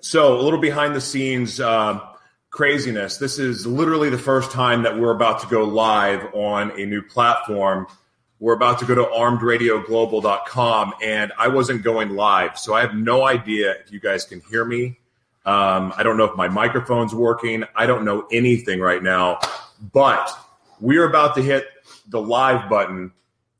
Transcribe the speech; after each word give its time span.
so 0.00 0.38
a 0.38 0.42
little 0.42 0.60
behind 0.60 0.94
the 0.94 1.00
scenes 1.00 1.60
uh, 1.60 2.00
craziness. 2.50 3.18
This 3.18 3.38
is 3.38 3.66
literally 3.66 4.10
the 4.10 4.18
first 4.18 4.50
time 4.50 4.82
that 4.82 4.98
we're 4.98 5.14
about 5.14 5.40
to 5.40 5.46
go 5.46 5.64
live 5.64 6.34
on 6.34 6.70
a 6.78 6.86
new 6.86 7.02
platform. 7.02 7.86
We're 8.40 8.54
about 8.54 8.78
to 8.80 8.84
go 8.84 8.94
to 8.94 9.04
armedradioglobal.com, 9.04 10.94
and 11.02 11.32
I 11.38 11.48
wasn't 11.48 11.82
going 11.82 12.10
live, 12.10 12.58
so 12.58 12.74
I 12.74 12.82
have 12.82 12.94
no 12.94 13.24
idea 13.24 13.72
if 13.72 13.92
you 13.92 13.98
guys 13.98 14.24
can 14.24 14.40
hear 14.48 14.64
me. 14.64 14.98
Um, 15.44 15.92
I 15.96 16.02
don't 16.02 16.16
know 16.16 16.24
if 16.24 16.36
my 16.36 16.48
microphone's 16.48 17.14
working. 17.14 17.64
I 17.74 17.86
don't 17.86 18.04
know 18.04 18.26
anything 18.30 18.80
right 18.80 19.02
now, 19.02 19.40
but 19.92 20.30
we 20.80 20.98
are 20.98 21.04
about 21.04 21.34
to 21.34 21.42
hit 21.42 21.66
the 22.06 22.20
live 22.20 22.68
button, 22.68 23.12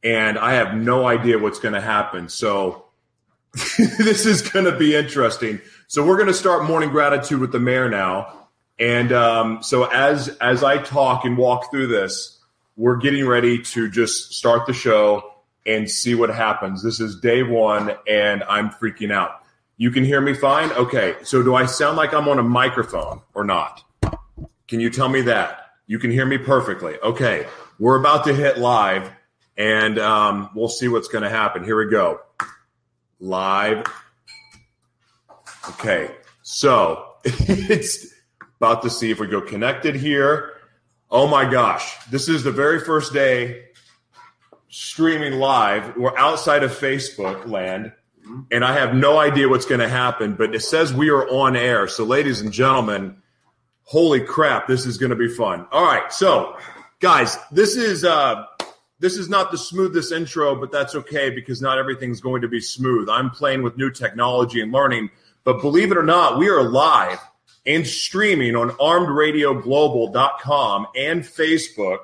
and 0.04 0.38
I 0.38 0.54
have 0.54 0.74
no 0.74 1.06
idea 1.06 1.38
what's 1.38 1.58
going 1.58 1.74
to 1.74 1.80
happen. 1.80 2.28
So 2.28 2.84
this 3.52 4.26
is 4.26 4.42
going 4.42 4.66
to 4.66 4.76
be 4.76 4.94
interesting. 4.94 5.60
So 5.90 6.04
we're 6.04 6.16
going 6.16 6.28
to 6.28 6.34
start 6.34 6.64
morning 6.64 6.90
gratitude 6.90 7.40
with 7.40 7.50
the 7.50 7.58
mayor 7.58 7.88
now. 7.88 8.48
And 8.78 9.10
um, 9.10 9.62
so 9.62 9.84
as 9.84 10.28
as 10.36 10.62
I 10.62 10.76
talk 10.76 11.24
and 11.24 11.38
walk 11.38 11.70
through 11.70 11.86
this, 11.86 12.38
we're 12.76 12.98
getting 12.98 13.26
ready 13.26 13.62
to 13.62 13.88
just 13.88 14.34
start 14.34 14.66
the 14.66 14.74
show 14.74 15.32
and 15.64 15.90
see 15.90 16.14
what 16.14 16.28
happens. 16.28 16.82
This 16.82 17.00
is 17.00 17.18
day 17.18 17.42
one, 17.42 17.96
and 18.06 18.44
I'm 18.44 18.68
freaking 18.68 19.10
out. 19.10 19.42
You 19.78 19.90
can 19.90 20.04
hear 20.04 20.20
me 20.20 20.34
fine? 20.34 20.70
Okay. 20.72 21.16
So 21.22 21.42
do 21.42 21.54
I 21.54 21.64
sound 21.64 21.96
like 21.96 22.12
I'm 22.12 22.28
on 22.28 22.38
a 22.38 22.42
microphone 22.42 23.22
or 23.32 23.44
not? 23.44 23.82
Can 24.68 24.80
you 24.80 24.90
tell 24.90 25.08
me 25.08 25.22
that? 25.22 25.70
You 25.86 25.98
can 25.98 26.10
hear 26.10 26.26
me 26.26 26.36
perfectly. 26.36 26.98
Okay. 27.02 27.46
We're 27.78 27.98
about 27.98 28.24
to 28.26 28.34
hit 28.34 28.58
live, 28.58 29.10
and 29.56 29.98
um, 29.98 30.50
we'll 30.54 30.68
see 30.68 30.88
what's 30.88 31.08
going 31.08 31.24
to 31.24 31.30
happen. 31.30 31.64
Here 31.64 31.82
we 31.82 31.90
go. 31.90 32.20
Live. 33.20 33.86
Okay. 35.70 36.14
So 36.42 37.14
it's 37.24 38.06
about 38.60 38.82
to 38.82 38.90
see 38.90 39.10
if 39.10 39.20
we 39.20 39.26
go 39.26 39.40
connected 39.40 39.94
here. 39.94 40.52
Oh 41.10 41.26
my 41.26 41.50
gosh. 41.50 41.96
This 42.10 42.28
is 42.28 42.44
the 42.44 42.52
very 42.52 42.80
first 42.80 43.12
day 43.12 43.64
streaming 44.68 45.34
live. 45.34 45.96
We're 45.96 46.16
outside 46.16 46.62
of 46.62 46.70
Facebook 46.70 47.46
land, 47.46 47.92
and 48.50 48.64
I 48.64 48.74
have 48.74 48.94
no 48.94 49.18
idea 49.18 49.48
what's 49.48 49.66
going 49.66 49.80
to 49.80 49.88
happen, 49.88 50.34
but 50.34 50.54
it 50.54 50.60
says 50.60 50.92
we 50.92 51.10
are 51.10 51.28
on 51.28 51.56
air. 51.56 51.88
So, 51.88 52.04
ladies 52.04 52.40
and 52.40 52.52
gentlemen, 52.52 53.16
holy 53.84 54.20
crap, 54.20 54.66
this 54.66 54.86
is 54.86 54.98
going 54.98 55.10
to 55.10 55.16
be 55.16 55.28
fun. 55.28 55.66
All 55.72 55.84
right. 55.84 56.12
So, 56.12 56.56
guys, 57.00 57.36
this 57.50 57.76
is. 57.76 58.04
Uh, 58.04 58.44
this 59.00 59.16
is 59.16 59.28
not 59.28 59.52
the 59.52 59.58
smoothest 59.58 60.10
intro, 60.10 60.56
but 60.56 60.72
that's 60.72 60.96
okay 60.96 61.30
because 61.30 61.62
not 61.62 61.78
everything's 61.78 62.20
going 62.20 62.42
to 62.42 62.48
be 62.48 62.60
smooth. 62.60 63.08
I'm 63.08 63.30
playing 63.30 63.62
with 63.62 63.76
new 63.76 63.92
technology 63.92 64.60
and 64.60 64.72
learning, 64.72 65.10
but 65.48 65.62
believe 65.62 65.90
it 65.90 65.96
or 65.96 66.02
not, 66.02 66.36
we 66.36 66.50
are 66.50 66.62
live 66.62 67.18
and 67.64 67.86
streaming 67.86 68.54
on 68.54 68.68
armedradioglobal.com 68.72 70.86
and 70.94 71.22
Facebook. 71.22 72.00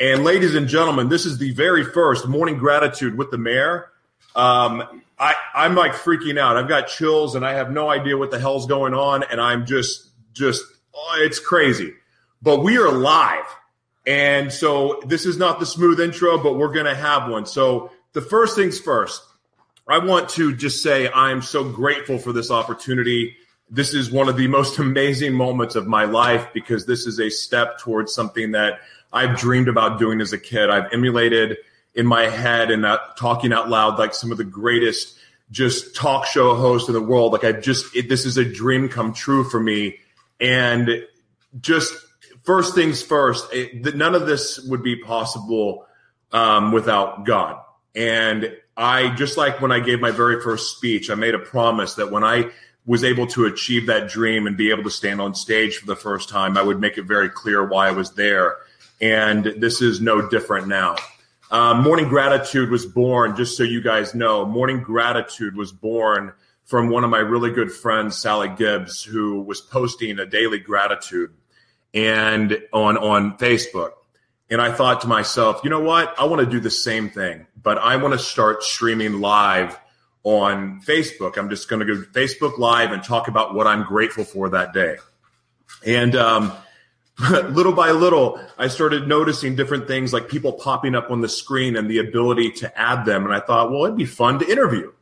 And 0.00 0.24
ladies 0.24 0.56
and 0.56 0.66
gentlemen, 0.66 1.08
this 1.08 1.24
is 1.24 1.38
the 1.38 1.52
very 1.52 1.84
first 1.84 2.26
morning 2.26 2.58
gratitude 2.58 3.16
with 3.16 3.30
the 3.30 3.38
mayor. 3.38 3.92
Um, 4.34 5.02
I, 5.16 5.36
I'm 5.54 5.76
like 5.76 5.92
freaking 5.92 6.36
out. 6.36 6.56
I've 6.56 6.66
got 6.66 6.88
chills 6.88 7.36
and 7.36 7.46
I 7.46 7.52
have 7.52 7.70
no 7.70 7.88
idea 7.88 8.18
what 8.18 8.32
the 8.32 8.40
hell's 8.40 8.66
going 8.66 8.92
on. 8.92 9.22
And 9.22 9.40
I'm 9.40 9.66
just, 9.66 10.08
just, 10.32 10.64
oh, 10.92 11.18
it's 11.20 11.38
crazy. 11.38 11.94
But 12.42 12.64
we 12.64 12.76
are 12.78 12.90
live. 12.90 13.46
And 14.04 14.52
so 14.52 15.00
this 15.06 15.26
is 15.26 15.38
not 15.38 15.60
the 15.60 15.66
smooth 15.66 16.00
intro, 16.00 16.42
but 16.42 16.54
we're 16.54 16.72
going 16.72 16.86
to 16.86 16.96
have 16.96 17.30
one. 17.30 17.46
So 17.46 17.92
the 18.14 18.20
first 18.20 18.56
things 18.56 18.80
first, 18.80 19.22
I 19.86 19.98
want 19.98 20.30
to 20.30 20.54
just 20.54 20.82
say 20.82 21.10
I'm 21.10 21.42
so 21.42 21.68
grateful 21.68 22.18
for 22.18 22.32
this 22.32 22.50
opportunity. 22.50 23.36
This 23.68 23.92
is 23.92 24.10
one 24.10 24.28
of 24.28 24.36
the 24.36 24.48
most 24.48 24.78
amazing 24.78 25.34
moments 25.34 25.74
of 25.74 25.86
my 25.86 26.04
life 26.04 26.48
because 26.52 26.86
this 26.86 27.06
is 27.06 27.20
a 27.20 27.30
step 27.30 27.78
towards 27.78 28.14
something 28.14 28.52
that 28.52 28.80
I've 29.12 29.38
dreamed 29.38 29.68
about 29.68 29.98
doing 29.98 30.20
as 30.20 30.32
a 30.32 30.38
kid. 30.38 30.70
I've 30.70 30.92
emulated 30.92 31.58
in 31.94 32.06
my 32.06 32.28
head 32.28 32.70
and 32.70 32.82
not 32.82 33.16
talking 33.16 33.52
out 33.52 33.68
loud 33.68 33.98
like 33.98 34.14
some 34.14 34.32
of 34.32 34.38
the 34.38 34.44
greatest 34.44 35.16
just 35.50 35.94
talk 35.94 36.26
show 36.26 36.56
hosts 36.56 36.88
in 36.88 36.94
the 36.94 37.02
world. 37.02 37.32
Like 37.32 37.44
I've 37.44 37.62
just, 37.62 37.94
it, 37.94 38.08
this 38.08 38.26
is 38.26 38.36
a 38.36 38.44
dream 38.44 38.88
come 38.88 39.12
true 39.12 39.44
for 39.44 39.60
me. 39.60 39.98
And 40.40 41.06
just 41.60 41.94
first 42.42 42.74
things 42.74 43.02
first, 43.02 43.52
it, 43.52 43.94
none 43.94 44.14
of 44.14 44.26
this 44.26 44.58
would 44.64 44.82
be 44.82 44.96
possible 44.96 45.86
um, 46.32 46.72
without 46.72 47.24
God. 47.24 47.60
And 47.94 48.56
I, 48.76 49.14
just 49.14 49.36
like 49.36 49.60
when 49.60 49.72
I 49.72 49.80
gave 49.80 50.00
my 50.00 50.10
very 50.10 50.40
first 50.40 50.76
speech, 50.76 51.10
I 51.10 51.14
made 51.14 51.34
a 51.34 51.38
promise 51.38 51.94
that 51.94 52.10
when 52.10 52.24
I 52.24 52.50
was 52.86 53.04
able 53.04 53.26
to 53.28 53.46
achieve 53.46 53.86
that 53.86 54.08
dream 54.08 54.46
and 54.46 54.56
be 54.56 54.70
able 54.70 54.82
to 54.82 54.90
stand 54.90 55.20
on 55.20 55.34
stage 55.34 55.78
for 55.78 55.86
the 55.86 55.96
first 55.96 56.28
time, 56.28 56.58
I 56.58 56.62
would 56.62 56.80
make 56.80 56.98
it 56.98 57.04
very 57.04 57.28
clear 57.28 57.64
why 57.64 57.88
I 57.88 57.92
was 57.92 58.10
there. 58.12 58.56
And 59.00 59.44
this 59.44 59.80
is 59.80 60.00
no 60.00 60.28
different 60.28 60.68
now. 60.68 60.96
Um, 61.50 61.82
Morning 61.82 62.08
Gratitude 62.08 62.70
was 62.70 62.84
born, 62.84 63.36
just 63.36 63.56
so 63.56 63.62
you 63.62 63.80
guys 63.80 64.14
know, 64.14 64.44
Morning 64.44 64.82
Gratitude 64.82 65.56
was 65.56 65.72
born 65.72 66.32
from 66.64 66.88
one 66.88 67.04
of 67.04 67.10
my 67.10 67.18
really 67.18 67.52
good 67.52 67.70
friends, 67.70 68.20
Sally 68.20 68.48
Gibbs, 68.48 69.02
who 69.02 69.40
was 69.42 69.60
posting 69.60 70.18
a 70.18 70.26
daily 70.26 70.58
gratitude 70.58 71.32
and 71.92 72.58
on 72.72 72.96
on 72.96 73.36
Facebook. 73.38 73.92
And 74.50 74.60
I 74.60 74.72
thought 74.72 75.00
to 75.02 75.08
myself, 75.08 75.60
you 75.64 75.70
know 75.70 75.80
what? 75.80 76.14
I 76.18 76.24
want 76.24 76.40
to 76.40 76.46
do 76.46 76.60
the 76.60 76.70
same 76.70 77.08
thing, 77.08 77.46
but 77.60 77.78
I 77.78 77.96
want 77.96 78.12
to 78.12 78.18
start 78.18 78.62
streaming 78.62 79.20
live 79.20 79.78
on 80.22 80.80
Facebook. 80.80 81.36
I'm 81.36 81.48
just 81.48 81.68
going 81.68 81.86
to 81.86 81.86
go 81.86 82.02
Facebook 82.02 82.58
Live 82.58 82.92
and 82.92 83.02
talk 83.02 83.28
about 83.28 83.54
what 83.54 83.66
I'm 83.66 83.84
grateful 83.84 84.24
for 84.24 84.48
that 84.50 84.72
day. 84.72 84.96
And 85.86 86.16
um, 86.16 86.52
little 87.30 87.72
by 87.72 87.90
little, 87.90 88.40
I 88.58 88.68
started 88.68 89.06
noticing 89.06 89.54
different 89.54 89.86
things 89.86 90.12
like 90.12 90.28
people 90.28 90.52
popping 90.52 90.94
up 90.94 91.10
on 91.10 91.20
the 91.20 91.28
screen 91.28 91.76
and 91.76 91.88
the 91.88 91.98
ability 91.98 92.50
to 92.52 92.78
add 92.78 93.04
them. 93.04 93.24
And 93.24 93.34
I 93.34 93.40
thought, 93.40 93.70
well, 93.70 93.84
it'd 93.84 93.96
be 93.96 94.06
fun 94.06 94.40
to 94.40 94.50
interview. 94.50 94.90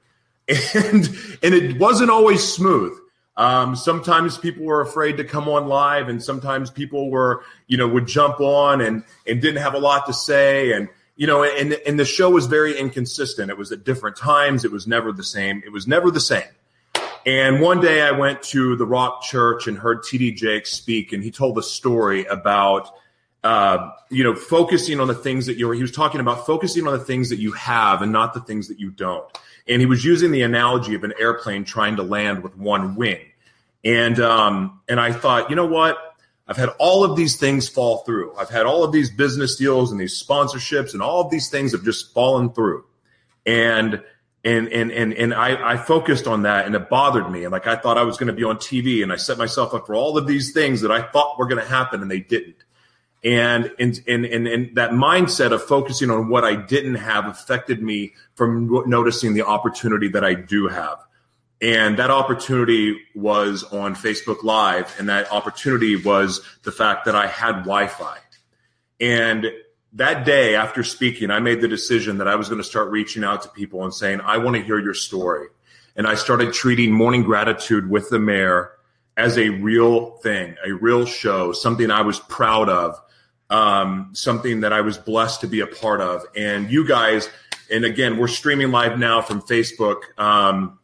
And 0.75 1.09
and 1.43 1.55
it 1.55 1.79
wasn't 1.79 2.11
always 2.11 2.43
smooth. 2.43 2.99
Um, 3.37 3.75
sometimes 3.77 4.37
people 4.37 4.65
were 4.65 4.83
afraid 4.83 5.17
to 5.17 5.25
come 5.25 5.49
on 5.49 5.67
live, 5.67 6.09
and 6.09 6.23
sometimes 6.23 6.71
people 6.71 7.11
were, 7.11 7.43
you 7.67 7.79
know, 7.79 7.89
would 7.89 8.07
jump 8.07 8.41
on 8.41 8.81
and 8.81 9.05
and 9.27 9.41
didn't 9.41 9.63
have 9.63 9.75
a 9.75 9.79
lot 9.79 10.07
to 10.07 10.13
say, 10.13 10.73
and 10.73 10.89
you 11.17 11.27
know, 11.27 11.43
and 11.43 11.73
and 11.87 11.99
the 11.99 12.05
show 12.05 12.31
was 12.31 12.47
very 12.47 12.79
inconsistent. 12.79 13.51
It 13.51 13.57
was 13.57 13.73
at 13.73 13.85
different 13.85 14.17
times. 14.17 14.65
It 14.65 14.73
was 14.73 14.87
never 14.87 15.13
the 15.13 15.25
same. 15.25 15.63
It 15.65 15.73
was 15.73 15.87
never 15.87 16.11
the 16.11 16.21
same. 16.21 16.49
And 17.25 17.61
one 17.61 17.81
day 17.81 18.03
I 18.03 18.11
went 18.11 18.43
to 18.45 18.75
the 18.75 18.85
Rock 18.85 19.23
Church 19.23 19.69
and 19.69 19.79
heard 19.79 20.03
T.D. 20.03 20.33
Jakes 20.33 20.73
speak, 20.73 21.13
and 21.13 21.23
he 21.23 21.31
told 21.31 21.57
a 21.57 21.63
story 21.63 22.25
about, 22.25 22.91
uh, 23.45 23.91
you 24.09 24.23
know, 24.23 24.35
focusing 24.35 25.01
on 25.01 25.09
the 25.09 25.15
things 25.15 25.47
that 25.47 25.57
you're. 25.57 25.75
He 25.75 25.83
was 25.83 25.93
talking 25.93 26.21
about 26.21 26.47
focusing 26.47 26.87
on 26.87 26.93
the 26.93 27.05
things 27.05 27.29
that 27.31 27.39
you 27.39 27.53
have 27.53 28.03
and 28.03 28.13
not 28.13 28.35
the 28.35 28.41
things 28.41 28.69
that 28.69 28.79
you 28.79 28.91
don't. 28.91 29.27
And 29.69 29.81
he 29.81 29.87
was 29.87 30.05
using 30.05 30.31
the 30.31 30.43
analogy 30.43 30.95
of 30.95 31.05
an 31.05 31.13
airplane 31.19 31.65
trying 31.65 31.97
to 31.97 32.03
land 32.03 32.43
with 32.43 32.57
one 32.57 32.95
wing. 32.95 33.21
And 33.85 34.21
um, 34.21 34.81
and 34.89 35.01
I 35.01 35.13
thought, 35.13 35.51
you 35.51 35.57
know 35.57 35.67
what? 35.67 35.99
I've 36.47 36.57
had 36.57 36.71
all 36.79 37.05
of 37.05 37.17
these 37.17 37.37
things 37.37 37.69
fall 37.69 37.99
through. 37.99 38.35
I've 38.37 38.51
had 38.51 38.67
all 38.67 38.85
of 38.85 38.93
these 38.93 39.11
business 39.11 39.57
deals 39.57 39.91
and 39.91 40.01
these 40.01 40.23
sponsorships 40.23 40.93
and 40.93 41.03
all 41.03 41.21
of 41.21 41.31
these 41.31 41.49
things 41.49 41.73
have 41.73 41.85
just 41.85 42.13
fallen 42.13 42.53
through. 42.53 42.85
And 43.47 44.03
and 44.45 44.69
and 44.69 44.93
and 44.93 45.15
and 45.15 45.35
I, 45.35 45.73
I 45.73 45.77
focused 45.77 46.27
on 46.27 46.43
that 46.43 46.67
and 46.67 46.75
it 46.75 46.89
bothered 46.89 47.31
me. 47.31 47.45
And 47.45 47.53
like 47.53 47.67
I 47.67 47.77
thought 47.77 47.99
I 47.99 48.03
was 48.03 48.17
going 48.17 48.27
to 48.29 48.33
be 48.33 48.45
on 48.45 48.57
TV 48.57 49.03
and 49.03 49.13
I 49.13 49.17
set 49.17 49.39
myself 49.39 49.75
up 49.75 49.87
for 49.87 49.95
all 49.95 50.19
of 50.19 50.27
these 50.27 50.53
things 50.53 50.81
that 50.83 50.93
I 50.93 51.03
thought 51.03 51.39
were 51.39 51.47
going 51.47 51.63
to 51.63 51.69
happen 51.69 52.03
and 52.03 52.11
they 52.11 52.21
didn't. 52.21 52.57
And 53.25 53.71
and, 53.79 54.03
and 54.09 54.25
and 54.25 54.49
and 54.49 54.75
that 54.75 54.91
mindset 54.91 55.53
of 55.53 55.63
focusing 55.63 56.11
on 56.11 56.29
what 56.29 56.45
I 56.45 56.57
didn't 56.57 56.97
have 56.97 57.27
affected 57.27 57.81
me 57.81 58.15
from 58.35 58.69
noticing 58.89 59.35
the 59.35 59.43
opportunity 59.47 60.09
that 60.09 60.25
I 60.25 60.35
do 60.35 60.67
have. 60.67 60.99
And 61.61 61.97
that 61.99 62.11
opportunity 62.11 62.99
was 63.15 63.63
on 63.63 63.95
Facebook 63.95 64.43
Live, 64.43 64.93
and 64.99 65.09
that 65.09 65.31
opportunity 65.31 65.95
was 65.95 66.41
the 66.65 66.73
fact 66.73 67.05
that 67.05 67.15
I 67.15 67.29
had 67.29 67.59
Wi-Fi. 67.59 68.19
And 69.01 69.47
that 69.93 70.25
day 70.25 70.57
after 70.57 70.83
speaking, 70.83 71.31
I 71.31 71.39
made 71.39 71.61
the 71.61 71.69
decision 71.69 72.19
that 72.19 72.27
I 72.27 72.35
was 72.35 72.49
going 72.49 72.61
to 72.61 72.67
start 72.67 72.91
reaching 72.91 73.23
out 73.23 73.43
to 73.43 73.49
people 73.51 73.85
and 73.85 73.95
saying, 73.95 74.21
I 74.23 74.39
want 74.39 74.57
to 74.57 74.63
hear 74.63 74.81
your 74.81 74.95
story. 74.95 75.47
and 75.97 76.07
I 76.07 76.15
started 76.15 76.53
treating 76.53 76.93
morning 76.93 77.23
gratitude 77.23 77.89
with 77.89 78.09
the 78.11 78.19
mayor 78.19 78.73
as 79.17 79.37
a 79.37 79.51
real 79.51 80.13
thing, 80.19 80.57
a 80.65 80.73
real 80.73 81.05
show, 81.05 81.53
something 81.53 81.91
I 81.91 82.01
was 82.01 82.19
proud 82.19 82.69
of, 82.69 82.99
um, 83.53 84.09
something 84.15 84.61
that 84.61 84.73
I 84.73 84.81
was 84.81 84.97
blessed 84.97 85.43
to 85.43 85.47
be 85.47 85.61
a 85.61 85.67
part 85.67 86.01
of. 86.01 86.25
And 86.35 86.71
you 86.71 86.87
guys, 86.89 87.29
and 87.71 87.85
again, 87.85 88.17
we're 88.17 88.27
streaming 88.29 88.71
live 88.71 88.99
now 88.99 89.21
from 89.21 89.43
Facebook. 89.43 90.19
Um, 90.19 90.79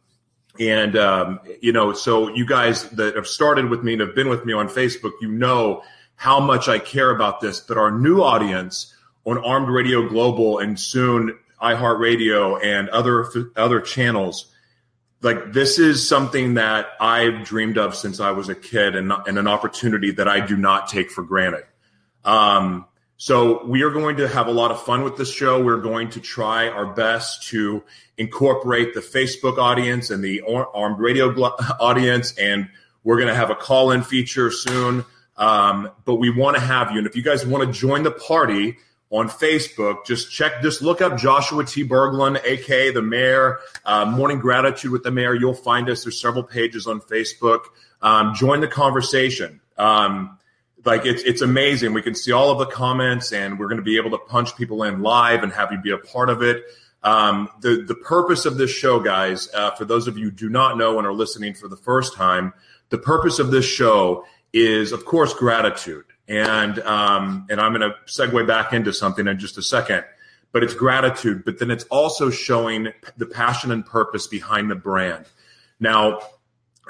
and, 0.59 0.95
um, 0.95 1.39
you 1.61 1.73
know, 1.73 1.93
so 1.93 2.29
you 2.29 2.45
guys 2.45 2.87
that 2.91 3.15
have 3.15 3.25
started 3.25 3.69
with 3.69 3.83
me 3.83 3.93
and 3.93 4.01
have 4.01 4.13
been 4.13 4.29
with 4.29 4.45
me 4.45 4.53
on 4.53 4.67
Facebook, 4.67 5.13
you 5.19 5.31
know 5.31 5.81
how 6.15 6.39
much 6.39 6.67
I 6.67 6.77
care 6.77 7.09
about 7.09 7.41
this. 7.41 7.59
But 7.59 7.77
our 7.77 7.91
new 7.91 8.21
audience 8.21 8.93
on 9.25 9.39
Armed 9.39 9.69
Radio 9.69 10.07
Global 10.07 10.59
and 10.59 10.79
soon 10.79 11.39
iHeartRadio 11.61 12.63
and 12.63 12.87
other 12.89 13.25
other 13.55 13.81
channels, 13.81 14.53
like 15.21 15.53
this 15.53 15.79
is 15.79 16.07
something 16.07 16.53
that 16.53 16.87
I've 16.99 17.45
dreamed 17.45 17.77
of 17.77 17.95
since 17.95 18.19
I 18.19 18.31
was 18.31 18.47
a 18.47 18.55
kid, 18.55 18.95
and, 18.95 19.11
and 19.27 19.39
an 19.39 19.47
opportunity 19.47 20.11
that 20.11 20.27
I 20.27 20.45
do 20.45 20.55
not 20.55 20.87
take 20.87 21.09
for 21.09 21.23
granted. 21.23 21.63
Um, 22.23 22.85
so 23.21 23.65
we 23.65 23.83
are 23.83 23.89
going 23.89 24.15
to 24.17 24.29
have 24.29 24.47
a 24.47 24.51
lot 24.51 24.71
of 24.71 24.81
fun 24.83 25.03
with 25.03 25.17
this 25.17 25.29
show. 25.29 25.61
We're 25.61 25.81
going 25.81 26.11
to 26.11 26.21
try 26.21 26.69
our 26.69 26.85
best 26.85 27.47
to 27.49 27.83
incorporate 28.17 28.93
the 28.93 29.01
Facebook 29.01 29.57
audience 29.57 30.09
and 30.09 30.23
the 30.23 30.41
Armed 30.41 30.99
Radio 30.99 31.29
audience, 31.81 32.33
and 32.37 32.69
we're 33.03 33.17
going 33.17 33.27
to 33.27 33.35
have 33.35 33.49
a 33.49 33.55
call-in 33.55 34.03
feature 34.03 34.51
soon. 34.51 35.03
Um, 35.35 35.91
but 36.05 36.15
we 36.15 36.29
want 36.29 36.55
to 36.55 36.61
have 36.61 36.91
you, 36.91 36.97
and 36.97 37.07
if 37.07 37.15
you 37.15 37.21
guys 37.21 37.45
want 37.45 37.65
to 37.65 37.77
join 37.77 38.03
the 38.03 38.11
party 38.11 38.77
on 39.09 39.27
Facebook, 39.27 40.05
just 40.05 40.31
check, 40.31 40.61
just 40.61 40.81
look 40.81 41.01
up 41.01 41.17
Joshua 41.17 41.65
T. 41.65 41.83
Berglund, 41.85 42.41
aka 42.45 42.91
the 42.91 43.01
Mayor, 43.01 43.59
uh, 43.85 44.05
Morning 44.05 44.39
Gratitude 44.39 44.91
with 44.91 45.03
the 45.03 45.11
Mayor. 45.11 45.33
You'll 45.33 45.53
find 45.53 45.89
us. 45.89 46.03
There's 46.03 46.21
several 46.21 46.43
pages 46.43 46.87
on 46.87 47.01
Facebook. 47.01 47.61
Um, 48.01 48.33
join 48.33 48.61
the 48.61 48.67
conversation. 48.67 49.59
Um, 49.77 50.37
like 50.85 51.05
it's 51.05 51.23
it's 51.23 51.41
amazing. 51.41 51.93
We 51.93 52.01
can 52.01 52.15
see 52.15 52.31
all 52.31 52.51
of 52.51 52.59
the 52.59 52.65
comments, 52.65 53.31
and 53.31 53.59
we're 53.59 53.67
going 53.67 53.77
to 53.77 53.83
be 53.83 53.97
able 53.97 54.11
to 54.11 54.17
punch 54.17 54.55
people 54.55 54.83
in 54.83 55.01
live 55.01 55.43
and 55.43 55.51
have 55.51 55.71
you 55.71 55.79
be 55.79 55.91
a 55.91 55.97
part 55.97 56.29
of 56.29 56.41
it. 56.41 56.63
Um, 57.03 57.49
the 57.61 57.83
the 57.87 57.95
purpose 57.95 58.45
of 58.45 58.57
this 58.57 58.71
show, 58.71 58.99
guys, 58.99 59.49
uh, 59.53 59.71
for 59.71 59.85
those 59.85 60.07
of 60.07 60.17
you 60.17 60.31
do 60.31 60.49
not 60.49 60.77
know 60.77 60.97
and 60.97 61.07
are 61.07 61.13
listening 61.13 61.53
for 61.53 61.67
the 61.67 61.77
first 61.77 62.15
time, 62.15 62.53
the 62.89 62.97
purpose 62.97 63.39
of 63.39 63.51
this 63.51 63.65
show 63.65 64.25
is, 64.53 64.91
of 64.91 65.05
course, 65.05 65.33
gratitude, 65.33 66.05
and 66.27 66.79
um, 66.79 67.45
and 67.49 67.59
I'm 67.61 67.73
going 67.73 67.89
to 67.89 67.95
segue 68.05 68.45
back 68.47 68.73
into 68.73 68.93
something 68.93 69.27
in 69.27 69.39
just 69.39 69.57
a 69.57 69.63
second. 69.63 70.03
But 70.51 70.63
it's 70.63 70.73
gratitude, 70.73 71.45
but 71.45 71.59
then 71.59 71.69
it's 71.69 71.83
also 71.85 72.31
showing 72.31 72.87
the 73.17 73.27
passion 73.27 73.71
and 73.71 73.85
purpose 73.85 74.25
behind 74.25 74.71
the 74.71 74.75
brand. 74.75 75.25
Now, 75.79 76.21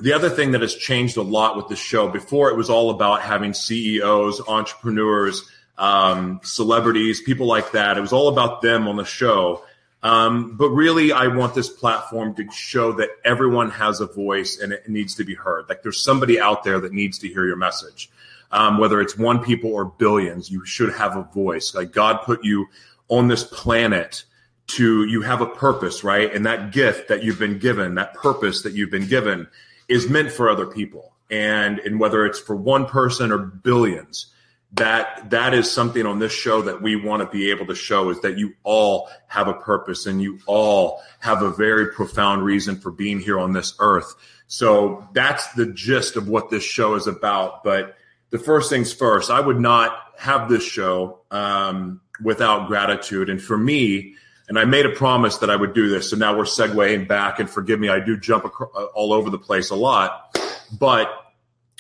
the 0.02 0.14
other 0.14 0.30
thing 0.30 0.52
that 0.52 0.62
has 0.62 0.76
changed 0.76 1.18
a 1.18 1.22
lot 1.22 1.58
with 1.58 1.68
the 1.68 1.76
show 1.76 2.08
before 2.08 2.50
it 2.50 2.56
was 2.56 2.70
all 2.70 2.90
about 2.90 3.22
having 3.22 3.54
CEOs, 3.54 4.42
entrepreneurs, 4.48 5.50
um, 5.78 6.40
celebrities, 6.44 7.22
people 7.22 7.48
like 7.48 7.72
that. 7.72 7.98
It 7.98 8.02
was 8.02 8.14
all 8.14 8.28
about 8.28 8.62
them 8.62 8.88
on 8.88 8.98
the 8.98 9.06
show. 9.06 9.64
Um, 10.02 10.56
but 10.56 10.70
really, 10.70 11.12
I 11.12 11.28
want 11.28 11.56
this 11.56 11.70
platform 11.70 12.34
to 12.36 12.50
show 12.52 12.94
that 12.94 13.10
everyone 13.26 13.70
has 13.72 14.00
a 14.00 14.06
voice 14.06 14.60
and 14.60 14.72
it 14.72 14.88
needs 14.88 15.16
to 15.16 15.24
be 15.24 15.36
heard. 15.36 15.68
Like 15.68 15.84
there's 15.84 16.02
somebody 16.02 16.40
out 16.40 16.64
there 16.64 16.80
that 16.80 16.94
needs 16.94 17.20
to 17.20 17.28
hear 17.28 17.46
your 17.46 17.58
message. 17.58 18.10
Um, 18.52 18.78
whether 18.78 19.00
it's 19.02 19.18
one 19.18 19.44
people 19.44 19.74
or 19.74 19.86
billions, 19.86 20.50
you 20.50 20.66
should 20.66 20.94
have 20.94 21.16
a 21.16 21.24
voice. 21.24 21.76
Like 21.76 21.92
God 21.92 22.24
put 22.24 22.44
you 22.44 22.68
on 23.10 23.28
this 23.28 23.44
planet 23.44 24.24
to, 24.68 25.06
you 25.06 25.22
have 25.22 25.42
a 25.42 25.46
purpose, 25.46 26.04
right? 26.04 26.34
And 26.34 26.46
that 26.46 26.72
gift 26.72 27.10
that 27.10 27.24
you've 27.24 27.40
been 27.40 27.60
given, 27.60 27.96
that 27.96 28.14
purpose 28.14 28.64
that 28.64 28.74
you've 28.74 28.92
been 28.92 29.08
given 29.08 29.48
is 29.90 30.10
meant 30.10 30.32
for 30.32 30.50
other 30.50 30.66
people. 30.66 31.14
And, 31.30 31.80
and 31.80 32.00
whether 32.00 32.26
it's 32.26 32.40
for 32.40 32.56
one 32.56 32.86
person 32.86 33.32
or 33.32 33.38
billions, 33.38 34.32
that 34.74 35.32
that 35.32 35.54
is 35.54 35.70
something 35.70 36.06
on 36.06 36.20
this 36.20 36.32
show 36.32 36.62
that 36.62 36.82
we 36.82 36.96
want 36.96 37.24
to 37.24 37.38
be 37.38 37.50
able 37.50 37.66
to 37.66 37.76
show 37.76 38.10
is 38.10 38.22
that 38.22 38.38
you 38.38 38.54
all 38.64 39.10
have 39.28 39.48
a 39.48 39.54
purpose 39.54 40.06
and 40.06 40.22
you 40.22 40.40
all 40.46 41.02
have 41.20 41.42
a 41.42 41.52
very 41.52 41.88
profound 41.88 42.44
reason 42.44 42.76
for 42.80 42.92
being 42.92 43.20
here 43.20 43.40
on 43.40 43.54
this 43.54 43.74
earth. 43.80 44.14
So 44.48 45.08
that's 45.14 45.52
the 45.54 45.66
gist 45.66 46.16
of 46.16 46.28
what 46.28 46.50
this 46.50 46.64
show 46.64 46.96
is 46.96 47.08
about. 47.08 47.64
But 47.64 47.96
the 48.30 48.40
first 48.40 48.70
things 48.70 48.94
first, 48.94 49.32
I 49.32 49.40
would 49.40 49.60
not 49.60 49.98
have 50.18 50.50
this 50.50 50.64
show 50.64 51.20
um, 51.32 52.02
without 52.24 52.68
gratitude. 52.68 53.30
And 53.30 53.42
for 53.42 53.58
me, 53.58 54.16
and 54.50 54.58
I 54.58 54.66
made 54.66 54.88
a 54.88 54.90
promise 54.90 55.38
that 55.38 55.52
I 55.52 55.56
would 55.56 55.74
do 55.74 55.88
this. 55.90 56.10
So 56.10 56.18
now 56.18 56.36
we're 56.36 56.44
segueing 56.44 57.08
back, 57.08 57.40
and 57.40 57.48
forgive 57.48 57.80
me, 57.80 57.88
I 57.88 58.00
do 58.00 58.18
jump 58.18 58.46
uh, 58.46 58.66
all 58.96 59.14
over 59.14 59.30
the 59.30 59.38
place 59.38 59.70
a 59.70 59.76
lot. 59.76 60.36
But 60.78 61.12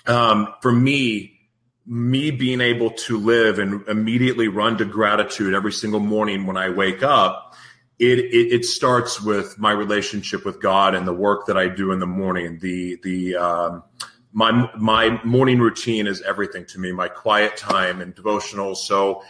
um, 0.05 0.53
for 0.61 0.71
me, 0.71 1.39
me 1.87 2.29
being 2.29 2.61
able 2.61 2.91
to 2.91 3.17
live 3.17 3.57
and 3.57 3.85
immediately 3.87 4.47
run 4.47 4.77
to 4.77 4.85
gratitude 4.85 5.55
every 5.55 5.71
single 5.73 5.99
morning 5.99 6.45
when 6.45 6.55
I 6.55 6.69
wake 6.69 7.01
up, 7.01 7.55
it, 7.97 8.19
it, 8.19 8.53
it 8.53 8.65
starts 8.65 9.19
with 9.19 9.57
my 9.57 9.71
relationship 9.71 10.45
with 10.45 10.61
God 10.61 10.93
and 10.93 11.07
the 11.07 11.13
work 11.13 11.47
that 11.47 11.57
I 11.57 11.67
do 11.67 11.91
in 11.91 11.99
the 11.99 12.05
morning. 12.05 12.59
The 12.59 12.99
the 13.03 13.35
um, 13.35 13.83
my 14.31 14.69
my 14.77 15.21
morning 15.23 15.59
routine 15.59 16.05
is 16.05 16.21
everything 16.21 16.65
to 16.67 16.79
me. 16.79 16.91
My 16.91 17.09
quiet 17.09 17.57
time 17.57 17.99
and 17.99 18.13
devotional. 18.13 18.75
So, 18.75 19.23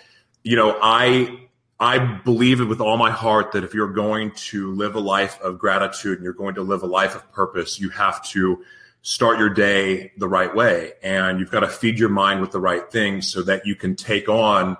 you 0.44 0.57
know, 0.57 0.77
I 0.81 1.49
I 1.79 1.97
believe 1.97 2.59
it 2.59 2.65
with 2.65 2.81
all 2.81 2.97
my 2.97 3.11
heart 3.11 3.53
that 3.53 3.63
if 3.63 3.73
you're 3.73 3.93
going 3.93 4.31
to 4.31 4.73
live 4.73 4.95
a 4.95 4.99
life 4.99 5.39
of 5.41 5.57
gratitude 5.57 6.17
and 6.17 6.23
you're 6.23 6.33
going 6.33 6.55
to 6.55 6.61
live 6.61 6.83
a 6.83 6.87
life 6.87 7.15
of 7.15 7.31
purpose, 7.31 7.79
you 7.79 7.89
have 7.89 8.23
to 8.29 8.63
start 9.01 9.39
your 9.39 9.49
day 9.49 10.11
the 10.17 10.27
right 10.27 10.53
way. 10.53 10.93
And 11.01 11.39
you've 11.39 11.51
got 11.51 11.61
to 11.61 11.69
feed 11.69 11.97
your 11.97 12.09
mind 12.09 12.41
with 12.41 12.51
the 12.51 12.59
right 12.59 12.91
things 12.91 13.31
so 13.31 13.43
that 13.43 13.65
you 13.65 13.75
can 13.75 13.95
take 13.95 14.27
on 14.27 14.77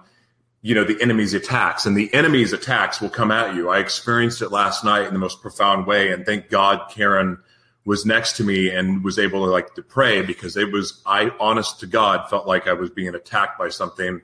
you 0.62 0.76
know 0.76 0.84
the 0.84 1.02
enemy's 1.02 1.34
attacks. 1.34 1.86
And 1.86 1.96
the 1.96 2.14
enemy's 2.14 2.52
attacks 2.52 3.00
will 3.00 3.10
come 3.10 3.32
at 3.32 3.56
you. 3.56 3.70
I 3.70 3.80
experienced 3.80 4.42
it 4.42 4.50
last 4.50 4.84
night 4.84 5.08
in 5.08 5.14
the 5.14 5.20
most 5.20 5.42
profound 5.42 5.88
way. 5.88 6.12
And 6.12 6.26
thank 6.26 6.50
god 6.50 6.92
karen 6.92 7.38
was 7.86 8.06
next 8.06 8.38
to 8.38 8.44
me 8.44 8.70
and 8.70 9.04
was 9.04 9.18
able 9.18 9.46
to 9.46 9.52
like 9.52 9.74
to 9.76 9.82
pray 9.82 10.22
because 10.22 10.58
it 10.58 10.72
was 10.72 11.02
i 11.06 11.32
honest 11.40 11.80
to 11.80 11.88
god 11.88 12.30
felt 12.30 12.46
like 12.46 12.68
i 12.68 12.74
was 12.74 12.90
being 12.90 13.16
attacked 13.16 13.58
by 13.58 13.70
something 13.70 14.22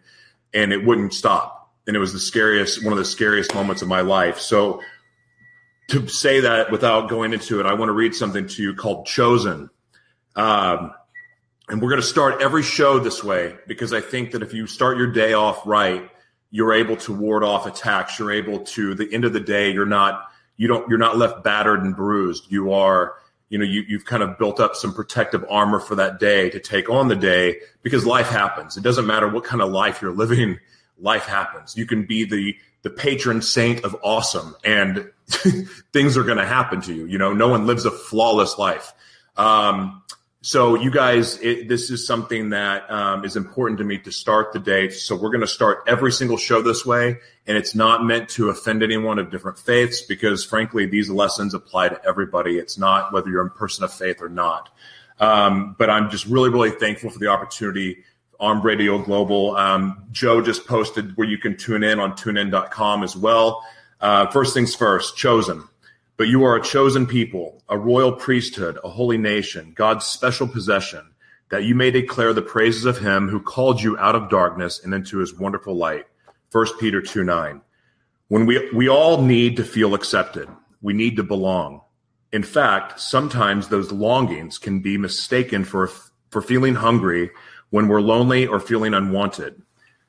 and 0.54 0.72
it 0.74 0.86
wouldn't 0.86 1.14
stop 1.14 1.55
and 1.88 1.96
it 1.96 2.00
was 2.00 2.14
the 2.14 2.20
scariest, 2.20 2.84
one 2.84 2.94
of 2.94 3.00
the 3.00 3.06
scariest 3.06 3.54
moments 3.54 3.82
of 3.82 3.88
my 3.88 4.02
life. 4.02 4.40
So 4.40 4.82
to 5.90 6.08
say 6.08 6.42
that 6.42 6.72
without 6.72 7.10
going 7.10 7.34
into 7.34 7.60
it, 7.60 7.66
I 7.66 7.74
want 7.74 7.90
to 7.90 7.94
read 7.94 8.16
something 8.16 8.48
to 8.48 8.64
you 8.64 8.74
called 8.74 9.06
Chosen. 9.06 9.70
Um, 10.36 10.94
and 11.70 11.82
we're 11.82 11.90
going 11.90 12.02
to 12.02 12.08
start 12.08 12.42
every 12.42 12.64
show 12.64 13.00
this 13.00 13.24
way 13.24 13.56
because 13.68 13.94
I 13.94 14.02
think 14.02 14.32
that 14.32 14.42
if 14.42 14.54
you 14.54 14.68
start 14.68 14.98
your 14.98 15.12
day 15.12 15.34
off 15.34 15.66
right, 15.66 16.10
you're 16.52 16.74
able 16.74 16.98
to 16.98 17.14
ward 17.14 17.44
off 17.44 17.66
attacks. 17.66 18.18
You're 18.20 18.32
able 18.32 18.60
to, 18.60 18.96
the 18.96 19.12
end 19.14 19.26
of 19.26 19.34
the 19.34 19.40
day, 19.40 19.72
you're 19.72 19.86
not, 19.86 20.30
you 20.58 20.68
don't, 20.68 20.88
you're 20.90 20.98
not 20.98 21.18
left 21.18 21.44
battered 21.44 21.84
and 21.84 21.96
bruised. 21.96 22.52
You 22.52 22.74
are, 22.74 23.16
you 23.50 23.58
know, 23.58 23.66
you, 23.66 23.84
you've 23.88 24.06
kind 24.06 24.24
of 24.24 24.38
built 24.38 24.60
up 24.60 24.76
some 24.76 24.94
protective 24.94 25.46
armor 25.50 25.80
for 25.80 25.96
that 25.96 26.20
day 26.20 26.50
to 26.50 26.60
take 26.60 26.90
on 26.90 27.08
the 27.08 27.16
day 27.16 27.58
because 27.84 28.06
life 28.06 28.28
happens. 28.28 28.78
It 28.78 28.84
doesn't 28.84 29.06
matter 29.06 29.28
what 29.28 29.44
kind 29.44 29.62
of 29.62 29.72
life 29.72 30.02
you're 30.02 30.14
living 30.14 30.60
life 31.00 31.26
happens. 31.26 31.76
You 31.76 31.86
can 31.86 32.06
be 32.06 32.26
the 32.26 32.56
the 32.84 32.90
patron 32.92 33.42
saint 33.42 33.84
of 33.84 33.96
awesome, 34.04 34.56
and 34.64 35.10
things 35.92 36.18
are 36.18 36.24
going 36.24 36.38
to 36.38 36.46
happen 36.46 36.82
to 36.82 36.94
you. 36.94 37.06
You 37.06 37.18
know, 37.18 37.34
no 37.34 37.50
one 37.50 37.66
lives 37.66 37.86
a 37.86 37.92
flawless 37.92 38.60
life. 38.60 38.94
Um, 39.38 40.04
so, 40.42 40.76
you 40.76 40.92
guys, 40.92 41.40
it, 41.42 41.68
this 41.68 41.90
is 41.90 42.06
something 42.06 42.52
that 42.52 42.88
um, 42.92 43.26
is 43.26 43.36
important 43.36 43.80
to 43.80 43.84
me 43.84 43.98
to 43.98 44.12
start 44.12 44.54
the 44.54 44.60
day. 44.60 44.90
So, 44.90 45.16
we're 45.16 45.32
going 45.32 45.42
to 45.42 45.48
start 45.48 45.80
every 45.88 46.12
single 46.12 46.38
show 46.38 46.62
this 46.62 46.86
way, 46.86 47.18
and 47.48 47.58
it's 47.58 47.74
not 47.74 48.06
meant 48.06 48.30
to 48.30 48.50
offend 48.50 48.84
anyone 48.84 49.18
of 49.18 49.32
different 49.32 49.58
faiths 49.58 50.04
because, 50.04 50.46
frankly, 50.46 50.86
these 50.86 51.10
lessons 51.10 51.56
apply 51.56 51.90
to 51.90 52.00
everybody. 52.06 52.60
It's 52.60 52.78
not 52.78 53.12
whether 53.12 53.32
you're 53.32 53.48
a 53.48 53.50
person 53.50 53.84
of 53.84 53.92
faith 53.92 54.22
or 54.22 54.30
not. 54.30 54.70
Um, 55.20 55.76
but 55.80 55.90
I'm 55.90 56.12
just 56.12 56.28
really, 56.28 56.50
really 56.50 56.70
thankful 56.70 57.10
for 57.10 57.18
the 57.18 57.30
opportunity 57.30 58.04
Armed 58.40 58.64
Radio 58.64 58.98
Global. 59.00 59.56
Um, 59.56 60.04
Joe 60.12 60.42
just 60.42 60.66
posted 60.68 61.16
where 61.18 61.28
you 61.28 61.38
can 61.38 61.58
tune 61.58 61.84
in 61.84 62.00
on 62.00 62.14
tunein.com 62.14 63.04
as 63.04 63.16
well. 63.16 63.64
Uh, 64.02 64.28
first 64.28 64.54
things 64.54 64.76
first, 64.76 65.18
chosen. 65.18 65.64
But 66.18 66.28
you 66.28 66.44
are 66.44 66.56
a 66.56 66.64
chosen 66.64 67.06
people, 67.06 67.62
a 67.68 67.78
royal 67.78 68.12
priesthood, 68.14 68.80
a 68.84 68.90
holy 68.90 69.18
nation, 69.18 69.74
God's 69.76 70.06
special 70.06 70.48
possession, 70.48 71.02
that 71.50 71.64
you 71.64 71.76
may 71.76 71.92
declare 71.92 72.34
the 72.34 72.42
praises 72.42 72.86
of 72.86 73.00
him 73.00 73.28
who 73.28 73.42
called 73.42 73.82
you 73.82 73.98
out 73.98 74.16
of 74.16 74.30
darkness 74.30 74.82
and 74.84 74.94
into 74.94 75.18
his 75.18 75.38
wonderful 75.38 75.76
light. 75.76 76.06
1 76.52 76.66
Peter 76.80 77.02
2 77.02 77.24
9. 77.24 77.62
When 78.30 78.46
we, 78.46 78.72
we 78.72 78.88
all 78.88 79.22
need 79.22 79.58
to 79.58 79.64
feel 79.64 79.94
accepted, 79.94 80.48
we 80.82 80.94
need 80.94 81.18
to 81.18 81.24
belong. 81.24 81.82
In 82.32 82.44
fact, 82.44 83.00
sometimes 83.00 83.68
those 83.68 83.92
longings 83.92 84.58
can 84.58 84.80
be 84.80 84.98
mistaken 84.98 85.64
for, 85.64 85.90
for 86.30 86.42
feeling 86.42 86.76
hungry 86.76 87.30
when 87.76 87.90
we're 87.90 88.00
lonely 88.00 88.48
or 88.48 88.58
feeling 88.58 88.94
unwanted. 88.94 89.62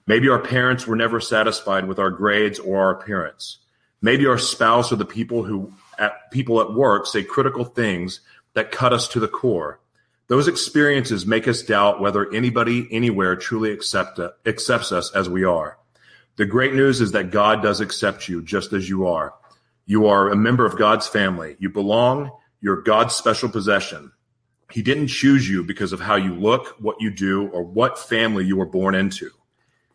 Maybe 0.06 0.28
our 0.28 0.38
parents 0.38 0.87
were 0.87 0.94
never 0.94 1.18
satisfied 1.18 1.88
with 1.88 1.99
our 1.99 2.11
grades 2.11 2.61
or 2.61 2.78
our 2.78 2.90
appearance. 2.92 3.58
Maybe 4.00 4.25
our 4.25 4.38
spouse 4.38 4.92
or 4.92 4.96
the 4.96 5.04
people 5.04 5.42
who 5.42 5.73
at 5.99 6.30
people 6.30 6.61
at 6.61 6.75
work 6.75 7.06
say 7.06 7.25
critical 7.25 7.64
things 7.64 8.20
that 8.54 8.70
cut 8.70 8.92
us 8.92 9.08
to 9.08 9.18
the 9.18 9.26
core. 9.26 9.80
Those 10.28 10.46
experiences 10.46 11.26
make 11.26 11.49
us 11.49 11.61
doubt 11.61 12.00
whether 12.00 12.32
anybody 12.32 12.87
anywhere 12.92 13.35
truly 13.35 13.73
accept, 13.73 14.20
accepts 14.46 14.92
us 14.92 15.11
as 15.12 15.28
we 15.28 15.42
are. 15.42 15.76
The 16.37 16.46
great 16.46 16.73
news 16.73 17.00
is 17.00 17.11
that 17.12 17.32
God 17.32 17.64
does 17.64 17.80
accept 17.80 18.28
you 18.28 18.42
just 18.42 18.73
as 18.75 18.88
you 18.88 19.08
are. 19.08 19.35
You 19.87 20.06
are 20.06 20.30
a 20.30 20.37
member 20.37 20.66
of 20.66 20.78
God's 20.78 21.08
family. 21.08 21.56
You 21.58 21.70
belong. 21.70 22.30
You're 22.61 22.82
God's 22.82 23.16
special 23.16 23.49
possession. 23.49 24.12
He 24.73 24.82
didn't 24.82 25.08
choose 25.08 25.49
you 25.49 25.62
because 25.62 25.92
of 25.92 26.00
how 26.00 26.16
you 26.16 26.35
look, 26.35 26.76
what 26.80 27.00
you 27.00 27.11
do, 27.11 27.49
or 27.49 27.62
what 27.62 27.99
family 27.99 28.44
you 28.44 28.56
were 28.56 28.66
born 28.66 28.94
into. 28.94 29.30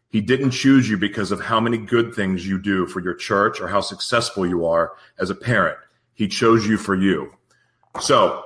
He 0.09 0.21
didn't 0.21 0.51
choose 0.51 0.89
you 0.89 0.97
because 0.97 1.31
of 1.31 1.39
how 1.41 1.59
many 1.59 1.77
good 1.77 2.13
things 2.13 2.45
you 2.45 2.59
do 2.59 2.85
for 2.85 3.01
your 3.01 3.13
church 3.13 3.61
or 3.61 3.67
how 3.67 3.81
successful 3.81 4.45
you 4.45 4.65
are 4.65 4.93
as 5.17 5.29
a 5.29 5.35
parent. 5.35 5.77
He 6.13 6.27
chose 6.27 6.67
you 6.67 6.77
for 6.77 6.95
you. 6.95 7.33
So 8.01 8.43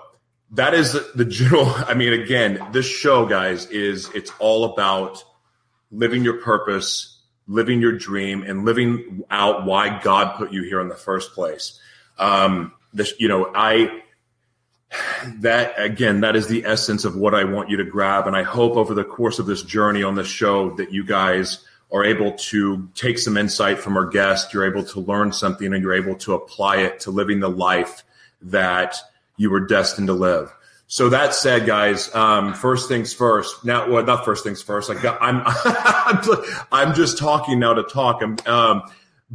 that 0.52 0.74
is 0.74 0.94
the 1.14 1.26
general. 1.26 1.66
I 1.88 1.94
mean, 1.96 2.14
again, 2.14 2.66
this 2.72 2.86
show, 2.86 3.26
guys, 3.26 3.66
is 3.68 4.10
it's 4.14 4.32
all 4.40 4.74
about 4.74 5.24
living 5.92 6.24
your 6.24 6.40
purpose, 6.42 7.20
living 7.48 7.82
your 7.82 7.94
dream, 7.94 8.44
and 8.44 8.66
living 8.66 9.24
out 9.32 9.66
why 9.66 10.02
God 10.02 10.38
put 10.38 10.54
you 10.54 10.64
here 10.64 10.82
in 10.82 10.88
the 10.88 10.96
first 10.96 11.34
place. 11.34 11.80
Um, 12.18 12.74
this, 12.94 13.14
you 13.20 13.28
know, 13.28 13.52
I 13.54 14.04
that 15.38 15.74
again, 15.78 16.22
that 16.22 16.36
is 16.36 16.48
the 16.48 16.66
essence 16.66 17.06
of 17.06 17.16
what 17.16 17.34
I 17.34 17.44
want 17.44 17.70
you 17.70 17.78
to 17.78 17.84
grab, 17.84 18.28
and 18.28 18.36
I 18.36 18.44
hope 18.44 18.76
over 18.76 18.94
the 18.94 19.04
course 19.04 19.40
of 19.40 19.46
this 19.46 19.62
journey 19.64 20.04
on 20.04 20.16
this 20.16 20.28
show 20.28 20.72
that 20.76 20.92
you 20.92 21.04
guys 21.04 21.66
are 21.92 22.04
able 22.04 22.34
to 22.34 22.90
take 22.96 23.20
some 23.20 23.38
insight 23.38 23.80
from 23.80 23.96
our 23.98 24.06
guest. 24.06 24.54
You're 24.54 24.66
able 24.66 24.84
to 24.86 25.00
learn 25.00 25.32
something, 25.32 25.74
and 25.74 25.82
you're 25.82 25.94
able 25.94 26.16
to 26.16 26.34
apply 26.34 26.78
it 26.78 27.00
to 27.02 27.12
living 27.12 27.40
the 27.40 27.50
life 27.50 28.04
that 28.42 28.98
you 29.38 29.50
were 29.50 29.62
destined 29.62 30.08
to 30.08 30.14
live. 30.14 30.54
So 30.88 31.10
that 31.10 31.34
said, 31.34 31.66
guys, 31.66 32.14
um, 32.14 32.54
first 32.54 32.88
things 32.88 33.14
first. 33.14 33.66
Now, 33.66 33.90
well, 33.90 34.04
not 34.04 34.24
first 34.24 34.44
things 34.44 34.62
first. 34.62 34.88
Like 34.88 35.04
I'm, 35.04 35.42
I'm 36.72 36.94
just 36.94 37.18
talking 37.18 37.60
now 37.60 37.74
to 37.74 37.84
talk. 37.84 38.22
Um, 38.48 38.84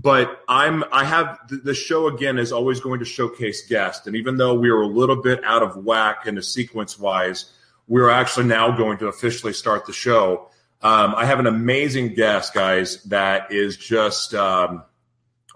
but 0.00 0.42
I'm, 0.48 0.84
I 0.92 1.04
have 1.04 1.38
the 1.48 1.74
show 1.74 2.06
again 2.06 2.38
is 2.38 2.52
always 2.52 2.80
going 2.80 3.00
to 3.00 3.04
showcase 3.04 3.66
guests, 3.66 4.06
and 4.06 4.16
even 4.16 4.36
though 4.36 4.54
we 4.54 4.70
are 4.70 4.82
a 4.82 4.86
little 4.86 5.20
bit 5.22 5.42
out 5.44 5.62
of 5.62 5.76
whack 5.84 6.26
in 6.26 6.34
the 6.34 6.42
sequence 6.42 6.98
wise, 6.98 7.52
we're 7.88 8.10
actually 8.10 8.46
now 8.46 8.76
going 8.76 8.98
to 8.98 9.08
officially 9.08 9.52
start 9.52 9.86
the 9.86 9.92
show. 9.92 10.48
Um, 10.82 11.14
I 11.16 11.26
have 11.26 11.40
an 11.40 11.46
amazing 11.46 12.14
guest, 12.14 12.54
guys, 12.54 13.02
that 13.04 13.52
is 13.52 13.76
just 13.76 14.34
um, 14.34 14.84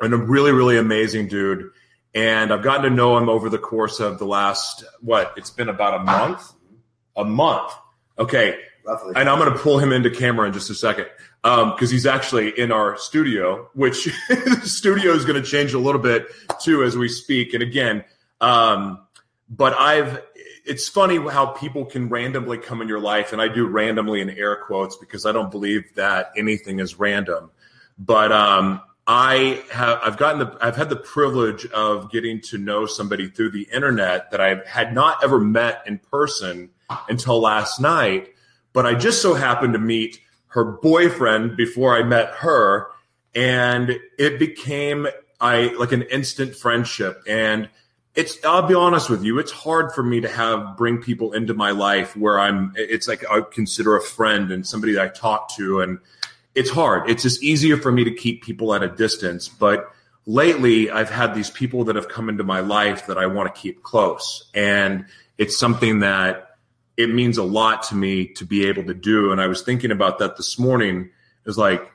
a 0.00 0.08
really, 0.08 0.52
really 0.52 0.76
amazing 0.76 1.28
dude 1.28 1.70
and 2.14 2.52
I've 2.52 2.62
gotten 2.62 2.84
to 2.84 2.90
know 2.90 3.18
him 3.18 3.28
over 3.28 3.48
the 3.48 3.58
course 3.58 3.98
of 3.98 4.18
the 4.18 4.26
last 4.26 4.84
what? 5.00 5.34
It's 5.36 5.50
been 5.50 5.68
about 5.68 6.00
a 6.00 6.04
month. 6.04 6.52
A 7.16 7.24
month. 7.24 7.72
Okay. 8.18 8.58
Roughly. 8.86 9.14
And 9.16 9.28
I'm 9.28 9.38
going 9.38 9.52
to 9.52 9.58
pull 9.58 9.78
him 9.78 9.92
into 9.92 10.10
camera 10.10 10.46
in 10.46 10.52
just 10.52 10.70
a 10.70 10.74
second 10.74 11.06
because 11.44 11.90
um, 11.90 11.92
he's 11.92 12.06
actually 12.06 12.58
in 12.58 12.72
our 12.72 12.96
studio, 12.96 13.68
which 13.74 14.04
the 14.28 14.62
studio 14.64 15.12
is 15.12 15.26
going 15.26 15.40
to 15.40 15.46
change 15.46 15.74
a 15.74 15.78
little 15.78 16.00
bit 16.00 16.26
too 16.62 16.82
as 16.82 16.96
we 16.96 17.06
speak. 17.06 17.52
And 17.52 17.62
again, 17.62 18.02
um, 18.40 19.06
but 19.50 19.74
I've 19.74 20.22
it's 20.64 20.88
funny 20.88 21.18
how 21.18 21.44
people 21.44 21.84
can 21.84 22.08
randomly 22.08 22.56
come 22.56 22.80
in 22.80 22.88
your 22.88 22.98
life, 22.98 23.34
and 23.34 23.42
I 23.42 23.48
do 23.48 23.66
randomly 23.66 24.22
in 24.22 24.30
air 24.30 24.56
quotes 24.56 24.96
because 24.96 25.26
I 25.26 25.32
don't 25.32 25.50
believe 25.50 25.94
that 25.96 26.32
anything 26.34 26.80
is 26.80 26.98
random. 26.98 27.50
But 27.98 28.32
um, 28.32 28.80
I 29.06 29.62
have 29.70 30.00
I've 30.02 30.16
gotten 30.16 30.38
the 30.38 30.56
I've 30.62 30.76
had 30.76 30.88
the 30.88 30.96
privilege 30.96 31.66
of 31.66 32.10
getting 32.10 32.40
to 32.42 32.56
know 32.56 32.86
somebody 32.86 33.28
through 33.28 33.50
the 33.50 33.68
internet 33.70 34.30
that 34.30 34.40
I 34.40 34.62
had 34.66 34.94
not 34.94 35.22
ever 35.22 35.38
met 35.38 35.82
in 35.86 35.98
person 35.98 36.70
until 37.10 37.38
last 37.38 37.82
night, 37.82 38.32
but 38.72 38.86
I 38.86 38.94
just 38.94 39.20
so 39.20 39.34
happened 39.34 39.74
to 39.74 39.78
meet 39.78 40.20
her 40.54 40.64
boyfriend 40.64 41.56
before 41.56 41.96
I 41.96 42.04
met 42.04 42.28
her 42.34 42.86
and 43.34 43.98
it 44.18 44.38
became 44.38 45.08
I 45.40 45.74
like 45.78 45.90
an 45.90 46.02
instant 46.02 46.54
friendship 46.54 47.20
and 47.28 47.68
it's 48.14 48.42
I'll 48.44 48.62
be 48.62 48.74
honest 48.74 49.10
with 49.10 49.24
you, 49.24 49.40
it's 49.40 49.50
hard 49.50 49.92
for 49.92 50.04
me 50.04 50.20
to 50.20 50.28
have 50.28 50.76
bring 50.76 51.02
people 51.02 51.32
into 51.32 51.54
my 51.54 51.72
life 51.72 52.16
where 52.16 52.38
I'm 52.38 52.72
it's 52.76 53.08
like 53.08 53.28
I 53.28 53.40
consider 53.40 53.96
a 53.96 54.00
friend 54.00 54.52
and 54.52 54.64
somebody 54.64 54.92
that 54.94 55.02
I 55.02 55.08
talk 55.08 55.54
to 55.56 55.80
and 55.80 55.98
it's 56.54 56.70
hard. 56.70 57.10
It's 57.10 57.24
just 57.24 57.42
easier 57.42 57.76
for 57.76 57.90
me 57.90 58.04
to 58.04 58.14
keep 58.14 58.44
people 58.44 58.74
at 58.74 58.82
a 58.84 58.88
distance. 58.88 59.48
But 59.48 59.90
lately, 60.24 60.88
I've 60.88 61.10
had 61.10 61.34
these 61.34 61.50
people 61.50 61.82
that 61.84 61.96
have 61.96 62.08
come 62.08 62.28
into 62.28 62.44
my 62.44 62.60
life 62.60 63.08
that 63.08 63.18
I 63.18 63.26
want 63.26 63.52
to 63.52 63.60
keep 63.60 63.82
close. 63.82 64.44
And 64.54 65.06
it's 65.36 65.58
something 65.58 65.98
that 65.98 66.53
it 66.96 67.12
means 67.12 67.38
a 67.38 67.42
lot 67.42 67.82
to 67.84 67.94
me 67.94 68.28
to 68.34 68.44
be 68.44 68.66
able 68.66 68.84
to 68.84 68.94
do. 68.94 69.32
And 69.32 69.40
I 69.40 69.46
was 69.46 69.62
thinking 69.62 69.90
about 69.90 70.18
that 70.18 70.36
this 70.36 70.58
morning. 70.58 71.10
Is 71.46 71.58
like, 71.58 71.92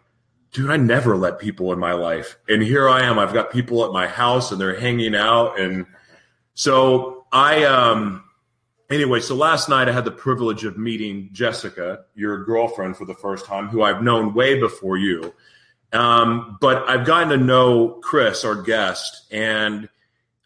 dude, 0.52 0.70
I 0.70 0.78
never 0.78 1.18
let 1.18 1.40
people 1.40 1.72
in 1.74 1.80
my 1.80 1.94
life. 1.94 2.38
And 2.48 2.62
here 2.62 2.88
I 2.88 3.04
am. 3.04 3.18
I've 3.18 3.34
got 3.34 3.52
people 3.52 3.86
at 3.86 3.92
my 3.92 4.08
house 4.08 4.52
and 4.52 4.60
they're 4.60 4.80
hanging 4.80 5.16
out. 5.16 5.60
And 5.60 5.86
so 6.54 7.26
I, 7.32 7.64
um, 7.64 8.24
anyway, 8.90 9.22
so 9.22 9.36
last 9.36 9.70
night 9.70 9.88
I 9.88 9.92
had 9.92 10.06
the 10.06 10.12
privilege 10.12 10.66
of 10.66 10.78
meeting 10.78 11.30
Jessica, 11.32 12.06
your 12.16 12.44
girlfriend, 12.44 12.98
for 12.98 13.06
the 13.06 13.14
first 13.14 13.46
time, 13.46 13.68
who 13.68 13.82
I've 13.82 14.04
known 14.04 14.34
way 14.34 14.60
before 14.60 14.98
you. 14.98 15.34
Um, 15.94 16.58
but 16.62 16.88
I've 16.88 17.06
gotten 17.06 17.30
to 17.30 17.38
know 17.38 18.00
Chris, 18.04 18.46
our 18.46 18.62
guest, 18.62 19.32
and 19.32 19.90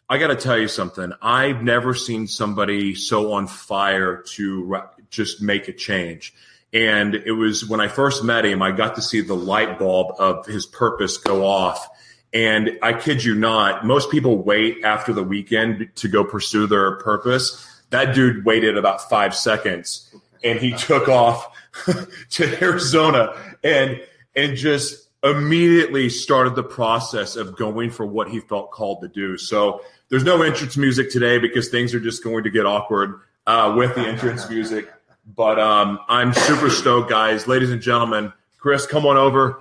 I 0.08 0.18
got 0.18 0.28
to 0.28 0.36
tell 0.36 0.58
you 0.58 0.68
something. 0.68 1.12
I've 1.22 1.62
never 1.62 1.94
seen 1.94 2.26
somebody 2.26 2.94
so 2.94 3.32
on 3.32 3.46
fire 3.46 4.22
to 4.34 4.82
just 5.10 5.40
make 5.40 5.68
a 5.68 5.72
change. 5.72 6.34
And 6.72 7.14
it 7.14 7.32
was 7.32 7.66
when 7.66 7.80
I 7.80 7.88
first 7.88 8.24
met 8.24 8.44
him, 8.44 8.60
I 8.60 8.72
got 8.72 8.96
to 8.96 9.02
see 9.02 9.20
the 9.20 9.34
light 9.34 9.78
bulb 9.78 10.16
of 10.18 10.44
his 10.46 10.66
purpose 10.66 11.16
go 11.18 11.46
off. 11.46 11.88
And 12.32 12.78
I 12.82 12.92
kid 12.94 13.22
you 13.22 13.34
not, 13.34 13.86
most 13.86 14.10
people 14.10 14.42
wait 14.42 14.84
after 14.84 15.12
the 15.12 15.22
weekend 15.22 15.88
to 15.96 16.08
go 16.08 16.24
pursue 16.24 16.66
their 16.66 16.96
purpose 16.96 17.70
that 17.94 18.12
dude 18.12 18.44
waited 18.44 18.76
about 18.76 19.08
five 19.08 19.34
seconds 19.36 20.12
and 20.42 20.58
he 20.58 20.72
took 20.72 21.08
off 21.08 21.56
to 22.30 22.62
Arizona 22.62 23.34
and 23.62 24.00
and 24.34 24.56
just 24.56 25.03
immediately 25.24 26.08
started 26.08 26.54
the 26.54 26.62
process 26.62 27.34
of 27.34 27.56
going 27.56 27.90
for 27.90 28.06
what 28.06 28.28
he 28.28 28.40
felt 28.40 28.70
called 28.70 29.00
to 29.02 29.08
do. 29.08 29.36
So 29.36 29.80
there's 30.10 30.24
no 30.24 30.42
entrance 30.42 30.76
music 30.76 31.10
today 31.10 31.38
because 31.38 31.68
things 31.68 31.94
are 31.94 32.00
just 32.00 32.22
going 32.22 32.44
to 32.44 32.50
get 32.50 32.66
awkward 32.66 33.20
uh, 33.46 33.74
with 33.76 33.94
the 33.94 34.02
entrance 34.02 34.48
music. 34.48 34.88
But 35.34 35.58
um, 35.58 35.98
I'm 36.08 36.34
super 36.34 36.68
stoked, 36.70 37.10
guys. 37.10 37.48
Ladies 37.48 37.70
and 37.70 37.80
gentlemen, 37.80 38.32
Chris, 38.58 38.86
come 38.86 39.06
on 39.06 39.16
over. 39.16 39.60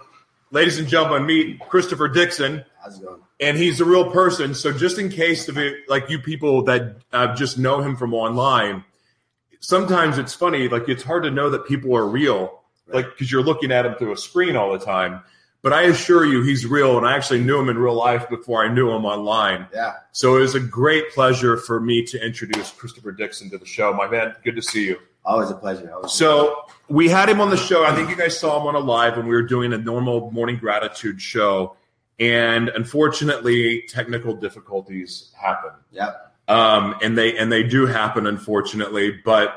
Ladies 0.51 0.77
and 0.77 0.87
gentlemen, 0.87 1.25
meet 1.25 1.59
Christopher 1.61 2.09
Dixon. 2.09 2.65
How's 2.79 2.99
it 2.99 3.05
going? 3.05 3.21
and 3.43 3.57
he's 3.57 3.81
a 3.81 3.85
real 3.85 4.11
person. 4.11 4.55
So 4.55 4.71
just 4.71 4.97
in 4.97 5.09
case 5.09 5.49
of 5.49 5.57
it, 5.57 5.89
like 5.89 6.09
you 6.09 6.19
people 6.19 6.63
that 6.63 6.95
uh, 7.11 7.35
just 7.35 7.57
know 7.57 7.81
him 7.81 7.95
from 7.95 8.13
online, 8.13 8.83
sometimes 9.59 10.17
it's 10.17 10.33
funny. 10.33 10.69
Like 10.69 10.87
it's 10.87 11.03
hard 11.03 11.23
to 11.23 11.31
know 11.31 11.49
that 11.49 11.67
people 11.67 11.95
are 11.95 12.07
real, 12.07 12.61
like 12.87 13.05
because 13.05 13.31
you're 13.31 13.43
looking 13.43 13.71
at 13.71 13.85
him 13.85 13.95
through 13.95 14.13
a 14.13 14.17
screen 14.17 14.55
all 14.55 14.71
the 14.71 14.83
time. 14.83 15.21
But 15.63 15.73
I 15.73 15.83
assure 15.83 16.25
you, 16.25 16.43
he's 16.43 16.65
real, 16.65 16.97
and 16.97 17.07
I 17.07 17.15
actually 17.15 17.41
knew 17.41 17.59
him 17.59 17.69
in 17.69 17.77
real 17.77 17.95
life 17.95 18.29
before 18.29 18.63
I 18.63 18.67
knew 18.71 18.91
him 18.91 19.05
online. 19.05 19.65
Yeah. 19.73 19.93
So 20.11 20.37
it 20.37 20.41
was 20.41 20.53
a 20.53 20.59
great 20.59 21.09
pleasure 21.11 21.57
for 21.57 21.79
me 21.79 22.03
to 22.03 22.23
introduce 22.23 22.69
Christopher 22.69 23.13
Dixon 23.13 23.49
to 23.49 23.57
the 23.57 23.65
show. 23.65 23.93
My 23.93 24.07
man, 24.07 24.35
good 24.43 24.57
to 24.57 24.61
see 24.61 24.85
you. 24.85 24.99
Always 25.25 25.49
a 25.49 25.55
pleasure. 25.55 25.91
Always 25.91 26.11
so 26.11 26.65
we 26.89 27.09
had 27.09 27.29
him 27.29 27.41
on 27.41 27.49
the 27.49 27.57
show. 27.57 27.85
I 27.85 27.95
think 27.95 28.09
you 28.09 28.15
guys 28.15 28.37
saw 28.37 28.59
him 28.59 28.67
on 28.67 28.75
a 28.75 28.79
live 28.79 29.17
when 29.17 29.25
we 29.25 29.33
were 29.33 29.41
doing 29.41 29.73
a 29.73 29.77
normal 29.77 30.29
morning 30.31 30.57
gratitude 30.57 31.21
show 31.21 31.77
and 32.19 32.69
unfortunately, 32.69 33.83
technical 33.87 34.33
difficulties 34.35 35.31
happen. 35.39 35.71
Yep. 35.91 36.33
Um, 36.47 36.95
and 37.01 37.17
they 37.17 37.37
and 37.37 37.51
they 37.51 37.63
do 37.63 37.85
happen, 37.85 38.27
unfortunately. 38.27 39.11
But 39.11 39.55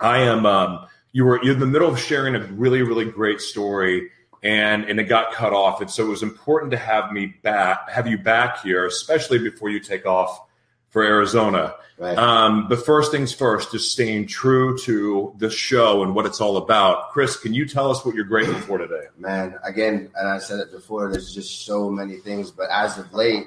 I 0.00 0.22
am. 0.22 0.46
Um, 0.46 0.86
you 1.12 1.24
were 1.24 1.42
you're 1.42 1.54
in 1.54 1.60
the 1.60 1.66
middle 1.66 1.88
of 1.88 1.98
sharing 1.98 2.34
a 2.34 2.40
really 2.40 2.82
really 2.82 3.04
great 3.04 3.40
story, 3.40 4.10
and 4.42 4.84
and 4.84 5.00
it 5.00 5.04
got 5.04 5.32
cut 5.32 5.52
off, 5.52 5.80
and 5.80 5.90
so 5.90 6.04
it 6.04 6.08
was 6.08 6.22
important 6.22 6.70
to 6.72 6.78
have 6.78 7.12
me 7.12 7.26
back, 7.42 7.90
have 7.90 8.06
you 8.06 8.18
back 8.18 8.62
here, 8.62 8.86
especially 8.86 9.38
before 9.38 9.70
you 9.70 9.80
take 9.80 10.06
off 10.06 10.46
for 10.90 11.02
Arizona. 11.02 11.74
Right. 11.98 12.16
Um, 12.16 12.68
but 12.68 12.84
first 12.84 13.10
things 13.10 13.32
first, 13.32 13.72
just 13.72 13.90
staying 13.90 14.28
true 14.28 14.78
to 14.78 15.34
the 15.38 15.50
show 15.50 16.02
and 16.02 16.14
what 16.14 16.26
it's 16.26 16.40
all 16.40 16.58
about. 16.58 17.10
Chris, 17.10 17.36
can 17.36 17.54
you 17.54 17.66
tell 17.66 17.90
us 17.90 18.04
what 18.04 18.14
you're 18.14 18.24
grateful 18.24 18.60
for 18.60 18.78
today? 18.78 19.04
Man, 19.18 19.58
again, 19.62 20.10
and 20.14 20.28
I 20.28 20.38
said 20.38 20.60
it 20.60 20.70
before, 20.70 21.10
there's 21.10 21.34
just 21.34 21.64
so 21.64 21.90
many 21.90 22.16
things. 22.16 22.50
But 22.50 22.70
as 22.70 22.98
of 22.98 23.12
late, 23.12 23.46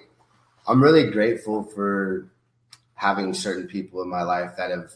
I'm 0.67 0.81
really 0.81 1.09
grateful 1.11 1.63
for 1.63 2.27
having 2.93 3.33
certain 3.33 3.67
people 3.67 4.01
in 4.01 4.09
my 4.09 4.23
life 4.23 4.51
that 4.57 4.71
have 4.71 4.91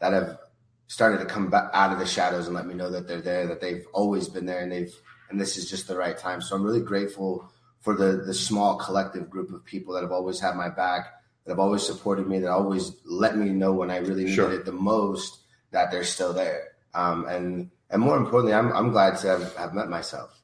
that 0.00 0.12
have 0.12 0.38
started 0.86 1.18
to 1.18 1.24
come 1.24 1.50
back 1.50 1.70
out 1.72 1.92
of 1.92 1.98
the 1.98 2.06
shadows 2.06 2.46
and 2.46 2.54
let 2.54 2.66
me 2.66 2.74
know 2.74 2.90
that 2.90 3.08
they're 3.08 3.20
there, 3.20 3.46
that 3.46 3.60
they've 3.60 3.86
always 3.92 4.28
been 4.28 4.46
there, 4.46 4.60
and 4.60 4.70
they've 4.70 4.94
and 5.30 5.40
this 5.40 5.56
is 5.56 5.68
just 5.68 5.88
the 5.88 5.96
right 5.96 6.16
time. 6.16 6.40
So 6.40 6.56
I'm 6.56 6.62
really 6.62 6.80
grateful 6.82 7.50
for 7.80 7.94
the 7.94 8.22
the 8.26 8.34
small 8.34 8.76
collective 8.76 9.30
group 9.30 9.52
of 9.52 9.64
people 9.64 9.94
that 9.94 10.02
have 10.02 10.12
always 10.12 10.40
had 10.40 10.56
my 10.56 10.68
back 10.68 11.06
that 11.44 11.52
have 11.52 11.60
always 11.60 11.82
supported 11.86 12.26
me, 12.26 12.38
that 12.40 12.50
always 12.50 12.92
let 13.04 13.36
me 13.36 13.48
know 13.48 13.72
when 13.72 13.90
I 13.90 13.98
really 13.98 14.24
needed 14.24 14.34
Sure. 14.34 14.52
it 14.52 14.66
the 14.66 14.72
most, 14.72 15.38
that 15.70 15.90
they're 15.90 16.04
still 16.04 16.32
there. 16.34 16.68
Um, 16.94 17.26
and 17.26 17.70
and 17.90 18.02
more 18.02 18.16
importantly, 18.16 18.54
I'm 18.54 18.72
I'm 18.72 18.90
glad 18.90 19.16
to 19.18 19.28
have, 19.28 19.56
have 19.56 19.74
met 19.74 19.88
myself. 19.88 20.38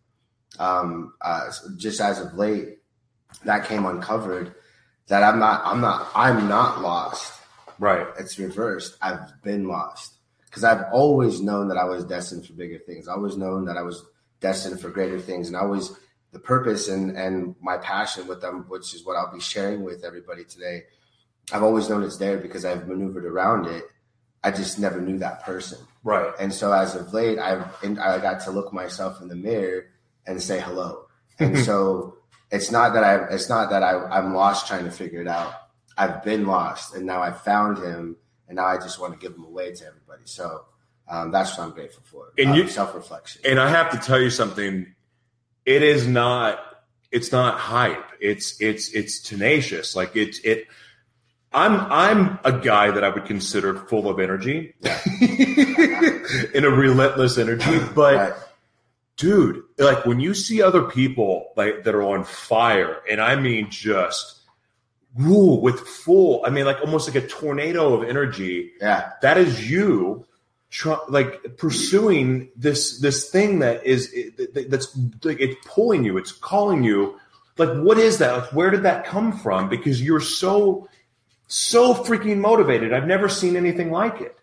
Um, 0.59 1.13
uh, 1.21 1.51
just 1.77 2.01
as 2.01 2.21
of 2.21 2.35
late, 2.35 2.79
that 3.45 3.67
came 3.67 3.85
uncovered 3.87 4.55
that 5.09 5.23
I'm 5.23 5.39
not 5.39 5.63
I'm 5.65 5.81
not 5.81 6.09
I'm 6.15 6.49
not 6.49 6.81
lost. 6.81 7.33
Right. 7.79 8.07
It's 8.19 8.39
reversed. 8.39 8.97
I've 9.03 9.43
been 9.43 9.67
lost 9.67 10.15
because 10.47 10.65
I've 10.65 10.85
always 10.93 11.41
known 11.41 11.69
that 11.69 11.77
I 11.77 11.85
was 11.85 12.05
destined 12.05 12.47
for 12.47 12.53
bigger 12.53 12.79
things. 12.79 13.09
I 13.09 13.13
always 13.13 13.37
known 13.37 13.65
that 13.67 13.77
I 13.77 13.83
was 13.83 14.05
destined 14.45 14.79
for 14.79 14.91
greater 14.91 15.19
things, 15.19 15.49
and 15.49 15.57
I 15.57 15.61
always 15.61 15.91
the 16.33 16.39
purpose 16.39 16.89
and 16.89 17.17
and 17.17 17.57
my 17.63 17.79
passion 17.79 18.27
with 18.27 18.43
them, 18.43 18.67
which 18.69 18.95
is 18.95 19.07
what 19.07 19.17
I'll 19.17 19.33
be 19.33 19.41
sharing 19.41 19.83
with 19.83 20.05
everybody 20.05 20.45
today. 20.45 20.83
I've 21.51 21.63
always 21.63 21.89
known 21.89 22.03
it's 22.03 22.19
there 22.19 22.37
because 22.37 22.65
I've 22.67 22.87
maneuvered 22.87 23.25
around 23.25 23.67
it. 23.67 23.85
I 24.43 24.51
just 24.51 24.79
never 24.79 25.01
knew 25.01 25.19
that 25.19 25.45
person. 25.45 25.79
Right. 26.03 26.31
And 26.39 26.53
so 26.53 26.73
as 26.73 26.95
of 26.95 27.15
late, 27.15 27.39
I've 27.39 27.65
I 27.83 28.19
got 28.19 28.41
to 28.43 28.51
look 28.51 28.71
myself 28.73 29.23
in 29.23 29.29
the 29.29 29.41
mirror 29.49 29.87
and 30.27 30.43
say 30.43 30.61
hello. 30.61 31.07
And 31.41 31.59
so 31.59 32.19
it's 32.53 32.71
not 32.71 32.93
that 32.95 33.03
I 33.03 33.15
it's 33.35 33.49
not 33.49 33.71
that 33.71 33.83
I, 33.83 33.93
I'm 34.17 34.35
lost 34.35 34.69
trying 34.69 34.85
to 34.85 34.91
figure 34.91 35.23
it 35.23 35.31
out. 35.39 35.53
I've 35.97 36.23
been 36.23 36.45
lost 36.47 36.95
and 36.95 37.07
now 37.07 37.21
I 37.23 37.33
found 37.33 37.79
him 37.79 38.17
and 38.47 38.57
now 38.57 38.67
I 38.67 38.77
just 38.77 39.01
want 39.01 39.15
to 39.15 39.19
give 39.19 39.35
him 39.37 39.45
away 39.45 39.73
to 39.79 39.87
everybody. 39.87 40.25
So 40.27 40.47
um, 41.09 41.31
that's 41.31 41.57
what 41.59 41.65
I'm 41.65 41.71
grateful 41.73 42.03
for. 42.07 42.33
And 42.39 42.51
um, 42.51 42.57
you- 42.57 42.69
self 42.69 42.95
reflection. 42.95 43.43
And 43.45 43.59
I 43.61 43.69
have 43.69 43.91
to 43.91 43.99
tell 43.99 44.21
you 44.21 44.31
something. 44.31 44.95
It 45.67 45.83
is 45.83 46.07
not. 46.07 46.61
It's 47.11 47.31
not 47.33 47.59
hype. 47.59 48.05
It's 48.21 48.61
it's 48.61 48.89
it's 48.93 49.21
tenacious. 49.21 49.95
Like 49.95 50.17
it's 50.17 50.39
it. 50.41 50.67
I'm 51.53 51.81
I'm 51.93 52.39
a 52.45 52.53
guy 52.53 52.91
that 52.91 53.05
I 53.05 53.09
would 53.11 53.25
consider 53.27 53.75
full 53.75 54.09
of 54.11 54.19
energy, 54.19 54.75
Yeah. 54.81 55.01
in 56.55 56.65
a 56.65 56.71
relentless 56.71 57.39
energy. 57.39 57.79
But 57.95 58.15
Right. 58.17 58.33
dude, 59.17 59.63
like 59.79 60.05
when 60.07 60.19
you 60.21 60.35
see 60.35 60.61
other 60.63 60.83
people 60.83 61.53
like 61.57 61.85
that 61.85 61.95
are 61.95 62.03
on 62.03 62.25
fire, 62.25 62.99
and 63.09 63.21
I 63.21 63.37
mean 63.37 63.71
just 63.71 64.41
rule 65.17 65.61
with 65.61 65.79
full. 65.81 66.45
I 66.45 66.51
mean, 66.51 66.65
like 66.65 66.81
almost 66.81 67.09
like 67.13 67.23
a 67.23 67.27
tornado 67.27 67.95
of 67.95 68.09
energy 68.09 68.73
Yeah. 68.81 69.11
that 69.23 69.39
is 69.39 69.71
you 69.71 70.27
try, 70.75 70.99
like 71.09 71.57
pursuing 71.57 72.49
this 72.57 72.99
this 72.99 73.31
thing 73.31 73.61
that 73.61 73.87
is 73.87 74.13
that's 74.53 74.99
like 75.23 75.41
it's 75.41 75.57
pulling 75.65 76.05
you 76.05 76.19
it's 76.19 76.33
calling 76.33 76.83
you. 76.83 77.19
Like 77.57 77.79
what 77.79 77.99
is 77.99 78.19
that? 78.19 78.37
Like 78.37 78.53
where 78.53 78.71
did 78.71 78.83
that 78.83 79.07
come 79.07 79.33
from? 79.39 79.69
Because 79.69 80.03
you're 80.03 80.21
so 80.21 80.89
so 81.47 81.95
freaking 81.95 82.39
motivated. 82.39 82.93
I've 82.93 83.07
never 83.07 83.29
seen 83.29 83.55
anything 83.57 83.93
like 83.93 84.21
it. 84.21 84.37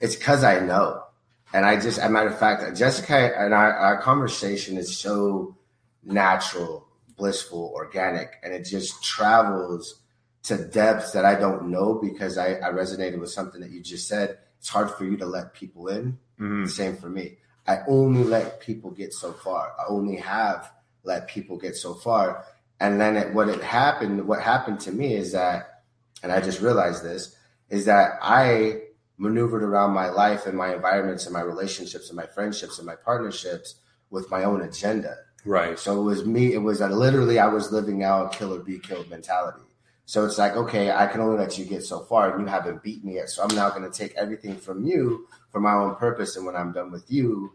It's 0.00 0.16
because 0.16 0.42
I 0.42 0.58
know. 0.58 1.04
And 1.52 1.64
I 1.64 1.76
just, 1.76 1.98
as 1.98 2.06
a 2.06 2.10
matter 2.10 2.28
of 2.28 2.38
fact, 2.38 2.76
Jessica 2.76 3.32
and 3.38 3.54
our, 3.54 3.72
our 3.72 4.02
conversation 4.02 4.76
is 4.76 4.98
so 4.98 5.56
natural, 6.02 6.88
blissful, 7.16 7.72
organic, 7.74 8.32
and 8.42 8.52
it 8.52 8.64
just 8.64 9.02
travels 9.02 10.02
to 10.44 10.56
depths 10.56 11.12
that 11.12 11.24
I 11.24 11.36
don't 11.36 11.70
know 11.70 11.94
because 11.94 12.38
I, 12.38 12.54
I 12.54 12.70
resonated 12.70 13.18
with 13.18 13.30
something 13.30 13.60
that 13.60 13.70
you 13.70 13.82
just 13.82 14.08
said. 14.08 14.38
It's 14.58 14.68
hard 14.68 14.90
for 14.90 15.04
you 15.04 15.16
to 15.18 15.26
let 15.26 15.54
people 15.54 15.88
in. 15.88 16.18
The 16.64 16.68
same 16.70 16.96
for 16.96 17.08
me. 17.08 17.38
I 17.66 17.80
only 17.88 18.24
let 18.24 18.60
people 18.60 18.90
get 18.90 19.12
so 19.12 19.32
far. 19.32 19.72
I 19.78 19.84
only 19.88 20.16
have 20.16 20.72
let 21.04 21.28
people 21.28 21.58
get 21.58 21.76
so 21.76 21.94
far. 21.94 22.44
And 22.80 23.00
then 23.00 23.16
it, 23.16 23.34
what 23.34 23.48
it 23.48 23.62
happened, 23.62 24.26
what 24.26 24.40
happened 24.40 24.80
to 24.80 24.92
me 24.92 25.14
is 25.14 25.32
that, 25.32 25.82
and 26.22 26.30
I 26.30 26.40
just 26.40 26.60
realized 26.60 27.02
this, 27.02 27.36
is 27.70 27.86
that 27.86 28.18
I 28.22 28.82
maneuvered 29.16 29.64
around 29.64 29.92
my 29.92 30.08
life 30.08 30.46
and 30.46 30.56
my 30.56 30.72
environments 30.72 31.26
and 31.26 31.32
my 31.32 31.40
relationships 31.40 32.08
and 32.08 32.16
my 32.16 32.26
friendships 32.26 32.78
and 32.78 32.86
my 32.86 32.94
partnerships 32.94 33.74
with 34.10 34.30
my 34.30 34.44
own 34.44 34.62
agenda. 34.62 35.16
right 35.44 35.78
So 35.78 36.00
it 36.00 36.04
was 36.04 36.24
me. 36.24 36.54
It 36.54 36.58
was 36.58 36.80
literally 36.80 37.38
I 37.38 37.48
was 37.48 37.72
living 37.72 38.02
out 38.04 38.32
kill 38.32 38.54
or 38.54 38.60
be 38.60 38.78
killed 38.78 39.10
mentality. 39.10 39.67
So 40.08 40.24
it's 40.24 40.38
like, 40.38 40.56
okay, 40.56 40.90
I 40.90 41.06
can 41.06 41.20
only 41.20 41.36
let 41.36 41.58
you 41.58 41.66
get 41.66 41.84
so 41.84 42.00
far, 42.00 42.32
and 42.32 42.40
you 42.40 42.46
haven't 42.46 42.82
beat 42.82 43.04
me 43.04 43.16
yet. 43.16 43.28
So 43.28 43.42
I'm 43.42 43.54
now 43.54 43.68
going 43.68 43.82
to 43.82 43.90
take 43.90 44.16
everything 44.16 44.56
from 44.56 44.86
you 44.86 45.28
for 45.52 45.60
my 45.60 45.74
own 45.74 45.96
purpose. 45.96 46.34
And 46.34 46.46
when 46.46 46.56
I'm 46.56 46.72
done 46.72 46.90
with 46.90 47.12
you, 47.12 47.52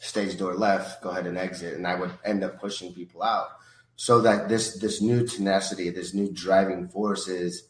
stage 0.00 0.36
door 0.36 0.54
left, 0.54 1.04
go 1.04 1.10
ahead 1.10 1.28
and 1.28 1.38
exit. 1.38 1.74
And 1.74 1.86
I 1.86 1.94
would 1.94 2.10
end 2.24 2.42
up 2.42 2.58
pushing 2.58 2.92
people 2.92 3.22
out. 3.22 3.46
So 3.94 4.20
that 4.22 4.48
this 4.48 4.76
this 4.80 5.00
new 5.00 5.24
tenacity, 5.24 5.88
this 5.90 6.14
new 6.14 6.32
driving 6.32 6.88
force 6.88 7.28
is, 7.28 7.68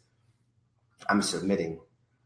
I'm 1.06 1.20
submitting, 1.20 1.80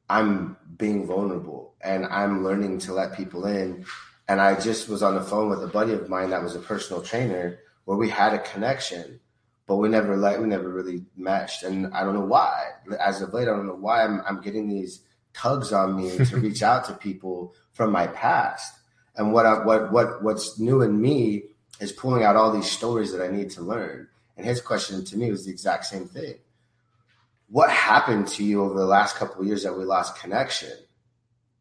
I'm 0.09 0.57
being 0.77 1.05
vulnerable, 1.05 1.75
and 1.81 2.07
I'm 2.07 2.45
learning 2.45 2.79
to 2.81 2.93
let 2.93 3.17
people 3.17 3.45
in. 3.45 3.85
And 4.29 4.41
I 4.41 4.55
just 4.61 4.89
was 4.89 5.03
on 5.03 5.17
the 5.17 5.21
phone 5.21 5.51
with 5.51 5.65
a 5.65 5.67
buddy 5.67 5.95
of 5.95 6.09
mine 6.09 6.31
that 6.31 6.45
was 6.45 6.55
a 6.55 6.61
personal 6.61 7.03
trainer, 7.03 7.59
where 7.87 7.99
we 7.99 8.09
had 8.09 8.35
a 8.35 8.39
connection, 8.39 9.19
but 9.69 9.77
we 9.77 9.89
never 9.89 10.17
like 10.17 10.41
we 10.41 10.47
never 10.47 10.71
really 10.71 11.05
matched, 11.15 11.63
and 11.63 11.95
I 11.95 12.03
don't 12.03 12.15
know 12.15 12.25
why. 12.25 12.71
As 12.99 13.21
of 13.21 13.35
late, 13.35 13.47
I 13.47 13.53
don't 13.53 13.67
know 13.67 13.75
why 13.75 14.03
I'm 14.03 14.23
I'm 14.27 14.41
getting 14.41 14.69
these 14.69 15.03
tugs 15.35 15.73
on 15.73 15.95
me 15.95 16.17
to 16.17 16.37
reach 16.41 16.63
out 16.63 16.87
to 16.87 16.95
people 16.95 17.55
from 17.73 17.93
my 17.93 18.07
past. 18.09 18.75
And 19.15 19.33
what 19.33 19.45
I, 19.45 19.65
what 19.65 19.93
what 19.93 20.25
what's 20.25 20.59
new 20.59 20.81
in 20.81 21.01
me 21.01 21.45
is 21.81 21.93
pulling 21.93 22.25
out 22.25 22.35
all 22.35 22.51
these 22.51 22.71
stories 22.71 23.13
that 23.13 23.23
I 23.23 23.29
need 23.29 23.51
to 23.51 23.61
learn. 23.61 24.09
And 24.39 24.47
his 24.47 24.61
question 24.61 25.05
to 25.05 25.17
me 25.19 25.31
was 25.31 25.45
the 25.45 25.53
exact 25.53 25.85
same 25.85 26.07
thing. 26.07 26.37
What 27.51 27.71
happened 27.71 28.29
to 28.29 28.45
you 28.45 28.63
over 28.63 28.79
the 28.79 28.87
last 28.87 29.17
couple 29.17 29.43
of 29.43 29.47
years 29.47 29.65
that 29.65 29.77
we 29.77 29.85
lost 29.85 30.19
connection? 30.19 30.73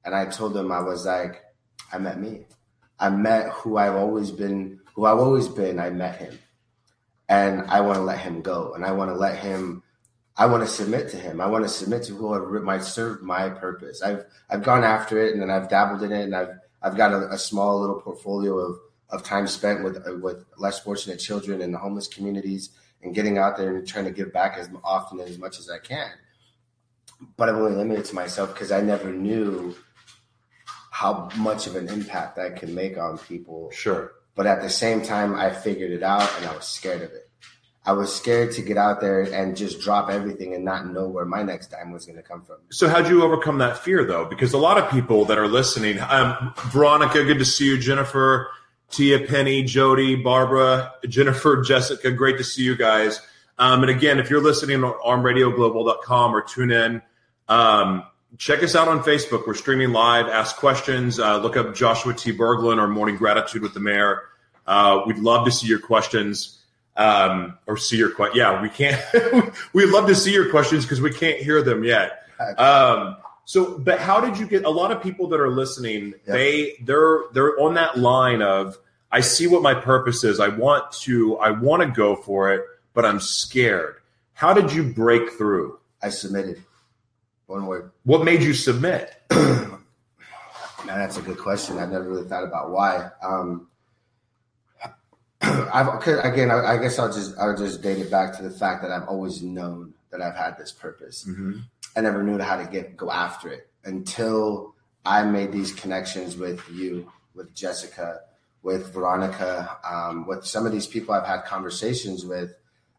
And 0.05 0.15
I 0.15 0.25
told 0.25 0.55
him 0.55 0.71
I 0.71 0.81
was 0.81 1.05
like, 1.05 1.43
I 1.91 1.97
met 1.97 2.19
me. 2.19 2.45
I 2.99 3.09
met 3.09 3.49
who 3.49 3.77
I've 3.77 3.95
always 3.95 4.31
been, 4.31 4.79
who 4.95 5.05
I've 5.05 5.19
always 5.19 5.47
been. 5.47 5.79
I 5.79 5.89
met 5.89 6.17
him, 6.17 6.39
and 7.29 7.61
I 7.67 7.81
want 7.81 7.97
to 7.97 8.03
let 8.03 8.19
him 8.19 8.41
go, 8.41 8.73
and 8.73 8.85
I 8.85 8.91
want 8.91 9.11
to 9.11 9.15
let 9.15 9.37
him. 9.37 9.83
I 10.39 10.45
want 10.45 10.63
to 10.63 10.69
submit 10.69 11.09
to 11.09 11.17
him. 11.17 11.41
I 11.41 11.47
want 11.47 11.65
to 11.65 11.69
submit 11.69 12.03
to 12.03 12.15
whoever 12.15 12.59
might 12.61 12.83
serve 12.83 13.23
my 13.23 13.49
purpose. 13.49 14.01
I've 14.01 14.25
I've 14.49 14.63
gone 14.63 14.83
after 14.83 15.19
it, 15.19 15.33
and 15.33 15.41
then 15.41 15.49
I've 15.49 15.69
dabbled 15.69 16.03
in 16.03 16.11
it, 16.11 16.23
and 16.23 16.35
I've 16.35 16.59
I've 16.81 16.95
got 16.95 17.11
a, 17.11 17.31
a 17.31 17.37
small 17.37 17.79
little 17.79 17.99
portfolio 18.01 18.57
of 18.57 18.79
of 19.09 19.23
time 19.23 19.47
spent 19.47 19.83
with 19.83 19.97
uh, 19.97 20.15
with 20.21 20.45
less 20.57 20.79
fortunate 20.79 21.17
children 21.17 21.61
in 21.61 21.71
the 21.71 21.77
homeless 21.77 22.07
communities, 22.07 22.69
and 23.01 23.13
getting 23.13 23.37
out 23.37 23.57
there 23.57 23.75
and 23.75 23.87
trying 23.87 24.05
to 24.05 24.11
give 24.11 24.31
back 24.31 24.57
as 24.57 24.69
often 24.83 25.19
and 25.19 25.29
as 25.29 25.37
much 25.37 25.59
as 25.59 25.69
I 25.69 25.79
can. 25.79 26.11
But 27.35 27.49
I've 27.49 27.55
only 27.55 27.75
limited 27.75 28.05
to 28.05 28.15
myself 28.15 28.53
because 28.53 28.71
I 28.71 28.81
never 28.81 29.11
knew 29.11 29.75
how 30.91 31.29
much 31.35 31.67
of 31.67 31.75
an 31.75 31.89
impact 31.89 32.35
that 32.37 32.55
can 32.55 32.73
make 32.73 32.97
on 32.97 33.17
people. 33.17 33.69
sure 33.71 34.13
But 34.37 34.45
at 34.45 34.61
the 34.61 34.69
same 34.69 35.01
time, 35.01 35.35
I 35.35 35.49
figured 35.49 35.91
it 35.91 36.03
out 36.03 36.29
and 36.37 36.45
I 36.45 36.55
was 36.55 36.65
scared 36.65 37.01
of 37.01 37.11
it. 37.11 37.27
I 37.87 37.93
was 37.93 38.13
scared 38.13 38.51
to 38.51 38.61
get 38.61 38.77
out 38.77 38.99
there 38.99 39.21
and 39.21 39.55
just 39.55 39.79
drop 39.79 40.09
everything 40.09 40.53
and 40.53 40.63
not 40.65 40.85
know 40.91 41.07
where 41.07 41.23
my 41.23 41.41
next 41.41 41.71
dime 41.71 41.91
was 41.93 42.05
going 42.05 42.17
to 42.17 42.21
come 42.21 42.43
from. 42.43 42.57
so 42.69 42.89
how'd 42.89 43.07
you 43.07 43.23
overcome 43.23 43.59
that 43.59 43.77
fear 43.77 44.03
though 44.03 44.25
because 44.25 44.51
a 44.51 44.57
lot 44.57 44.77
of 44.77 44.91
people 44.91 45.23
that 45.23 45.37
are 45.37 45.47
listening 45.47 45.97
um, 46.01 46.53
veronica 46.71 47.23
good 47.23 47.39
to 47.39 47.45
see 47.45 47.65
you 47.65 47.77
jennifer 47.77 48.49
tia 48.91 49.25
penny 49.25 49.63
jody 49.63 50.17
barbara 50.17 50.91
jennifer 51.07 51.61
jessica 51.65 52.11
great 52.11 52.37
to 52.37 52.43
see 52.43 52.61
you 52.61 52.75
guys 52.75 53.21
um, 53.57 53.83
and 53.83 53.89
again 53.89 54.19
if 54.19 54.29
you're 54.29 54.43
listening 54.43 54.83
on 54.83 54.91
armedradioglobal.com 55.05 56.35
or 56.35 56.41
tune 56.41 56.71
in 56.71 57.01
um, 57.47 58.03
check 58.37 58.61
us 58.63 58.75
out 58.75 58.87
on 58.87 58.99
facebook 59.01 59.47
we're 59.47 59.53
streaming 59.53 59.91
live 59.91 60.27
ask 60.27 60.55
questions 60.57 61.19
uh, 61.19 61.37
look 61.39 61.57
up 61.57 61.73
joshua 61.75 62.13
t 62.13 62.31
berglund 62.31 62.77
or 62.77 62.87
morning 62.87 63.15
gratitude 63.15 63.61
with 63.61 63.73
the 63.73 63.79
mayor 63.79 64.23
uh, 64.67 65.01
we'd 65.07 65.17
love 65.17 65.45
to 65.45 65.51
see 65.51 65.67
your 65.67 65.79
questions 65.79 66.53
um, 66.97 67.57
or 67.67 67.77
see 67.77 67.95
your 67.95 68.09
question. 68.09 68.37
Yeah, 68.37 68.59
we 68.61 68.69
can't. 68.69 68.99
we'd 69.73 69.89
love 69.91 70.07
to 70.07 70.15
see 70.15 70.33
your 70.33 70.49
questions 70.49 70.83
because 70.83 70.99
we 70.99 71.13
can't 71.13 71.37
hear 71.39 71.61
them 71.61 71.83
yet. 71.83 72.23
Um, 72.57 73.17
so, 73.45 73.77
but 73.77 73.99
how 73.99 74.19
did 74.19 74.37
you 74.37 74.47
get? 74.47 74.65
A 74.65 74.69
lot 74.69 74.91
of 74.91 75.01
people 75.01 75.27
that 75.27 75.39
are 75.39 75.49
listening, 75.49 76.15
Yeah. 76.25 76.33
they 76.33 76.73
they're 76.81 77.19
they're 77.33 77.57
on 77.59 77.75
that 77.75 77.97
line 77.99 78.41
of 78.41 78.77
I 79.11 79.21
see 79.21 79.45
what 79.47 79.61
my 79.61 79.73
purpose 79.75 80.23
is. 80.23 80.39
I 80.39 80.47
want 80.49 80.91
to 81.03 81.37
I 81.37 81.51
want 81.51 81.83
to 81.83 81.87
go 81.89 82.15
for 82.15 82.51
it, 82.51 82.63
but 82.93 83.05
I'm 83.05 83.19
scared. 83.19 83.97
How 84.33 84.53
did 84.53 84.73
you 84.73 84.83
break 84.83 85.31
through? 85.33 85.79
I 86.01 86.09
submitted. 86.09 86.63
One 87.47 87.65
word. 87.65 87.91
What 88.03 88.25
made 88.25 88.43
you 88.43 88.53
submit? 88.53 89.15
Man, 89.31 89.79
that's 90.85 91.17
a 91.17 91.21
good 91.21 91.37
question. 91.37 91.79
I've 91.79 91.91
never 91.91 92.07
really 92.07 92.27
thought 92.27 92.43
about 92.43 92.71
why. 92.71 93.09
Um, 93.23 93.67
I've 95.41 95.87
again. 96.05 96.51
I, 96.51 96.73
I 96.73 96.77
guess 96.77 96.99
I'll 96.99 97.11
just 97.11 97.37
I'll 97.37 97.57
just 97.57 97.81
date 97.81 97.99
it 97.99 98.11
back 98.11 98.35
to 98.37 98.43
the 98.43 98.49
fact 98.49 98.81
that 98.81 98.91
I've 98.91 99.07
always 99.07 99.41
known 99.41 99.93
that 100.11 100.21
I've 100.21 100.35
had 100.35 100.57
this 100.57 100.73
purpose. 100.73 101.25
I 101.95 102.01
never 102.01 102.21
knew 102.21 102.37
how 102.37 102.57
to 102.57 102.69
get 102.69 102.97
go 102.97 103.11
after 103.11 103.49
it 103.49 103.69
until 103.85 104.75
I 105.05 105.23
made 105.23 105.53
these 105.53 105.71
connections 105.73 106.35
with 106.35 106.61
you, 106.69 107.09
with 107.33 107.55
Jessica, 107.55 108.19
with 108.61 108.93
Veronica, 108.93 109.77
um, 109.89 110.27
with 110.27 110.45
some 110.45 110.65
of 110.65 110.73
these 110.73 110.85
people 110.87 111.15
I've 111.15 111.25
had 111.25 111.45
conversations 111.45 112.25
with. 112.25 112.51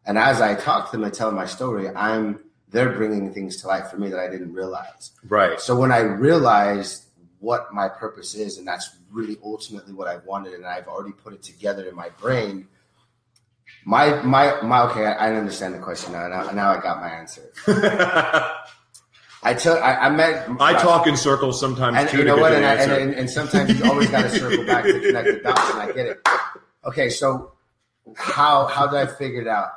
And 0.05 0.17
as 0.17 0.41
I 0.41 0.55
talk 0.55 0.89
to 0.89 0.97
them 0.97 1.03
and 1.03 1.13
tell 1.13 1.31
my 1.31 1.45
story, 1.45 1.87
I'm 1.87 2.39
they're 2.71 2.93
bringing 2.93 3.33
things 3.33 3.57
to 3.61 3.67
light 3.67 3.87
for 3.87 3.97
me 3.97 4.09
that 4.09 4.19
I 4.19 4.29
didn't 4.29 4.53
realize. 4.53 5.11
Right. 5.27 5.59
So 5.59 5.75
when 5.75 5.91
I 5.91 5.99
realized 5.99 7.05
what 7.39 7.73
my 7.73 7.87
purpose 7.87 8.35
is, 8.35 8.57
and 8.57 8.67
that's 8.67 8.95
really 9.11 9.37
ultimately 9.43 9.93
what 9.93 10.07
I 10.07 10.17
wanted, 10.17 10.53
and 10.53 10.65
I've 10.65 10.87
already 10.87 11.13
put 11.13 11.33
it 11.33 11.41
together 11.41 11.87
in 11.87 11.95
my 11.95 12.09
brain. 12.09 12.67
My 13.85 14.21
my 14.21 14.61
my 14.61 14.81
okay, 14.89 15.05
I, 15.05 15.29
I 15.29 15.35
understand 15.35 15.73
the 15.73 15.79
question 15.79 16.13
now. 16.13 16.27
Now, 16.27 16.51
now 16.51 16.71
I 16.71 16.81
got 16.81 16.99
my 16.99 17.09
answer. 17.09 17.51
I 19.41 19.53
took 19.53 19.81
I, 19.81 19.95
I 19.95 20.09
met 20.09 20.49
I 20.59 20.73
talk 20.73 21.07
in 21.07 21.15
circles 21.15 21.59
sometimes 21.59 21.95
and 21.95 22.09
too. 22.09 22.17
you 22.17 22.23
know 22.25 22.35
what? 22.35 22.51
I, 22.51 22.57
and, 22.57 22.91
and, 22.91 23.13
and 23.13 23.29
sometimes 23.29 23.79
you 23.79 23.89
always 23.89 24.09
got 24.09 24.23
to 24.23 24.29
circle 24.29 24.65
back 24.65 24.83
to 24.83 24.99
connect 24.99 25.27
the 25.27 25.39
dots, 25.41 25.71
and 25.71 25.79
I 25.79 25.91
get 25.93 26.07
it. 26.07 26.27
Okay, 26.85 27.09
so 27.09 27.53
how 28.17 28.67
how 28.67 28.87
did 28.87 28.99
I 28.99 29.05
figure 29.05 29.41
it 29.41 29.47
out? 29.47 29.69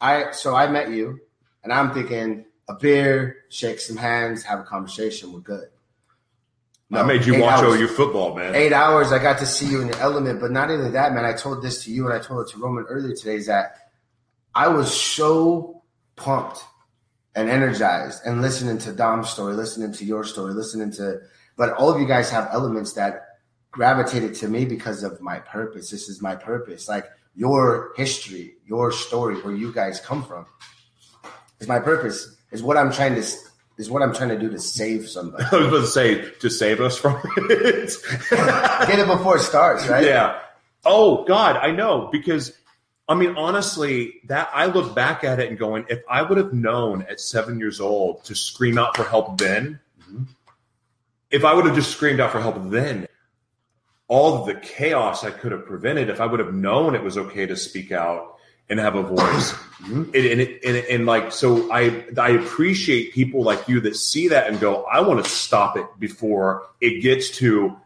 I 0.00 0.32
so 0.32 0.54
I 0.54 0.68
met 0.68 0.90
you, 0.90 1.20
and 1.66 1.72
I'm 1.72 1.92
thinking 1.92 2.44
a 2.68 2.74
beer, 2.74 3.38
shake 3.50 3.80
some 3.80 3.96
hands, 3.96 4.44
have 4.44 4.60
a 4.60 4.62
conversation. 4.62 5.32
We're 5.32 5.40
good. 5.40 5.68
I 6.92 7.02
made 7.02 7.26
you 7.26 7.40
watch 7.40 7.64
hours. 7.64 7.80
OU 7.80 7.88
football, 7.88 8.36
man. 8.36 8.54
Eight 8.54 8.72
hours, 8.72 9.10
I 9.10 9.18
got 9.18 9.38
to 9.38 9.46
see 9.46 9.66
you 9.66 9.80
in 9.80 9.88
your 9.88 9.98
element. 9.98 10.40
But 10.40 10.52
not 10.52 10.70
only 10.70 10.92
that, 10.92 11.12
man. 11.12 11.24
I 11.24 11.32
told 11.32 11.60
this 11.60 11.82
to 11.84 11.90
you, 11.90 12.06
and 12.06 12.14
I 12.14 12.20
told 12.20 12.46
it 12.46 12.52
to 12.52 12.58
Roman 12.60 12.84
earlier 12.84 13.16
today. 13.16 13.34
Is 13.34 13.46
that 13.46 13.90
I 14.54 14.68
was 14.68 14.94
so 14.94 15.82
pumped 16.14 16.64
and 17.34 17.50
energized 17.50 18.22
and 18.24 18.40
listening 18.40 18.78
to 18.78 18.92
Dom's 18.92 19.28
story, 19.28 19.54
listening 19.54 19.92
to 19.94 20.04
your 20.04 20.22
story, 20.22 20.54
listening 20.54 20.92
to, 20.92 21.18
but 21.56 21.72
all 21.72 21.92
of 21.92 22.00
you 22.00 22.06
guys 22.06 22.30
have 22.30 22.48
elements 22.52 22.92
that 22.92 23.24
gravitated 23.72 24.34
to 24.36 24.48
me 24.48 24.64
because 24.64 25.02
of 25.02 25.20
my 25.20 25.40
purpose. 25.40 25.90
This 25.90 26.08
is 26.08 26.22
my 26.22 26.36
purpose. 26.36 26.88
Like 26.88 27.06
your 27.34 27.92
history, 27.96 28.54
your 28.64 28.92
story, 28.92 29.42
where 29.42 29.54
you 29.54 29.72
guys 29.72 29.98
come 29.98 30.24
from 30.24 30.46
is 31.60 31.68
my 31.68 31.78
purpose, 31.78 32.34
is 32.50 32.62
what 32.62 32.76
I'm 32.76 32.92
trying 32.92 33.14
to, 33.14 33.26
is 33.78 33.90
what 33.90 34.02
I'm 34.02 34.14
trying 34.14 34.30
to 34.30 34.38
do 34.38 34.50
to 34.50 34.58
save 34.58 35.08
somebody. 35.08 35.44
I 35.52 35.56
was 35.56 35.68
about 35.68 35.80
to 35.80 35.86
say 35.86 36.30
to 36.30 36.50
save 36.50 36.80
us 36.80 36.98
from 36.98 37.20
it. 37.36 37.96
Get 38.30 38.98
it 38.98 39.06
before 39.06 39.36
it 39.36 39.42
starts, 39.42 39.86
right? 39.88 40.04
Yeah. 40.04 40.40
Oh 40.84 41.24
God, 41.24 41.56
I 41.56 41.72
know 41.72 42.08
because 42.12 42.52
I 43.08 43.14
mean 43.14 43.36
honestly, 43.36 44.20
that 44.24 44.50
I 44.52 44.66
look 44.66 44.94
back 44.94 45.24
at 45.24 45.40
it 45.40 45.48
and 45.48 45.58
going, 45.58 45.86
if 45.88 46.02
I 46.08 46.22
would 46.22 46.38
have 46.38 46.52
known 46.52 47.02
at 47.08 47.20
seven 47.20 47.58
years 47.58 47.80
old 47.80 48.24
to 48.24 48.34
scream 48.34 48.78
out 48.78 48.96
for 48.96 49.04
help 49.04 49.38
then, 49.38 49.80
if 51.30 51.44
I 51.44 51.52
would 51.54 51.66
have 51.66 51.74
just 51.74 51.90
screamed 51.90 52.20
out 52.20 52.32
for 52.32 52.40
help 52.40 52.56
then, 52.70 53.08
all 54.08 54.44
the 54.44 54.54
chaos 54.54 55.24
I 55.24 55.30
could 55.30 55.52
have 55.52 55.66
prevented. 55.66 56.08
If 56.08 56.20
I 56.20 56.26
would 56.26 56.40
have 56.40 56.54
known 56.54 56.94
it 56.94 57.02
was 57.02 57.18
okay 57.18 57.46
to 57.46 57.56
speak 57.56 57.90
out 57.90 58.35
and 58.68 58.80
have 58.80 58.96
a 58.96 59.02
voice, 59.02 59.52
mm-hmm. 59.52 60.02
and, 60.02 60.14
and, 60.14 60.40
and, 60.40 60.76
and 60.76 61.06
like 61.06 61.32
so, 61.32 61.72
I 61.72 62.04
I 62.18 62.30
appreciate 62.30 63.12
people 63.12 63.42
like 63.42 63.68
you 63.68 63.80
that 63.80 63.96
see 63.96 64.28
that 64.28 64.48
and 64.48 64.58
go, 64.58 64.84
I 64.84 65.00
want 65.00 65.24
to 65.24 65.30
stop 65.30 65.76
it 65.76 65.86
before 65.98 66.66
it 66.80 67.00
gets 67.00 67.30
to 67.38 67.76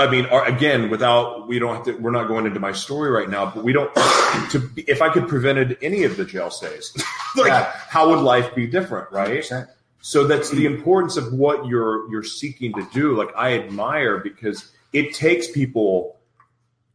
I 0.00 0.08
mean, 0.10 0.26
or, 0.26 0.44
again, 0.46 0.88
without 0.88 1.46
we 1.46 1.58
don't 1.58 1.74
have 1.76 1.84
to. 1.84 1.92
We're 1.92 2.10
not 2.10 2.26
going 2.26 2.46
into 2.46 2.58
my 2.58 2.72
story 2.72 3.10
right 3.10 3.28
now, 3.28 3.52
but 3.54 3.62
we 3.62 3.72
don't. 3.72 3.94
To 3.94 4.70
if 4.76 5.02
I 5.02 5.10
could 5.10 5.28
prevented 5.28 5.76
any 5.82 6.04
of 6.04 6.16
the 6.16 6.24
jail 6.24 6.50
stays, 6.50 6.92
like 7.36 7.48
Yeah. 7.48 7.70
how 7.88 8.08
would 8.08 8.20
life 8.20 8.54
be 8.54 8.66
different, 8.66 9.12
right? 9.12 9.42
100%. 9.42 9.68
So 10.00 10.26
that's 10.26 10.50
the 10.50 10.64
importance 10.64 11.18
of 11.18 11.34
what 11.34 11.66
you're 11.66 12.10
you're 12.10 12.22
seeking 12.24 12.72
to 12.74 12.88
do. 12.94 13.14
Like 13.14 13.28
I 13.36 13.58
admire 13.58 14.18
because 14.18 14.72
it 14.94 15.12
takes 15.12 15.50
people 15.50 16.16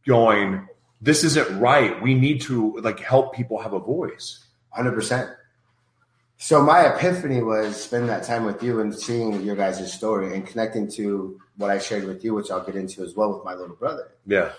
going, 0.04 0.66
this 1.00 1.24
isn't 1.24 1.58
right. 1.60 2.00
We 2.02 2.14
need 2.14 2.40
to 2.42 2.76
like 2.80 3.00
help 3.00 3.34
people 3.34 3.60
have 3.60 3.72
a 3.72 3.80
voice. 3.80 4.44
Hundred 4.70 4.92
percent. 4.92 5.30
So 6.38 6.62
my 6.62 6.82
epiphany 6.94 7.42
was 7.42 7.82
spending 7.82 8.08
that 8.08 8.24
time 8.24 8.44
with 8.44 8.62
you 8.62 8.80
and 8.80 8.94
seeing 8.94 9.40
your 9.42 9.56
guys' 9.56 9.90
story 9.92 10.34
and 10.34 10.46
connecting 10.46 10.86
to 10.92 11.40
what 11.56 11.70
I 11.70 11.78
shared 11.78 12.04
with 12.04 12.22
you, 12.24 12.34
which 12.34 12.50
I'll 12.50 12.62
get 12.64 12.76
into 12.76 13.02
as 13.02 13.14
well 13.14 13.32
with 13.34 13.42
my 13.44 13.54
little 13.54 13.74
brother. 13.76 14.08
Yeah, 14.26 14.50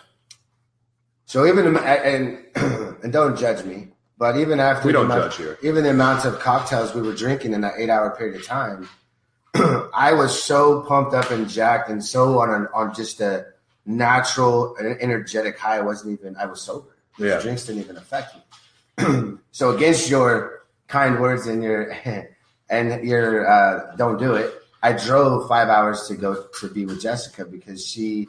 So 1.25 1.45
even 1.45 1.77
and 1.77 2.39
and 3.03 3.13
don't 3.13 3.37
judge 3.37 3.63
me, 3.63 3.89
but 4.17 4.37
even 4.37 4.59
after 4.59 4.87
We 4.87 4.93
don't 4.93 5.05
amount- 5.05 5.23
judge 5.33 5.37
here. 5.37 5.57
even 5.61 5.83
the 5.83 5.91
amounts 5.91 6.25
of 6.25 6.39
cocktails 6.39 6.95
we 6.95 7.01
were 7.03 7.13
drinking 7.13 7.53
in 7.53 7.61
that 7.61 7.75
eight 7.77 7.89
hour 7.91 8.09
period 8.15 8.37
of 8.37 8.45
time, 8.47 8.89
I 9.93 10.13
was 10.13 10.41
so 10.41 10.81
pumped 10.81 11.13
up 11.13 11.29
and 11.29 11.47
jacked 11.47 11.89
and 11.89 12.03
so 12.03 12.39
on 12.39 12.67
on 12.73 12.95
just 12.95 13.21
a 13.21 13.45
natural 13.87 14.75
and 14.77 14.97
energetic 15.01 15.57
high. 15.57 15.77
I 15.77 15.81
wasn't 15.81 16.19
even 16.19 16.35
I 16.37 16.45
was 16.45 16.61
sober. 16.61 16.97
The 17.17 17.27
Yeah. 17.29 17.39
drinks 17.41 17.65
didn't 17.65 17.81
even 17.83 17.97
affect 17.97 18.35
me. 18.35 19.37
so 19.51 19.75
against 19.75 20.09
your 20.09 20.63
kind 20.87 21.19
words 21.19 21.47
and 21.47 21.63
your 21.63 21.95
and 22.69 23.03
your 23.07 23.49
uh, 23.49 23.95
don't 23.95 24.19
do 24.19 24.33
it. 24.35 24.53
I 24.83 24.93
drove 24.93 25.47
five 25.47 25.69
hours 25.69 26.07
to 26.07 26.15
go 26.15 26.45
to 26.59 26.69
be 26.69 26.85
with 26.85 27.01
Jessica 27.01 27.45
because 27.45 27.85
she 27.85 28.27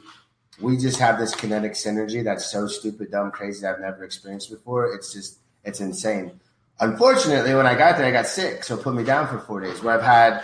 we 0.61 0.77
just 0.77 0.97
have 0.99 1.17
this 1.19 1.33
kinetic 1.35 1.73
synergy 1.73 2.23
that's 2.23 2.51
so 2.51 2.67
stupid, 2.67 3.11
dumb, 3.11 3.31
crazy 3.31 3.65
I've 3.65 3.79
never 3.79 4.03
experienced 4.03 4.49
before. 4.49 4.93
It's 4.93 5.13
just 5.13 5.39
it's 5.63 5.79
insane. 5.79 6.39
Unfortunately, 6.81 7.53
when 7.53 7.67
I 7.67 7.75
got 7.75 7.97
there, 7.97 8.05
I 8.07 8.11
got 8.11 8.25
sick, 8.27 8.63
so 8.63 8.77
it 8.77 8.83
put 8.83 8.95
me 8.95 9.03
down 9.03 9.27
for 9.27 9.37
four 9.39 9.59
days. 9.59 9.83
Where 9.83 9.93
I've 9.93 10.01
had, 10.03 10.43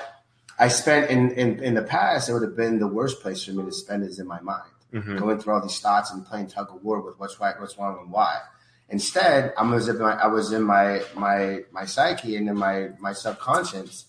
I 0.59 0.67
spent 0.67 1.09
in 1.09 1.31
in, 1.31 1.63
in 1.63 1.73
the 1.73 1.81
past, 1.81 2.29
it 2.29 2.33
would 2.33 2.41
have 2.43 2.55
been 2.57 2.77
the 2.79 2.87
worst 2.87 3.21
place 3.21 3.43
for 3.43 3.51
me 3.51 3.63
to 3.63 3.71
spend 3.71 4.03
is 4.03 4.19
in 4.19 4.27
my 4.27 4.41
mind, 4.41 4.69
Mm-hmm. 4.95 5.17
going 5.17 5.39
through 5.39 5.53
all 5.53 5.61
these 5.61 5.79
thoughts 5.79 6.13
and 6.13 6.25
playing 6.25 6.47
tug 6.47 6.69
of 6.73 6.81
war 6.81 7.01
with 7.01 7.19
what's 7.19 7.37
right, 7.37 7.59
what's 7.59 7.77
wrong, 7.77 7.97
and 8.01 8.09
why. 8.09 8.39
Instead, 8.87 9.53
I 9.57 9.63
was 9.63 9.89
in 9.89 9.99
my 9.99 10.13
I 10.13 10.27
was 10.27 10.53
in 10.53 10.63
my 10.63 11.01
my 11.15 11.63
my 11.71 11.83
psyche 11.83 12.37
and 12.37 12.47
in 12.47 12.55
my 12.55 12.91
my 12.99 13.11
subconscious, 13.11 14.05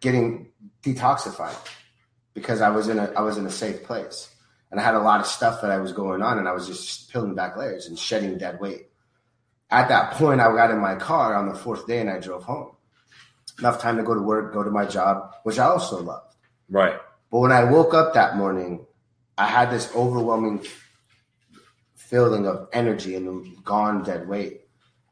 getting 0.00 0.48
detoxified 0.82 1.56
because 2.32 2.62
I 2.62 2.70
was 2.70 2.88
in 2.88 2.98
a 2.98 3.12
I 3.16 3.20
was 3.20 3.36
in 3.36 3.44
a 3.44 3.50
safe 3.50 3.82
place 3.82 4.34
and 4.70 4.80
I 4.80 4.82
had 4.82 4.94
a 4.94 5.00
lot 5.00 5.20
of 5.20 5.26
stuff 5.26 5.60
that 5.60 5.70
I 5.70 5.78
was 5.78 5.92
going 5.92 6.22
on 6.22 6.38
and 6.38 6.48
I 6.48 6.52
was 6.52 6.66
just 6.66 7.12
peeling 7.12 7.34
back 7.34 7.56
layers 7.56 7.86
and 7.86 7.98
shedding 7.98 8.38
dead 8.38 8.60
weight. 8.60 8.88
At 9.70 9.88
that 9.88 10.12
point, 10.12 10.40
I 10.40 10.54
got 10.54 10.70
in 10.70 10.78
my 10.78 10.94
car 10.94 11.34
on 11.34 11.48
the 11.48 11.54
fourth 11.54 11.86
day 11.86 12.00
and 12.00 12.08
I 12.08 12.18
drove 12.18 12.44
home. 12.44 12.72
Enough 13.58 13.80
time 13.80 13.96
to 13.96 14.02
go 14.02 14.14
to 14.14 14.22
work, 14.22 14.52
go 14.54 14.62
to 14.62 14.70
my 14.70 14.86
job, 14.86 15.34
which 15.42 15.58
I 15.58 15.66
also 15.66 16.00
loved. 16.00 16.34
right. 16.70 17.00
But 17.30 17.40
when 17.40 17.52
I 17.52 17.64
woke 17.64 17.92
up 17.92 18.14
that 18.14 18.36
morning, 18.36 18.85
I 19.38 19.46
had 19.46 19.70
this 19.70 19.94
overwhelming 19.94 20.64
feeling 21.94 22.46
of 22.46 22.68
energy 22.72 23.16
and 23.16 23.64
gone 23.64 24.02
dead 24.02 24.28
weight. 24.28 24.62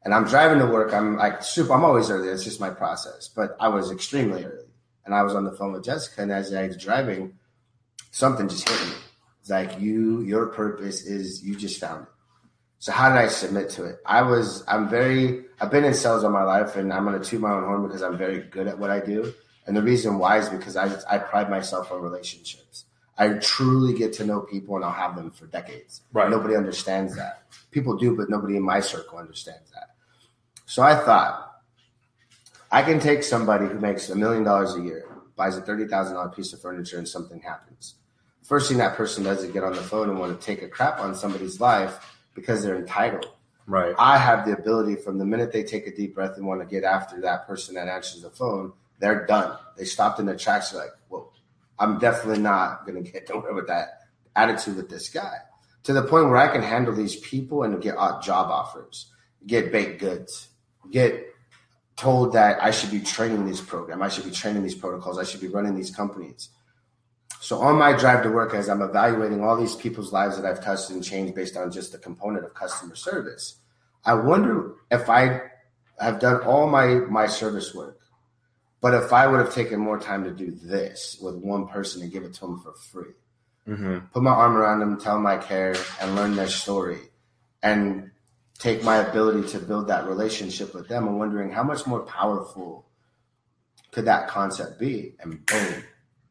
And 0.05 0.15
I'm 0.15 0.25
driving 0.25 0.59
to 0.59 0.67
work. 0.67 0.93
I'm 0.93 1.17
like 1.17 1.43
super. 1.43 1.73
I'm 1.73 1.85
always 1.85 2.11
early. 2.11 2.29
It's 2.29 2.45
just 2.45 2.61
my 2.61 2.71
process. 2.71 3.29
But 3.29 3.57
I 3.59 3.69
was 3.69 3.91
extremely 3.91 4.45
early, 4.45 4.67
and 5.05 5.15
I 5.15 5.23
was 5.23 5.35
on 5.35 5.45
the 5.45 5.53
phone 5.53 5.73
with 5.73 5.85
Jessica. 5.85 6.23
And 6.23 6.31
as 6.31 6.53
I 6.53 6.67
was 6.67 6.77
driving, 6.77 7.39
something 8.11 8.49
just 8.49 8.69
hit 8.69 8.89
me. 8.89 8.95
It's 9.41 9.51
like 9.51 9.81
you, 9.81 10.21
your 10.21 10.47
purpose 10.47 11.07
is 11.07 11.43
you 11.43 11.57
just 11.57 11.81
found 11.81 12.03
it. 12.03 12.09
So 12.81 12.93
how 12.93 13.09
did 13.09 13.17
I 13.17 13.29
submit 13.29 13.71
to 13.71 13.85
it? 13.85 13.97
I 14.05 14.21
was. 14.23 14.63
I'm 14.69 14.91
very. 14.91 15.45
I've 15.59 15.71
been 15.71 15.85
in 15.85 15.95
sales 15.95 16.23
all 16.23 16.31
my 16.31 16.45
life, 16.45 16.77
and 16.77 16.93
I'm 16.93 17.05
gonna 17.05 17.19
toot 17.19 17.41
my 17.41 17.53
own 17.53 17.65
horn 17.65 17.87
because 17.87 18.03
I'm 18.03 18.19
very 18.19 18.41
good 18.41 18.67
at 18.67 18.79
what 18.79 18.91
I 18.91 19.01
do. 19.01 19.33
And 19.67 19.75
the 19.75 19.83
reason 19.83 20.19
why 20.19 20.37
is 20.39 20.51
because 20.51 20.77
I 20.77 20.95
I 21.11 21.17
pride 21.17 21.49
myself 21.49 21.91
on 21.91 22.03
relationships. 22.03 22.85
I 23.17 23.29
truly 23.35 23.95
get 23.95 24.13
to 24.15 24.27
know 24.27 24.41
people, 24.41 24.77
and 24.77 24.85
I'll 24.85 24.93
have 24.93 25.15
them 25.17 25.31
for 25.31 25.47
decades. 25.47 26.03
Right. 26.13 26.29
Nobody 26.29 26.57
understands 26.57 27.15
that. 27.17 27.45
People 27.71 27.97
do, 27.97 28.17
but 28.17 28.29
nobody 28.29 28.57
in 28.57 28.63
my 28.63 28.81
circle 28.81 29.19
understands 29.19 29.71
that. 29.73 29.95
So 30.67 30.83
I 30.83 30.97
thought 30.97 31.61
I 32.73 32.83
can 32.83 32.99
take 32.99 33.23
somebody 33.23 33.67
who 33.67 33.79
makes 33.79 34.09
a 34.11 34.17
million 34.17 34.43
dollars 34.43 34.75
a 34.75 34.81
year, 34.81 35.07
buys 35.37 35.57
a 35.57 35.61
thirty 35.61 35.87
thousand 35.87 36.15
dollar 36.15 36.31
piece 36.31 36.53
of 36.53 36.61
furniture, 36.61 36.99
and 36.99 37.09
something 37.09 37.41
happens. 37.41 37.95
First 38.43 38.69
thing 38.69 38.79
that 38.79 38.97
person 38.97 39.25
does 39.25 39.43
is 39.43 39.53
get 39.53 39.65
on 39.65 39.75
the 39.75 39.83
phone 39.83 40.11
and 40.11 40.19
want 40.19 40.39
to 40.39 40.45
take 40.47 40.63
a 40.63 40.69
crap 40.69 41.01
on 41.01 41.15
somebody's 41.15 41.61
life 41.61 42.19
because 42.35 42.63
they're 42.63 42.77
entitled. 42.77 43.29
Right. 43.67 43.95
I 43.99 44.19
have 44.19 44.45
the 44.45 44.53
ability 44.53 44.97
from 44.97 45.19
the 45.19 45.25
minute 45.25 45.53
they 45.53 45.63
take 45.63 45.87
a 45.87 45.95
deep 45.95 46.15
breath 46.15 46.37
and 46.37 46.47
want 46.47 46.61
to 46.61 46.67
get 46.67 46.85
after 46.85 47.21
that 47.23 47.47
person 47.47 47.77
that 47.77 47.89
answers 47.89 48.23
the 48.23 48.31
phone, 48.31 48.73
they're 48.99 49.25
done. 49.25 49.57
They 49.77 49.85
stopped 49.85 50.21
in 50.21 50.27
their 50.27 50.37
tracks. 50.37 50.71
They're 50.71 50.83
like, 50.83 50.91
whoa, 51.09 51.33
I'm 51.79 51.99
definitely 51.99 52.43
not 52.43 52.87
going 52.87 53.03
to 53.03 53.11
get 53.11 53.29
nowhere 53.33 53.55
with 53.55 53.69
that 53.69 54.01
attitude 54.37 54.77
with 54.77 54.89
this 54.89 55.09
guy. 55.09 55.37
To 55.85 55.93
the 55.93 56.03
point 56.03 56.27
where 56.27 56.37
I 56.37 56.49
can 56.49 56.63
handle 56.63 56.95
these 56.95 57.17
people 57.17 57.63
and 57.63 57.83
get 57.83 57.97
uh, 57.99 58.21
job 58.21 58.51
offers, 58.51 59.13
get 59.47 59.71
baked 59.71 60.01
goods, 60.01 60.49
get 60.91 61.27
told 61.97 62.33
that 62.33 62.63
I 62.63 62.71
should 62.71 62.91
be 62.91 63.01
training 63.01 63.47
this 63.47 63.61
program, 63.61 64.03
I 64.03 64.09
should 64.09 64.25
be 64.25 64.31
training 64.31 64.63
these 64.63 64.75
protocols, 64.75 65.19
I 65.19 65.25
should 65.25 65.41
be 65.41 65.49
running 65.49 65.75
these 65.75 65.95
companies. 65.95 66.49
So 67.41 67.61
on 67.61 67.77
my 67.77 67.93
drive 67.93 68.23
to 68.23 68.31
work, 68.31 68.55
as 68.55 68.71
I'm 68.71 68.81
evaluating 68.81 69.45
all 69.45 69.57
these 69.57 69.77
people's 69.77 70.13
lives 70.13 70.41
that 70.41 70.47
I've 70.47 70.65
touched 70.65 70.89
and 70.89 71.05
changed 71.05 71.35
based 71.35 71.57
on 71.57 71.71
just 71.71 71.93
the 71.93 71.99
component 71.99 72.47
of 72.47 72.55
customer 72.55 72.97
service, 72.97 73.59
I 74.05 74.15
wonder 74.15 74.77
if 74.91 75.11
I 75.11 75.43
have 76.01 76.21
done 76.21 76.43
all 76.43 76.69
my 76.69 76.87
my 76.87 77.27
service 77.27 77.75
work, 77.75 78.01
but 78.85 78.93
if 78.93 79.15
I 79.15 79.27
would 79.27 79.41
have 79.41 79.55
taken 79.55 79.81
more 79.81 79.99
time 79.99 80.25
to 80.25 80.31
do 80.31 80.51
this 80.51 81.17
with 81.19 81.37
one 81.37 81.69
person 81.69 82.03
and 82.03 82.13
give 82.13 82.23
it 82.23 82.35
to 82.35 82.41
them 82.43 82.61
for 82.61 82.75
free, 82.75 83.15
Mm-hmm. 83.67 84.09
put 84.13 84.23
my 84.23 84.31
arm 84.31 84.59
around 84.59 84.81
them, 84.81 85.01
tell 85.01 85.15
them 85.15 85.27
I 85.27 85.39
care, 85.39 85.75
and 85.99 86.15
learn 86.15 86.37
their 86.37 86.49
story, 86.49 86.99
and 87.63 88.11
take 88.59 88.85
my 88.85 88.99
ability 88.99 89.49
to 89.53 89.59
build 89.59 89.89
that 89.89 90.07
relationship 90.07 90.75
with 90.75 90.87
them, 90.87 91.09
I'm 91.09 91.19
wondering 91.19 91.51
how 91.51 91.63
much 91.63 91.87
more 91.87 92.01
powerful 92.01 92.85
could 93.91 94.05
that 94.05 94.29
concept 94.29 94.79
be? 94.79 95.15
And 95.19 95.47
boom, 95.47 95.83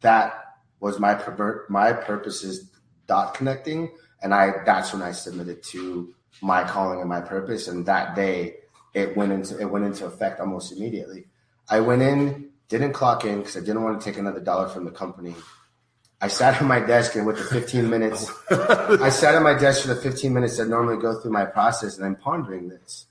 that 0.02 0.60
was 0.80 1.00
my 1.00 1.16
pervert 1.16 1.72
my 1.72 1.92
purposes 1.92 2.70
dot 3.08 3.34
connecting, 3.34 3.90
and 4.22 4.32
I 4.32 4.64
that's 4.64 4.94
when 4.94 5.02
I 5.02 5.12
submitted 5.12 5.64
to 5.72 6.14
my 6.44 6.64
calling 6.66 7.00
and 7.00 7.10
my 7.10 7.22
purpose, 7.22 7.68
and 7.68 7.84
that 7.88 8.14
day 8.14 8.58
it 8.94 9.18
went 9.18 9.32
into 9.32 9.60
it 9.60 9.66
went 9.66 9.86
into 9.86 10.06
effect 10.06 10.40
almost 10.40 10.72
immediately. 10.72 11.26
I 11.74 11.80
went 11.80 12.04
in, 12.04 12.52
didn't 12.70 12.94
clock 12.94 13.26
in 13.26 13.40
because 13.40 13.58
I 13.58 13.62
didn't 13.62 13.82
want 13.82 14.00
to 14.00 14.06
take 14.06 14.20
another 14.20 14.40
dollar 14.40 14.70
from 14.70 14.86
the 14.86 14.92
company. 14.92 15.34
I 16.22 16.28
sat 16.28 16.62
at 16.62 16.68
my 16.68 16.80
desk 16.80 17.16
and 17.16 17.26
with 17.26 17.38
the 17.38 17.46
15 17.46 17.90
minutes, 17.90 18.32
I 18.52 19.10
sat 19.10 19.34
at 19.34 19.42
my 19.42 19.56
desk 19.56 19.82
for 19.82 19.88
the 19.88 19.96
15 19.96 20.32
minutes 20.32 20.58
that 20.58 20.68
normally 20.68 21.02
go 21.02 21.20
through 21.20 21.32
my 21.32 21.46
process, 21.46 21.98
and 21.98 22.06
I'm 22.06 22.16
pondering 22.16 22.70
this. 22.70 23.08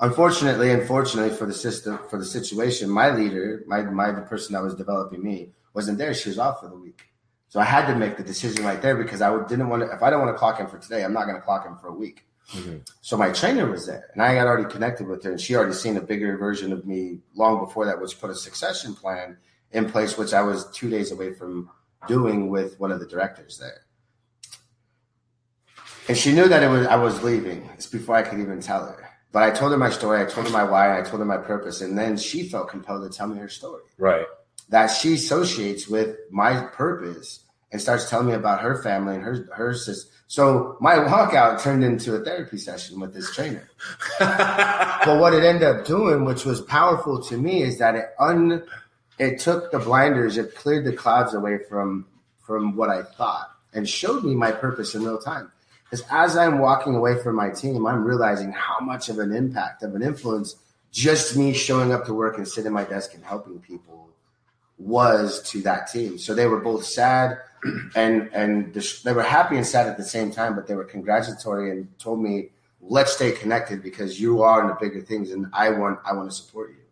Unfortunately, 0.00 0.70
unfortunately 0.70 1.36
for 1.36 1.44
the 1.44 1.52
system, 1.52 1.98
for 2.08 2.18
the 2.18 2.24
situation, 2.24 2.88
my 2.88 3.10
leader, 3.14 3.62
my 3.66 3.82
my 3.82 4.12
the 4.12 4.22
person 4.22 4.54
that 4.54 4.62
was 4.62 4.74
developing 4.74 5.22
me, 5.22 5.50
wasn't 5.74 5.98
there. 5.98 6.14
She 6.14 6.30
was 6.30 6.38
off 6.38 6.60
for 6.60 6.68
the 6.68 6.78
week, 6.86 7.02
so 7.48 7.60
I 7.60 7.64
had 7.64 7.86
to 7.88 7.94
make 7.94 8.16
the 8.16 8.24
decision 8.24 8.64
right 8.64 8.80
there 8.80 8.96
because 8.96 9.20
I 9.20 9.28
didn't 9.46 9.68
want 9.68 9.82
to. 9.82 9.92
If 9.92 10.02
I 10.02 10.08
don't 10.08 10.22
want 10.22 10.34
to 10.34 10.38
clock 10.38 10.58
in 10.58 10.68
for 10.68 10.78
today, 10.78 11.04
I'm 11.04 11.12
not 11.12 11.26
going 11.26 11.36
to 11.36 11.42
clock 11.42 11.66
in 11.66 11.76
for 11.76 11.88
a 11.88 11.94
week. 11.94 12.24
Mm-hmm. 12.52 12.78
So 13.00 13.16
my 13.16 13.32
trainer 13.32 13.68
was 13.68 13.86
there, 13.86 14.08
and 14.12 14.22
I 14.22 14.34
got 14.34 14.46
already 14.46 14.70
connected 14.70 15.08
with 15.08 15.24
her, 15.24 15.32
and 15.32 15.40
she 15.40 15.56
already 15.56 15.74
seen 15.74 15.96
a 15.96 16.00
bigger 16.00 16.36
version 16.36 16.72
of 16.72 16.86
me 16.86 17.18
long 17.34 17.58
before 17.64 17.86
that, 17.86 18.00
which 18.00 18.20
put 18.20 18.30
a 18.30 18.34
succession 18.34 18.94
plan 18.94 19.36
in 19.72 19.90
place, 19.90 20.16
which 20.16 20.32
I 20.32 20.42
was 20.42 20.70
two 20.70 20.88
days 20.88 21.10
away 21.10 21.34
from 21.34 21.70
doing 22.06 22.48
with 22.48 22.78
one 22.78 22.92
of 22.92 23.00
the 23.00 23.06
directors 23.06 23.58
there. 23.58 23.82
And 26.08 26.16
she 26.16 26.32
knew 26.32 26.46
that 26.48 26.62
it 26.62 26.68
was 26.68 26.86
I 26.86 26.96
was 26.96 27.22
leaving. 27.24 27.68
It's 27.74 27.88
before 27.88 28.14
I 28.14 28.22
could 28.22 28.38
even 28.38 28.60
tell 28.60 28.86
her. 28.86 29.10
But 29.32 29.42
I 29.42 29.50
told 29.50 29.72
her 29.72 29.78
my 29.78 29.90
story. 29.90 30.22
I 30.22 30.24
told 30.24 30.46
her 30.46 30.52
my 30.52 30.62
why. 30.62 30.98
I 30.98 31.02
told 31.02 31.18
her 31.18 31.26
my 31.26 31.36
purpose, 31.36 31.80
and 31.80 31.98
then 31.98 32.16
she 32.16 32.48
felt 32.48 32.68
compelled 32.68 33.10
to 33.10 33.16
tell 33.16 33.26
me 33.26 33.38
her 33.38 33.48
story. 33.48 33.82
Right. 33.98 34.26
That 34.68 34.86
she 34.86 35.14
associates 35.14 35.88
with 35.88 36.16
my 36.30 36.62
purpose 36.72 37.40
and 37.76 37.82
starts 37.82 38.08
telling 38.08 38.28
me 38.28 38.32
about 38.32 38.62
her 38.62 38.82
family 38.82 39.16
and 39.16 39.22
her 39.22 39.46
her 39.54 39.74
sister. 39.74 40.10
So 40.28 40.78
my 40.80 40.94
walkout 40.94 41.62
turned 41.62 41.84
into 41.84 42.14
a 42.14 42.24
therapy 42.24 42.56
session 42.56 42.98
with 42.98 43.12
this 43.12 43.34
trainer. 43.34 43.68
but 44.18 45.20
what 45.20 45.34
it 45.34 45.44
ended 45.44 45.62
up 45.62 45.84
doing, 45.84 46.24
which 46.24 46.46
was 46.46 46.62
powerful 46.62 47.22
to 47.24 47.36
me, 47.36 47.62
is 47.62 47.78
that 47.78 47.96
it 47.96 48.06
un 48.18 48.62
it 49.18 49.40
took 49.40 49.70
the 49.72 49.78
blinders, 49.78 50.38
it 50.38 50.54
cleared 50.54 50.86
the 50.86 50.94
clouds 50.94 51.34
away 51.34 51.58
from 51.68 52.06
from 52.40 52.76
what 52.76 52.88
I 52.88 53.02
thought 53.02 53.50
and 53.74 53.86
showed 53.86 54.24
me 54.24 54.34
my 54.34 54.52
purpose 54.52 54.94
in 54.94 55.04
real 55.04 55.18
time. 55.18 55.52
Because 55.84 56.06
as 56.10 56.34
I'm 56.34 56.60
walking 56.60 56.94
away 56.94 57.22
from 57.22 57.36
my 57.36 57.50
team, 57.50 57.86
I'm 57.86 58.04
realizing 58.04 58.52
how 58.52 58.80
much 58.80 59.10
of 59.10 59.18
an 59.18 59.32
impact, 59.32 59.82
of 59.82 59.94
an 59.94 60.02
influence, 60.02 60.56
just 60.92 61.36
me 61.36 61.52
showing 61.52 61.92
up 61.92 62.06
to 62.06 62.14
work 62.14 62.38
and 62.38 62.48
sitting 62.48 62.68
at 62.68 62.72
my 62.72 62.84
desk 62.84 63.12
and 63.12 63.22
helping 63.22 63.60
people 63.60 64.08
was 64.78 65.42
to 65.50 65.62
that 65.62 65.90
team. 65.90 66.18
So 66.18 66.34
they 66.34 66.46
were 66.46 66.60
both 66.60 66.84
sad 66.84 67.38
and 67.94 68.28
and 68.32 68.74
they 69.04 69.12
were 69.12 69.22
happy 69.22 69.56
and 69.56 69.66
sad 69.66 69.86
at 69.86 69.96
the 69.96 70.04
same 70.04 70.30
time, 70.30 70.54
but 70.54 70.66
they 70.66 70.74
were 70.74 70.84
congratulatory 70.84 71.70
and 71.70 71.98
told 71.98 72.20
me, 72.20 72.50
"Let's 72.80 73.12
stay 73.12 73.32
connected 73.32 73.82
because 73.82 74.20
you 74.20 74.42
are 74.42 74.62
in 74.62 74.68
the 74.68 74.76
bigger 74.80 75.00
things, 75.00 75.30
and 75.30 75.46
I 75.52 75.70
want 75.70 76.00
I 76.04 76.12
want 76.14 76.30
to 76.30 76.36
support 76.36 76.70
you." 76.70 76.86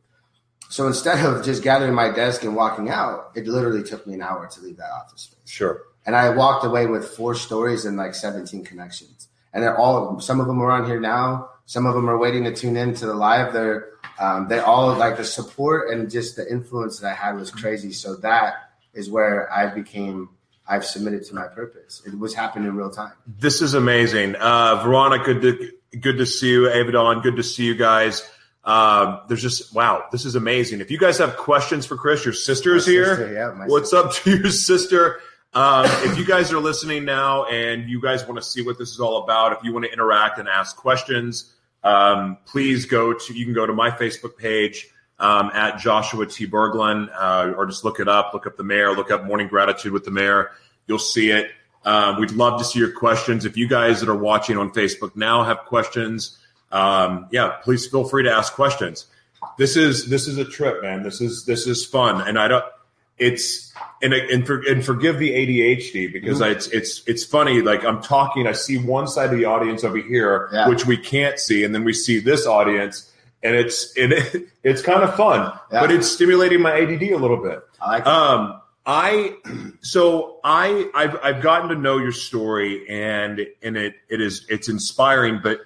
So 0.68 0.87
instead 0.87 1.24
of 1.24 1.44
just 1.44 1.62
gathering 1.62 1.94
my 1.94 2.11
desk 2.11 2.42
and 2.42 2.57
walking 2.57 2.88
out, 2.88 3.31
it 3.35 3.46
literally 3.46 3.83
took 3.83 4.07
me 4.07 4.14
an 4.14 4.22
hour 4.22 4.46
to 4.46 4.61
leave 4.61 4.77
that 4.79 4.90
office 4.90 5.22
space. 5.22 5.38
Sure. 5.44 5.83
And 6.07 6.16
I 6.16 6.31
walked 6.31 6.64
away 6.64 6.87
with 6.87 7.09
four 7.09 7.35
stories 7.35 7.85
and 7.85 7.96
like 7.96 8.14
17 8.14 8.64
connections. 8.64 9.29
And 9.53 9.62
they're 9.62 9.77
all, 9.77 10.20
some 10.20 10.40
of 10.40 10.46
them 10.46 10.61
are 10.61 10.70
on 10.70 10.87
here 10.87 11.00
now. 11.00 11.50
Some 11.66 11.87
of 11.87 11.94
them 11.94 12.11
are 12.11 12.18
waiting 12.18 12.44
to 12.44 12.55
tune 12.55 12.77
in 12.77 12.94
to 12.94 13.07
the 13.07 13.14
live. 13.14 13.53
They're, 13.53 13.90
um, 14.18 14.48
they 14.48 14.59
all 14.59 14.94
like 14.96 15.16
the 15.16 15.24
support 15.24 15.90
and 15.90 16.11
just 16.11 16.37
the 16.37 16.50
influence 16.50 16.98
that 17.00 17.11
I 17.11 17.14
had 17.14 17.37
was 17.37 17.50
crazy. 17.50 17.92
So 17.92 18.16
that 18.16 18.55
is 18.92 19.11
where 19.11 19.50
I 19.53 19.72
became, 19.72 20.29
I've 20.66 20.85
submitted 20.85 21.24
to 21.27 21.35
my 21.35 21.46
purpose. 21.48 22.03
It 22.07 22.18
was 22.18 22.35
happening 22.35 22.68
in 22.68 22.77
real 22.77 22.90
time. 22.90 23.12
This 23.27 23.61
is 23.61 23.74
amazing. 23.74 24.35
Uh, 24.37 24.83
Veronica, 24.83 25.35
good 25.35 25.59
to, 25.59 25.98
good 25.98 26.18
to 26.18 26.27
see 26.27 26.50
you. 26.50 26.62
Avedon, 26.62 27.22
good 27.22 27.37
to 27.37 27.42
see 27.42 27.64
you 27.64 27.74
guys. 27.74 28.27
Um, 28.64 29.20
there's 29.29 29.42
just 29.42 29.74
wow, 29.74 30.05
this 30.11 30.24
is 30.24 30.37
amazing. 30.37 30.81
If 30.81 30.90
you 30.90 30.98
guys 30.98 31.18
have 31.18 31.37
questions 31.37 31.85
for 31.85 31.96
Chris, 31.98 32.24
your 32.24 32.33
sister's 32.33 32.87
my 32.87 32.92
here. 32.92 33.16
Sister, 33.16 33.33
yeah, 33.33 33.66
What's 33.66 33.90
sister. 33.90 34.07
up 34.09 34.14
to 34.14 34.31
your 34.38 34.50
sister? 34.50 35.20
Um, 35.53 35.85
if 35.87 36.18
you 36.18 36.24
guys 36.24 36.50
are 36.53 36.59
listening 36.59 37.05
now 37.05 37.44
and 37.44 37.88
you 37.88 38.00
guys 38.00 38.27
want 38.27 38.38
to 38.38 38.42
see 38.42 38.62
what 38.62 38.79
this 38.79 38.90
is 38.90 39.00
all 39.00 39.22
about, 39.22 39.53
if 39.53 39.59
you 39.62 39.72
want 39.72 39.85
to 39.85 39.92
interact 39.92 40.38
and 40.38 40.48
ask 40.48 40.77
questions, 40.77 41.53
um, 41.85 42.38
please 42.46 42.87
go 42.87 43.12
to 43.12 43.35
you 43.35 43.44
can 43.44 43.55
go 43.55 43.66
to 43.66 43.74
my 43.74 43.90
Facebook 43.90 44.37
page 44.38 44.88
um, 45.18 45.50
at 45.55 45.79
Joshua 45.79 46.27
T. 46.27 46.46
Berglund, 46.46 47.09
uh, 47.14 47.55
or 47.57 47.66
just 47.66 47.85
look 47.85 48.00
it 48.00 48.09
up. 48.09 48.33
Look 48.35 48.46
up 48.46 48.57
the 48.57 48.64
mayor. 48.64 48.92
Look 48.92 49.11
up 49.11 49.24
Morning 49.24 49.48
Gratitude 49.48 49.92
with 49.92 50.05
the 50.05 50.11
mayor. 50.11 50.50
You'll 50.87 50.98
see 50.98 51.31
it. 51.31 51.50
Uh, 51.85 52.16
we'd 52.18 52.33
love 52.33 52.59
to 52.59 52.64
see 52.64 52.79
your 52.79 52.92
questions. 52.92 53.44
If 53.44 53.57
you 53.57 53.68
guys 53.68 54.00
that 54.00 54.09
are 54.09 54.16
watching 54.16 54.57
on 54.57 54.70
Facebook 54.70 55.14
now 55.16 55.44
have 55.44 55.59
questions, 55.66 56.38
um, 56.72 57.29
yeah, 57.31 57.57
please 57.62 57.87
feel 57.87 58.05
free 58.05 58.24
to 58.24 58.33
ask 58.33 58.55
questions. 58.55 59.07
This 59.59 59.77
is 59.77 60.09
this 60.09 60.27
is 60.27 60.38
a 60.38 60.44
trip, 60.44 60.83
man. 60.83 61.03
This 61.03 61.20
is 61.20 61.44
this 61.44 61.66
is 61.66 61.85
fun, 61.85 62.27
and 62.27 62.38
I 62.38 62.48
don't 62.48 62.64
it's 63.18 63.72
and 64.03 64.12
and, 64.12 64.46
for, 64.46 64.61
and 64.68 64.85
forgive 64.85 65.18
the 65.18 65.31
ADHD 65.31 66.12
because 66.12 66.40
mm-hmm. 66.40 66.53
it's 66.53 66.66
it's 66.68 67.03
it's 67.07 67.24
funny. 67.24 67.62
Like 67.62 67.85
I'm 67.85 68.03
talking, 68.03 68.46
I 68.46 68.53
see 68.53 68.79
one 68.79 69.07
side 69.07 69.33
of 69.33 69.38
the 69.38 69.44
audience 69.44 69.85
over 69.85 69.98
here, 69.98 70.48
yeah. 70.53 70.68
which 70.68 70.87
we 70.87 70.96
can't 70.96 71.38
see, 71.38 71.64
and 71.64 71.74
then 71.74 71.85
we 71.85 71.92
see 71.92 72.18
this 72.18 72.46
audience, 72.46 73.11
and 73.44 73.54
it's 73.54 73.92
it, 73.96 74.48
it's 74.64 74.83
kind 74.83 75.02
of 75.02 75.14
fun, 75.14 75.52
yeah. 75.70 75.80
but 75.80 75.92
it's 75.92 76.11
stimulating 76.11 76.61
my 76.61 76.72
ADD 76.72 77.02
a 77.02 77.16
little 77.16 77.37
bit. 77.37 77.61
I 77.80 77.90
like 77.90 78.07
um, 78.07 78.61
I 78.87 79.37
so 79.80 80.40
I 80.42 80.90
I've 80.94 81.16
I've 81.22 81.42
gotten 81.42 81.68
to 81.68 81.76
know 81.76 81.98
your 81.98 82.12
story, 82.12 82.88
and 82.88 83.46
and 83.62 83.76
it 83.76 83.94
it 84.09 84.20
is 84.20 84.46
it's 84.48 84.68
inspiring, 84.68 85.40
but 85.42 85.61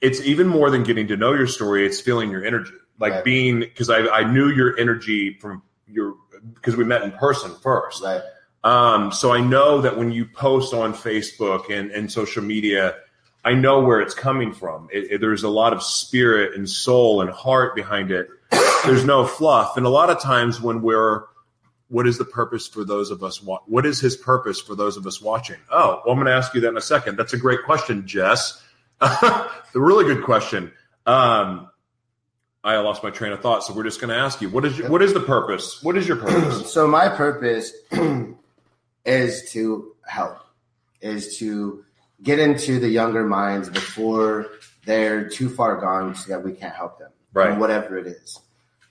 it's 0.00 0.20
even 0.20 0.46
more 0.46 0.70
than 0.70 0.84
getting 0.84 1.08
to 1.08 1.16
know 1.16 1.32
your 1.32 1.46
story. 1.46 1.86
It's 1.86 2.00
feeling 2.00 2.30
your 2.30 2.44
energy, 2.44 2.72
like 3.00 3.12
right. 3.12 3.24
being 3.24 3.60
because 3.60 3.90
I 3.90 4.06
I 4.06 4.30
knew 4.30 4.48
your 4.48 4.78
energy 4.78 5.38
from 5.40 5.62
your 5.88 6.14
because 6.54 6.76
we 6.76 6.84
met 6.84 7.02
in 7.02 7.12
person 7.12 7.54
first. 7.62 8.02
Right. 8.02 8.22
Um, 8.64 9.12
so 9.12 9.32
I 9.32 9.40
know 9.40 9.82
that 9.82 9.98
when 9.98 10.10
you 10.10 10.24
post 10.24 10.72
on 10.72 10.94
Facebook 10.94 11.70
and, 11.70 11.90
and 11.90 12.10
social 12.10 12.42
media, 12.42 12.96
I 13.44 13.54
know 13.54 13.80
where 13.80 14.00
it's 14.00 14.14
coming 14.14 14.52
from. 14.52 14.88
It, 14.92 15.12
it, 15.12 15.20
there's 15.20 15.42
a 15.42 15.48
lot 15.48 15.72
of 15.72 15.82
spirit 15.82 16.56
and 16.56 16.68
soul 16.68 17.20
and 17.20 17.30
heart 17.30 17.74
behind 17.74 18.10
it. 18.10 18.28
There's 18.86 19.04
no 19.04 19.26
fluff. 19.26 19.76
And 19.76 19.84
a 19.84 19.90
lot 19.90 20.10
of 20.10 20.20
times 20.20 20.60
when 20.60 20.80
we're, 20.80 21.24
what 21.88 22.06
is 22.06 22.16
the 22.16 22.24
purpose 22.24 22.66
for 22.66 22.84
those 22.84 23.10
of 23.10 23.22
us? 23.22 23.42
Wa- 23.42 23.60
what 23.66 23.84
is 23.84 24.00
his 24.00 24.16
purpose 24.16 24.60
for 24.60 24.74
those 24.74 24.96
of 24.96 25.06
us 25.06 25.20
watching? 25.20 25.56
Oh, 25.70 26.02
well, 26.04 26.12
I'm 26.12 26.18
going 26.18 26.26
to 26.26 26.32
ask 26.32 26.54
you 26.54 26.62
that 26.62 26.68
in 26.68 26.76
a 26.76 26.82
second. 26.82 27.18
That's 27.18 27.34
a 27.34 27.38
great 27.38 27.64
question, 27.64 28.06
Jess. 28.06 28.62
the 29.00 29.50
really 29.74 30.04
good 30.04 30.24
question. 30.24 30.72
Um, 31.04 31.68
I 32.62 32.78
lost 32.78 33.02
my 33.02 33.10
train 33.10 33.32
of 33.32 33.40
thought. 33.40 33.62
So 33.62 33.74
we're 33.74 33.84
just 33.84 34.00
going 34.00 34.08
to 34.08 34.16
ask 34.16 34.40
you, 34.40 34.48
what 34.48 34.64
is 34.64 34.78
your, 34.78 34.88
what 34.88 35.02
is 35.02 35.12
the 35.12 35.20
purpose? 35.20 35.82
What 35.82 35.98
is 35.98 36.08
your 36.08 36.16
purpose? 36.16 36.72
so 36.72 36.86
my 36.86 37.10
purpose 37.10 37.72
is 39.04 39.52
to 39.52 39.94
help, 40.06 40.38
is 41.02 41.36
to 41.38 41.83
get 42.24 42.38
into 42.38 42.80
the 42.80 42.88
younger 42.88 43.24
minds 43.24 43.68
before 43.68 44.46
they're 44.86 45.28
too 45.28 45.48
far 45.48 45.76
gone 45.76 46.14
so 46.14 46.32
that 46.32 46.42
we 46.42 46.52
can't 46.52 46.74
help 46.74 46.98
them, 46.98 47.10
right? 47.32 47.56
Whatever 47.56 47.98
it 47.98 48.06
is. 48.06 48.40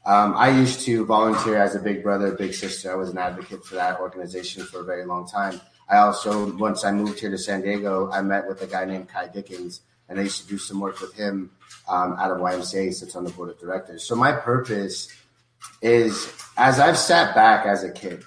Um, 0.06 0.34
I 0.36 0.50
used 0.50 0.82
to 0.82 1.06
volunteer 1.06 1.58
as 1.58 1.76
a 1.76 1.80
big 1.80 2.04
brother, 2.04 2.32
big 2.32 2.54
sister. 2.54 2.92
I 2.92 2.96
was 2.96 3.10
an 3.10 3.18
advocate 3.18 3.66
for 3.66 3.76
that 3.76 4.00
organization 4.00 4.64
for 4.64 4.82
a 4.82 4.84
very 4.84 5.06
long 5.06 5.28
time. 5.28 5.60
I 5.90 5.98
also, 5.98 6.56
once 6.58 6.84
I 6.84 6.92
moved 6.92 7.20
here 7.20 7.32
to 7.32 7.38
San 7.38 7.62
Diego, 7.62 8.10
I 8.12 8.22
met 8.22 8.48
with 8.48 8.62
a 8.62 8.68
guy 8.68 8.86
named 8.86 9.10
Kai 9.10 9.28
Dickens, 9.28 9.82
and 10.10 10.20
I 10.20 10.24
used 10.24 10.42
to 10.42 10.48
do 10.48 10.58
some 10.58 10.80
work 10.80 11.00
with 11.02 11.14
him 11.14 11.52
um, 11.88 12.14
out 12.20 12.32
of 12.32 12.38
YMCA, 12.38 12.94
sits 12.94 13.16
on 13.16 13.24
the 13.24 13.32
board 13.32 13.50
of 13.50 13.60
directors. 13.60 14.04
So 14.04 14.16
my 14.16 14.32
purpose 14.32 15.10
is, 15.82 16.32
as 16.58 16.80
I've 16.80 16.98
sat 16.98 17.34
back 17.34 17.66
as 17.66 17.84
a 17.84 17.92
kid, 17.92 18.24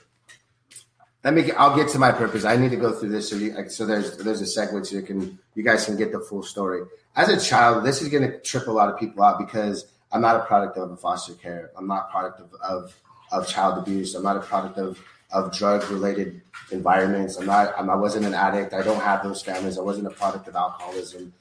let 1.27 1.35
me. 1.35 1.51
I'll 1.53 1.75
get 1.77 1.89
to 1.91 1.99
my 1.99 2.13
purpose. 2.13 2.45
I 2.45 2.57
need 2.57 2.71
to 2.71 2.77
go 2.77 2.93
through 2.93 3.11
this 3.11 3.29
so 3.29 3.37
you, 3.37 3.69
so 3.69 3.85
there's 3.85 4.17
there's 4.19 4.41
a 4.41 4.45
segue 4.45 4.87
so 4.87 4.97
you 4.97 5.03
can 5.03 5.39
you 5.55 5.63
guys 5.63 5.85
can 5.85 5.97
get 5.97 6.13
the 6.13 6.21
full 6.21 6.43
story. 6.43 6.83
As 7.17 7.29
a 7.29 7.41
child, 7.41 7.85
this 7.85 8.01
is 8.01 8.09
going 8.09 8.23
to 8.23 8.39
trip 8.41 8.69
a 8.69 8.71
lot 8.71 8.89
of 8.89 8.99
people 8.99 9.23
out 9.25 9.39
because 9.39 9.87
I'm 10.13 10.21
not 10.21 10.37
a 10.37 10.45
product 10.45 10.79
of 10.79 11.01
foster 11.01 11.35
care. 11.35 11.71
I'm 11.77 11.89
not 11.89 12.07
a 12.09 12.11
product 12.13 12.41
of 12.41 12.55
of, 12.63 12.97
of 13.33 13.49
child 13.49 13.79
abuse. 13.79 14.15
I'm 14.15 14.23
not 14.23 14.37
a 14.37 14.41
product 14.41 14.79
of 14.79 15.03
of 15.33 15.53
drug 15.53 15.91
related 15.91 16.41
environments. 16.71 17.37
I'm 17.37 17.47
not. 17.47 17.75
I'm, 17.77 17.91
I 17.91 17.97
wasn't 17.97 18.25
an 18.25 18.35
addict. 18.35 18.73
I 18.73 18.83
don't 18.83 19.03
have 19.03 19.25
those 19.25 19.43
families. 19.43 19.79
I 19.79 19.83
wasn't 19.83 20.07
a 20.07 20.11
product 20.11 20.49
of 20.49 20.55
alcoholism 20.55 21.35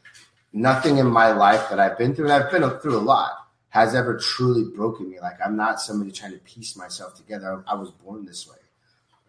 nothing 0.55 0.97
in 0.97 1.07
my 1.07 1.31
life 1.33 1.69
that 1.69 1.79
I've 1.79 1.97
been 1.97 2.15
through, 2.15 2.31
and 2.31 2.33
I've 2.33 2.49
been 2.49 2.67
through 2.79 2.97
a 2.97 2.99
lot, 2.99 3.31
has 3.69 3.93
ever 3.93 4.17
truly 4.17 4.63
broken 4.63 5.11
me. 5.11 5.19
Like 5.19 5.37
I'm 5.45 5.57
not 5.57 5.81
somebody 5.81 6.11
trying 6.11 6.31
to 6.31 6.39
piece 6.39 6.75
myself 6.77 7.13
together. 7.15 7.63
I, 7.67 7.75
was 7.75 7.91
born 7.91 8.25
this 8.25 8.47
way. 8.47 8.55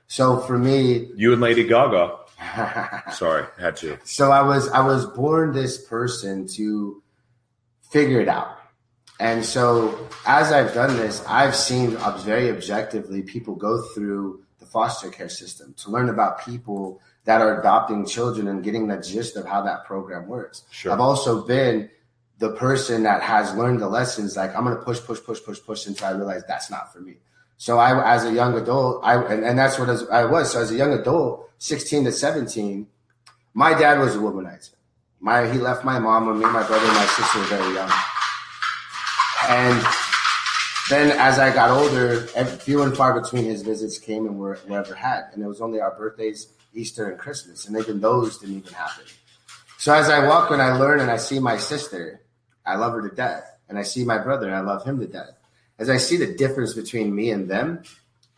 So 0.09 0.39
for 0.41 0.59
me, 0.59 1.11
you 1.15 1.33
and 1.33 1.41
Lady 1.41 1.65
Gaga. 1.65 2.19
Sorry, 3.13 3.47
had 3.59 3.77
to. 3.77 3.99
So 4.05 4.31
I 4.31 4.43
was 4.43 4.69
I 4.69 4.87
was 4.87 5.07
born 5.07 5.53
this 5.53 5.85
person 5.87 6.47
to 6.49 7.03
figure 7.91 8.21
it 8.21 8.29
out. 8.29 8.59
And 9.19 9.45
so 9.45 10.09
as 10.27 10.53
I've 10.53 10.75
done 10.75 10.97
this, 10.97 11.25
I've 11.27 11.57
seen 11.57 11.97
very 12.19 12.51
objectively 12.51 13.23
people 13.23 13.55
go 13.55 13.83
through 13.95 14.45
the 14.59 14.67
foster 14.67 15.11
care 15.11 15.29
system 15.29 15.75
to 15.79 15.91
learn 15.91 16.11
about 16.11 16.45
people 16.45 17.01
that 17.25 17.41
are 17.41 17.59
adopting 17.59 18.07
children 18.07 18.47
and 18.49 18.63
getting 18.63 18.89
the 18.89 18.99
gist 18.99 19.37
of 19.37 19.47
how 19.47 19.63
that 19.63 19.85
program 19.85 20.29
works. 20.29 20.65
Sure. 20.71 20.93
I've 20.93 21.01
also 21.01 21.47
been 21.47 21.91
the 22.39 22.51
person 22.51 23.03
that 23.05 23.23
has 23.23 23.55
learned 23.55 23.81
the 23.81 23.89
lessons 23.89 24.37
like 24.37 24.55
I'm 24.55 24.65
going 24.65 24.77
to 24.77 24.83
push, 24.83 25.01
push, 25.01 25.23
push, 25.23 25.43
push, 25.43 25.61
push 25.63 25.87
until 25.87 26.09
I 26.09 26.11
realize 26.13 26.43
that's 26.47 26.71
not 26.71 26.93
for 26.93 27.01
me. 27.01 27.17
So 27.59 27.79
I, 27.79 28.15
as 28.15 28.25
a 28.25 28.33
young 28.33 28.57
adult, 28.57 29.01
I, 29.03 29.23
and, 29.33 29.45
and 29.45 29.59
that's 29.59 29.79
what 29.79 29.89
I 30.11 30.25
was. 30.25 30.53
So 30.53 30.61
as 30.61 30.71
a 30.71 30.77
young 30.77 30.93
adult, 30.93 31.51
16 31.59 32.05
to 32.05 32.13
17, 32.13 32.87
my 33.55 33.73
dad 33.73 33.99
was 33.99 34.15
a 34.15 34.19
womanizer. 34.19 34.75
My, 35.21 35.51
he 35.51 35.59
left 35.59 35.85
my 35.85 35.99
mom 35.99 36.29
and 36.29 36.39
me, 36.39 36.45
my 36.45 36.67
brother, 36.67 36.85
and 36.85 36.95
my 36.95 37.07
sister 37.07 37.39
were 37.39 37.45
very 37.47 37.75
young. 37.75 37.91
And 39.49 39.87
then 40.91 41.19
as 41.19 41.39
I 41.39 41.53
got 41.53 41.71
older, 41.71 42.21
few 42.59 42.83
and 42.83 42.95
far 42.95 43.19
between 43.19 43.45
his 43.45 43.63
visits 43.63 43.99
came 43.99 44.27
and 44.27 44.39
were, 44.39 44.59
were 44.69 44.79
ever 44.79 44.95
had. 44.95 45.31
And 45.33 45.43
it 45.43 45.47
was 45.47 45.63
only 45.63 45.81
our 45.81 45.97
birthdays, 45.97 46.53
Easter, 46.75 47.09
and 47.09 47.19
Christmas. 47.19 47.67
And 47.67 47.77
even 47.79 48.01
those 48.01 48.39
didn't 48.39 48.59
even 48.59 48.73
happen. 48.75 49.05
So 49.79 49.95
as 49.95 50.11
I 50.11 50.27
walk 50.27 50.51
and 50.51 50.61
I 50.61 50.77
learn 50.77 51.01
and 51.01 51.11
I 51.11 51.17
see 51.17 51.39
my 51.39 51.57
sister, 51.57 52.21
I 52.67 52.77
love 52.77 52.93
her 52.93 53.09
to 53.09 53.15
death. 53.15 53.51
And 53.69 53.79
I 53.79 53.83
see 53.83 54.05
my 54.05 54.19
brother 54.19 54.47
and 54.47 54.55
I 54.55 54.61
love 54.61 54.85
him 54.85 55.01
to 55.01 55.07
death 55.07 55.36
as 55.79 55.91
I 55.91 55.97
see 55.99 56.17
the 56.17 56.35
difference 56.35 56.75
between 56.75 57.15
me 57.15 57.31
and 57.31 57.49
them, 57.49 57.83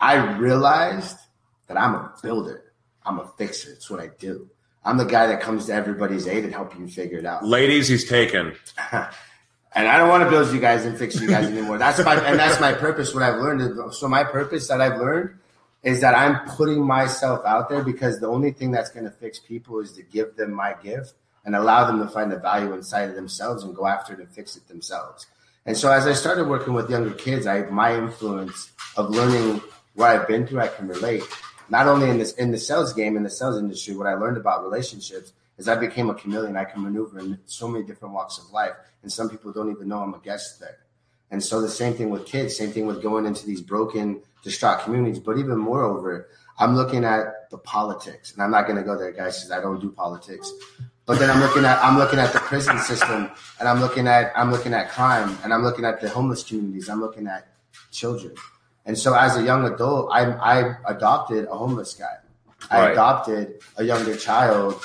I 0.00 0.36
realized 0.36 1.18
that 1.66 1.76
I'm 1.76 1.94
a 1.94 2.12
builder. 2.22 2.72
I'm 3.04 3.18
a 3.18 3.26
fixer. 3.38 3.70
It's 3.72 3.90
what 3.90 4.00
I 4.00 4.08
do. 4.18 4.50
I'm 4.84 4.96
the 4.96 5.04
guy 5.04 5.26
that 5.26 5.40
comes 5.40 5.66
to 5.66 5.74
everybody's 5.74 6.26
aid 6.26 6.44
and 6.44 6.52
help 6.52 6.78
you 6.78 6.88
figure 6.88 7.18
it 7.18 7.26
out. 7.26 7.44
Ladies, 7.44 7.88
he's 7.88 8.08
taken. 8.08 8.54
and 8.92 9.88
I 9.88 9.98
don't 9.98 10.08
want 10.08 10.24
to 10.24 10.30
build 10.30 10.52
you 10.52 10.60
guys 10.60 10.84
and 10.84 10.96
fix 10.96 11.20
you 11.20 11.28
guys 11.28 11.46
anymore. 11.46 11.78
That's 11.78 12.02
my 12.04 12.14
and 12.14 12.38
that's 12.38 12.60
my 12.60 12.72
purpose. 12.72 13.14
What 13.14 13.22
I've 13.22 13.36
learned. 13.36 13.94
So 13.94 14.08
my 14.08 14.24
purpose 14.24 14.68
that 14.68 14.80
I've 14.80 14.98
learned 14.98 15.38
is 15.82 16.00
that 16.00 16.14
I'm 16.14 16.48
putting 16.56 16.84
myself 16.84 17.44
out 17.44 17.68
there 17.68 17.82
because 17.82 18.18
the 18.18 18.28
only 18.28 18.50
thing 18.52 18.70
that's 18.70 18.90
going 18.90 19.04
to 19.04 19.10
fix 19.10 19.38
people 19.38 19.80
is 19.80 19.92
to 19.92 20.02
give 20.02 20.36
them 20.36 20.52
my 20.52 20.74
gift 20.82 21.14
and 21.44 21.54
allow 21.54 21.86
them 21.86 21.98
to 22.00 22.08
find 22.08 22.32
the 22.32 22.38
value 22.38 22.72
inside 22.72 23.08
of 23.08 23.14
themselves 23.14 23.62
and 23.62 23.74
go 23.74 23.86
after 23.86 24.12
it 24.12 24.18
and 24.18 24.28
fix 24.30 24.56
it 24.56 24.66
themselves. 24.68 25.26
And 25.68 25.76
so 25.76 25.92
as 25.92 26.06
I 26.06 26.14
started 26.14 26.48
working 26.48 26.72
with 26.72 26.88
younger 26.88 27.10
kids, 27.10 27.46
I 27.46 27.60
my 27.64 27.94
influence 27.94 28.72
of 28.96 29.10
learning 29.10 29.60
what 29.96 30.08
I've 30.08 30.26
been 30.26 30.46
through, 30.46 30.60
I 30.60 30.68
can 30.68 30.88
relate. 30.88 31.22
Not 31.68 31.86
only 31.86 32.08
in 32.08 32.16
this 32.16 32.32
in 32.32 32.52
the 32.52 32.58
sales 32.58 32.94
game, 32.94 33.18
in 33.18 33.22
the 33.22 33.28
sales 33.28 33.58
industry, 33.58 33.94
what 33.94 34.06
I 34.06 34.14
learned 34.14 34.38
about 34.38 34.62
relationships 34.62 35.34
is 35.58 35.68
I 35.68 35.74
became 35.74 36.08
a 36.08 36.14
chameleon. 36.14 36.56
I 36.56 36.64
can 36.64 36.82
maneuver 36.82 37.18
in 37.18 37.38
so 37.44 37.68
many 37.68 37.84
different 37.84 38.14
walks 38.14 38.38
of 38.38 38.50
life. 38.50 38.72
And 39.02 39.12
some 39.12 39.28
people 39.28 39.52
don't 39.52 39.70
even 39.70 39.88
know 39.88 39.98
I'm 39.98 40.14
a 40.14 40.20
guest 40.20 40.58
there. 40.58 40.78
And 41.30 41.44
so 41.44 41.60
the 41.60 41.68
same 41.68 41.92
thing 41.92 42.08
with 42.08 42.24
kids, 42.24 42.56
same 42.56 42.72
thing 42.72 42.86
with 42.86 43.02
going 43.02 43.26
into 43.26 43.44
these 43.44 43.60
broken, 43.60 44.22
distraught 44.42 44.80
communities. 44.80 45.18
But 45.18 45.36
even 45.36 45.58
moreover, 45.58 46.30
I'm 46.58 46.76
looking 46.76 47.04
at 47.04 47.50
the 47.50 47.58
politics. 47.58 48.32
And 48.32 48.42
I'm 48.42 48.50
not 48.50 48.66
going 48.66 48.78
to 48.78 48.84
go 48.84 48.96
there, 48.96 49.12
guys, 49.12 49.36
because 49.36 49.50
I 49.50 49.60
don't 49.60 49.80
do 49.80 49.90
politics. 49.90 50.50
But 51.08 51.18
then 51.18 51.30
I'm 51.30 51.40
looking 51.40 51.64
at 51.64 51.82
I'm 51.82 51.96
looking 51.96 52.18
at 52.18 52.34
the 52.34 52.38
prison 52.38 52.78
system, 52.80 53.30
and 53.58 53.66
I'm 53.66 53.80
looking 53.80 54.06
at 54.06 54.30
I'm 54.36 54.50
looking 54.50 54.74
at 54.74 54.90
crime, 54.90 55.38
and 55.42 55.54
I'm 55.54 55.62
looking 55.62 55.86
at 55.86 56.02
the 56.02 56.08
homeless 56.10 56.44
communities. 56.44 56.90
I'm 56.90 57.00
looking 57.00 57.26
at 57.26 57.48
children, 57.90 58.34
and 58.84 58.96
so 58.96 59.14
as 59.14 59.34
a 59.38 59.42
young 59.42 59.64
adult, 59.64 60.10
I 60.12 60.24
I 60.32 60.74
adopted 60.86 61.46
a 61.46 61.56
homeless 61.56 61.94
guy. 61.94 62.18
I 62.70 62.80
right. 62.80 62.92
adopted 62.92 63.62
a 63.78 63.84
younger 63.84 64.16
child 64.16 64.84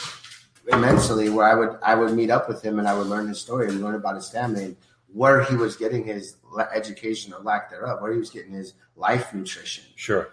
immensely, 0.71 1.27
where 1.27 1.45
I 1.45 1.55
would 1.55 1.77
I 1.83 1.95
would 1.95 2.13
meet 2.13 2.29
up 2.29 2.47
with 2.47 2.61
him 2.61 2.79
and 2.79 2.87
I 2.87 2.97
would 2.97 3.07
learn 3.07 3.27
his 3.27 3.41
story 3.41 3.67
and 3.67 3.81
learn 3.81 3.95
about 3.95 4.15
his 4.15 4.29
family 4.29 4.63
and 4.63 4.77
where 5.11 5.43
he 5.43 5.57
was 5.57 5.75
getting 5.75 6.05
his 6.05 6.37
education 6.73 7.33
or 7.33 7.41
lack 7.41 7.69
thereof, 7.69 8.01
where 8.01 8.13
he 8.13 8.17
was 8.17 8.29
getting 8.29 8.53
his 8.53 8.75
life 8.95 9.33
nutrition. 9.33 9.83
Sure 9.97 10.29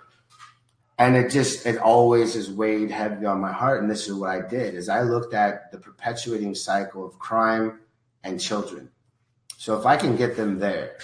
and 1.01 1.17
it 1.17 1.31
just 1.31 1.65
it 1.65 1.79
always 1.79 2.35
has 2.35 2.51
weighed 2.51 2.91
heavy 2.91 3.25
on 3.25 3.41
my 3.41 3.51
heart 3.51 3.81
and 3.81 3.91
this 3.91 4.07
is 4.07 4.15
what 4.15 4.29
i 4.29 4.41
did 4.47 4.75
is 4.75 4.89
i 4.89 5.01
looked 5.01 5.35
at 5.35 5.73
the 5.73 5.79
perpetuating 5.79 6.55
cycle 6.55 7.05
of 7.05 7.19
crime 7.19 7.81
and 8.23 8.39
children. 8.39 8.91
So 9.57 9.79
if 9.79 9.87
i 9.87 9.97
can 9.97 10.15
get 10.15 10.37
them 10.37 10.59
there 10.59 10.99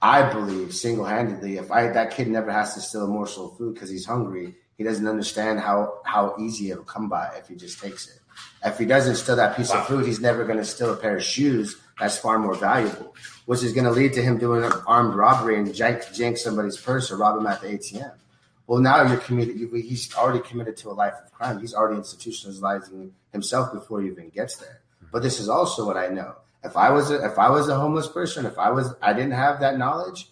i 0.00 0.22
believe 0.32 0.72
single-handedly 0.72 1.56
if 1.58 1.70
i 1.70 1.88
that 1.88 2.12
kid 2.12 2.28
never 2.28 2.50
has 2.50 2.74
to 2.74 2.80
steal 2.80 3.04
a 3.04 3.08
morsel 3.08 3.50
of 3.50 3.58
food 3.58 3.74
because 3.74 3.90
he's 3.90 4.06
hungry 4.06 4.54
he 4.78 4.84
doesn't 4.84 5.06
understand 5.06 5.60
how 5.60 5.98
how 6.04 6.36
easy 6.38 6.70
it'll 6.70 6.84
come 6.84 7.08
by 7.08 7.28
if 7.36 7.48
he 7.48 7.54
just 7.54 7.80
takes 7.80 8.08
it. 8.08 8.18
If 8.64 8.78
he 8.78 8.84
doesn't 8.84 9.14
steal 9.14 9.36
that 9.36 9.56
piece 9.56 9.70
wow. 9.70 9.80
of 9.80 9.86
food 9.86 10.06
he's 10.06 10.20
never 10.20 10.44
going 10.44 10.58
to 10.58 10.64
steal 10.64 10.92
a 10.92 10.96
pair 10.96 11.16
of 11.16 11.24
shoes 11.24 11.76
that's 11.98 12.18
far 12.18 12.38
more 12.38 12.54
valuable 12.54 13.14
which 13.46 13.62
is 13.64 13.72
going 13.72 13.84
to 13.84 13.90
lead 13.90 14.12
to 14.12 14.22
him 14.22 14.38
doing 14.38 14.64
an 14.64 14.72
armed 14.86 15.14
robbery 15.14 15.58
and 15.58 15.68
jank, 15.68 15.98
jank 16.18 16.38
somebody's 16.38 16.76
purse 16.76 17.10
or 17.10 17.16
rob 17.16 17.38
him 17.38 17.46
at 17.46 17.60
the 17.60 17.68
atm 17.68 18.12
well, 18.66 18.80
now 18.80 19.02
you're 19.02 19.18
committed. 19.18 19.58
You, 19.58 19.68
he's 19.74 20.14
already 20.14 20.40
committed 20.40 20.76
to 20.78 20.90
a 20.90 20.92
life 20.92 21.14
of 21.22 21.32
crime. 21.32 21.60
He's 21.60 21.74
already 21.74 22.00
institutionalizing 22.00 23.10
himself 23.32 23.72
before 23.72 24.00
he 24.00 24.08
even 24.08 24.30
gets 24.30 24.56
there. 24.56 24.80
But 25.12 25.22
this 25.22 25.38
is 25.38 25.48
also 25.48 25.86
what 25.86 25.96
I 25.96 26.08
know. 26.08 26.36
If 26.62 26.76
I 26.76 26.90
was 26.90 27.10
a, 27.10 27.24
if 27.24 27.38
I 27.38 27.50
was 27.50 27.68
a 27.68 27.78
homeless 27.78 28.08
person, 28.08 28.46
if 28.46 28.58
I 28.58 28.70
was 28.70 28.94
I 29.02 29.12
didn't 29.12 29.32
have 29.32 29.60
that 29.60 29.76
knowledge, 29.76 30.30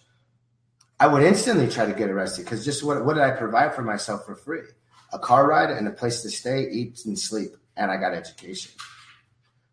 I 0.99 1.07
would 1.07 1.21
instantly 1.21 1.67
try 1.67 1.85
to 1.85 1.93
get 1.93 2.09
arrested 2.09 2.45
because 2.45 2.65
just 2.65 2.83
what 2.83 3.05
what 3.05 3.13
did 3.13 3.23
I 3.23 3.31
provide 3.31 3.75
for 3.75 3.83
myself 3.83 4.25
for 4.25 4.35
free? 4.35 4.63
A 5.11 5.19
car 5.19 5.47
ride 5.47 5.69
and 5.69 5.87
a 5.87 5.91
place 5.91 6.23
to 6.23 6.31
stay, 6.31 6.67
eat, 6.71 7.05
and 7.05 7.17
sleep, 7.17 7.55
and 7.77 7.91
I 7.91 7.97
got 7.97 8.15
education. 8.15 8.71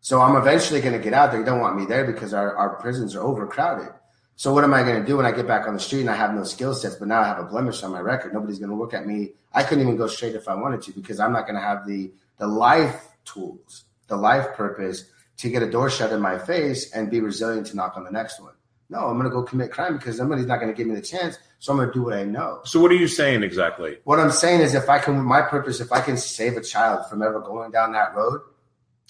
So 0.01 0.21
I'm 0.21 0.35
eventually 0.35 0.81
going 0.81 0.93
to 0.93 1.03
get 1.03 1.13
out 1.13 1.31
there. 1.31 1.39
You 1.39 1.45
don't 1.45 1.61
want 1.61 1.77
me 1.77 1.85
there 1.85 2.05
because 2.05 2.33
our, 2.33 2.55
our 2.55 2.75
prisons 2.81 3.15
are 3.15 3.21
overcrowded. 3.21 3.89
So 4.35 4.53
what 4.53 4.63
am 4.63 4.73
I 4.73 4.81
going 4.83 4.99
to 4.99 5.05
do 5.05 5.17
when 5.17 5.25
I 5.25 5.31
get 5.31 5.47
back 5.47 5.67
on 5.67 5.73
the 5.73 5.79
street 5.79 6.01
and 6.01 6.09
I 6.09 6.15
have 6.15 6.33
no 6.33 6.43
skill 6.43 6.73
sets, 6.73 6.95
but 6.95 7.07
now 7.07 7.21
I 7.21 7.25
have 7.25 7.39
a 7.39 7.43
blemish 7.43 7.83
on 7.83 7.91
my 7.91 7.99
record? 7.99 8.33
Nobody's 8.33 8.59
going 8.59 8.71
to 8.71 8.75
look 8.75 8.93
at 8.93 9.05
me. 9.05 9.33
I 9.53 9.63
couldn't 9.63 9.83
even 9.83 9.97
go 9.97 10.07
straight 10.07 10.35
if 10.35 10.47
I 10.47 10.55
wanted 10.55 10.81
to 10.83 10.93
because 10.93 11.19
I'm 11.19 11.31
not 11.31 11.45
going 11.45 11.55
to 11.55 11.61
have 11.61 11.85
the 11.85 12.11
the 12.39 12.47
life 12.47 13.09
tools, 13.23 13.83
the 14.07 14.15
life 14.15 14.53
purpose 14.55 15.05
to 15.37 15.49
get 15.49 15.61
a 15.61 15.69
door 15.69 15.89
shut 15.89 16.11
in 16.11 16.19
my 16.19 16.39
face 16.39 16.91
and 16.91 17.11
be 17.11 17.19
resilient 17.19 17.67
to 17.67 17.75
knock 17.75 17.97
on 17.97 18.03
the 18.03 18.11
next 18.11 18.41
one. 18.41 18.53
No, 18.89 19.07
I'm 19.07 19.17
going 19.17 19.23
to 19.23 19.29
go 19.29 19.43
commit 19.43 19.71
crime 19.71 19.95
because 19.95 20.17
somebody's 20.17 20.47
not 20.47 20.59
going 20.59 20.71
to 20.71 20.75
give 20.75 20.87
me 20.87 20.95
the 20.95 21.01
chance. 21.01 21.37
So 21.59 21.71
I'm 21.71 21.77
going 21.77 21.89
to 21.89 21.93
do 21.93 22.03
what 22.03 22.13
I 22.13 22.23
know. 22.23 22.61
So 22.65 22.81
what 22.81 22.91
are 22.91 22.95
you 22.95 23.07
saying 23.07 23.43
exactly? 23.43 23.99
What 24.03 24.19
I'm 24.19 24.31
saying 24.31 24.61
is 24.61 24.73
if 24.73 24.89
I 24.89 24.99
can, 24.99 25.21
my 25.21 25.41
purpose, 25.41 25.79
if 25.79 25.91
I 25.91 26.01
can 26.01 26.17
save 26.17 26.57
a 26.57 26.61
child 26.61 27.07
from 27.09 27.21
ever 27.21 27.39
going 27.39 27.71
down 27.71 27.93
that 27.93 28.15
road, 28.15 28.41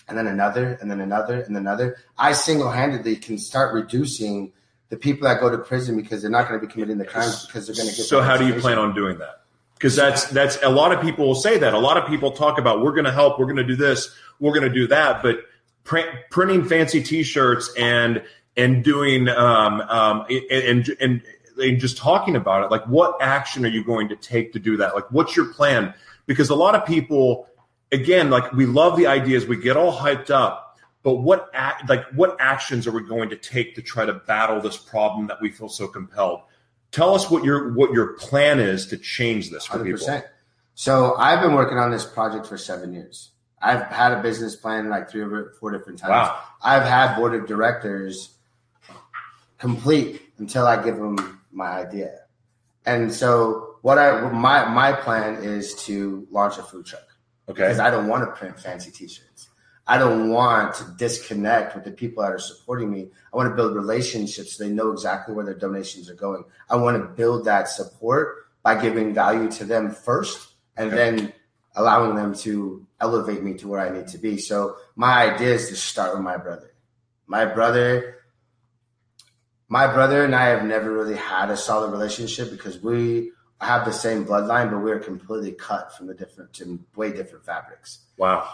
and 0.07 0.17
then 0.17 0.27
another, 0.27 0.77
and 0.81 0.91
then 0.91 0.99
another, 0.99 1.41
and 1.41 1.55
another, 1.55 1.97
I 2.17 2.33
single 2.33 2.69
handedly 2.69 3.15
can 3.15 3.37
start 3.37 3.73
reducing 3.73 4.51
the 4.91 4.97
people 4.97 5.25
that 5.27 5.39
go 5.39 5.49
to 5.49 5.57
prison 5.57 5.95
because 5.95 6.21
they're 6.21 6.29
not 6.29 6.49
going 6.49 6.59
to 6.59 6.67
be 6.67 6.71
committing 6.71 6.97
the 6.97 7.05
crimes 7.05 7.45
because 7.45 7.65
they're 7.65 7.75
going 7.75 7.89
to 7.89 7.95
get. 7.95 8.05
So 8.05 8.21
how 8.21 8.35
do 8.35 8.45
you 8.45 8.53
plan 8.55 8.77
on 8.77 8.93
doing 8.93 9.17
that? 9.19 9.41
Because 9.73 9.95
that's 9.95 10.25
that's 10.25 10.61
a 10.61 10.69
lot 10.69 10.91
of 10.91 11.01
people 11.01 11.25
will 11.25 11.33
say 11.33 11.57
that. 11.57 11.73
A 11.73 11.79
lot 11.79 11.97
of 11.97 12.07
people 12.07 12.31
talk 12.31 12.59
about 12.59 12.83
we're 12.83 12.91
going 12.91 13.05
to 13.05 13.11
help, 13.11 13.39
we're 13.39 13.45
going 13.45 13.55
to 13.55 13.63
do 13.63 13.77
this, 13.77 14.13
we're 14.39 14.51
going 14.51 14.67
to 14.67 14.73
do 14.73 14.87
that, 14.87 15.23
but 15.23 15.37
print, 15.85 16.07
printing 16.29 16.65
fancy 16.65 17.01
T-shirts 17.01 17.73
and 17.79 18.21
and 18.57 18.83
doing 18.83 19.29
um, 19.29 19.79
um, 19.81 20.25
and, 20.51 20.89
and 20.99 21.23
and 21.57 21.79
just 21.79 21.97
talking 21.97 22.35
about 22.35 22.65
it, 22.65 22.69
like 22.69 22.85
what 22.85 23.15
action 23.21 23.65
are 23.65 23.69
you 23.69 23.85
going 23.85 24.09
to 24.09 24.17
take 24.17 24.51
to 24.53 24.59
do 24.59 24.75
that? 24.77 24.93
Like 24.93 25.09
what's 25.09 25.37
your 25.37 25.53
plan? 25.53 25.93
Because 26.25 26.49
a 26.49 26.55
lot 26.55 26.75
of 26.75 26.85
people, 26.85 27.47
again, 27.93 28.29
like 28.29 28.51
we 28.51 28.65
love 28.65 28.97
the 28.97 29.07
ideas, 29.07 29.45
we 29.45 29.55
get 29.55 29.77
all 29.77 29.97
hyped 29.97 30.29
up 30.29 30.70
but 31.03 31.15
what 31.15 31.49
act, 31.53 31.89
like 31.89 32.07
what 32.09 32.37
actions 32.39 32.87
are 32.87 32.91
we 32.91 33.03
going 33.03 33.29
to 33.29 33.35
take 33.35 33.75
to 33.75 33.81
try 33.81 34.05
to 34.05 34.13
battle 34.13 34.61
this 34.61 34.77
problem 34.77 35.27
that 35.27 35.41
we 35.41 35.49
feel 35.49 35.69
so 35.69 35.87
compelled? 35.87 36.41
Tell 36.91 37.15
us 37.15 37.29
what 37.29 37.43
your 37.43 37.73
what 37.73 37.91
your 37.91 38.13
plan 38.13 38.59
is 38.59 38.87
to 38.87 38.97
change 38.97 39.49
this 39.49 39.65
for 39.65 39.79
100%. 39.79 39.83
people. 39.83 40.23
So 40.75 41.15
I've 41.15 41.41
been 41.41 41.53
working 41.53 41.77
on 41.77 41.91
this 41.91 42.05
project 42.05 42.45
for 42.47 42.57
seven 42.57 42.93
years. 42.93 43.31
I've 43.61 43.83
had 43.83 44.11
a 44.13 44.21
business 44.21 44.55
plan 44.55 44.89
like 44.89 45.09
three 45.09 45.21
or 45.21 45.53
four 45.59 45.71
different 45.71 45.99
times. 45.99 46.09
Wow. 46.09 46.39
I've 46.63 46.83
had 46.83 47.15
board 47.15 47.35
of 47.35 47.47
directors 47.47 48.35
complete 49.57 50.21
until 50.39 50.65
I 50.65 50.83
give 50.83 50.97
them 50.97 51.39
my 51.51 51.67
idea. 51.67 52.21
And 52.85 53.13
so 53.13 53.75
what 53.81 53.97
I 53.97 54.29
my 54.31 54.65
my 54.65 54.93
plan 54.93 55.43
is 55.43 55.75
to 55.85 56.27
launch 56.31 56.57
a 56.57 56.63
food 56.63 56.85
truck. 56.85 57.03
Okay. 57.47 57.63
Because 57.63 57.79
I 57.79 57.89
don't 57.89 58.07
want 58.07 58.23
to 58.23 58.31
print 58.31 58.59
fancy 58.59 58.91
t-shirts. 58.91 59.30
I 59.91 59.97
don't 59.97 60.29
want 60.29 60.75
to 60.75 60.85
disconnect 60.97 61.75
with 61.75 61.83
the 61.83 61.91
people 61.91 62.23
that 62.23 62.31
are 62.31 62.39
supporting 62.39 62.89
me. 62.89 63.09
I 63.33 63.35
want 63.35 63.49
to 63.49 63.55
build 63.57 63.75
relationships 63.75 64.55
so 64.55 64.63
they 64.63 64.69
know 64.69 64.91
exactly 64.91 65.35
where 65.35 65.43
their 65.43 65.53
donations 65.53 66.09
are 66.09 66.15
going. 66.15 66.45
I 66.69 66.77
want 66.77 66.95
to 66.95 67.09
build 67.09 67.43
that 67.43 67.67
support 67.67 68.47
by 68.63 68.81
giving 68.81 69.13
value 69.13 69.51
to 69.51 69.65
them 69.65 69.91
first 69.91 70.53
and 70.77 70.93
okay. 70.93 70.95
then 70.95 71.33
allowing 71.75 72.15
them 72.15 72.33
to 72.35 72.87
elevate 73.01 73.43
me 73.43 73.55
to 73.55 73.67
where 73.67 73.81
I 73.81 73.89
need 73.89 74.07
to 74.07 74.17
be. 74.17 74.37
So 74.37 74.77
my 74.95 75.29
idea 75.29 75.55
is 75.55 75.67
to 75.67 75.75
start 75.75 76.13
with 76.13 76.23
my 76.23 76.37
brother. 76.37 76.71
My 77.27 77.43
brother 77.43 78.15
my 79.67 79.87
brother 79.87 80.23
and 80.23 80.33
I 80.33 80.47
have 80.47 80.63
never 80.63 80.89
really 80.89 81.17
had 81.17 81.49
a 81.49 81.57
solid 81.57 81.91
relationship 81.91 82.49
because 82.49 82.81
we 82.81 83.33
have 83.59 83.83
the 83.83 83.91
same 83.91 84.25
bloodline, 84.25 84.71
but 84.71 84.79
we're 84.79 84.99
completely 84.99 85.51
cut 85.51 85.97
from 85.97 86.07
the 86.07 86.13
different 86.13 86.57
way 86.95 87.11
different 87.11 87.45
fabrics. 87.45 88.05
Wow. 88.15 88.49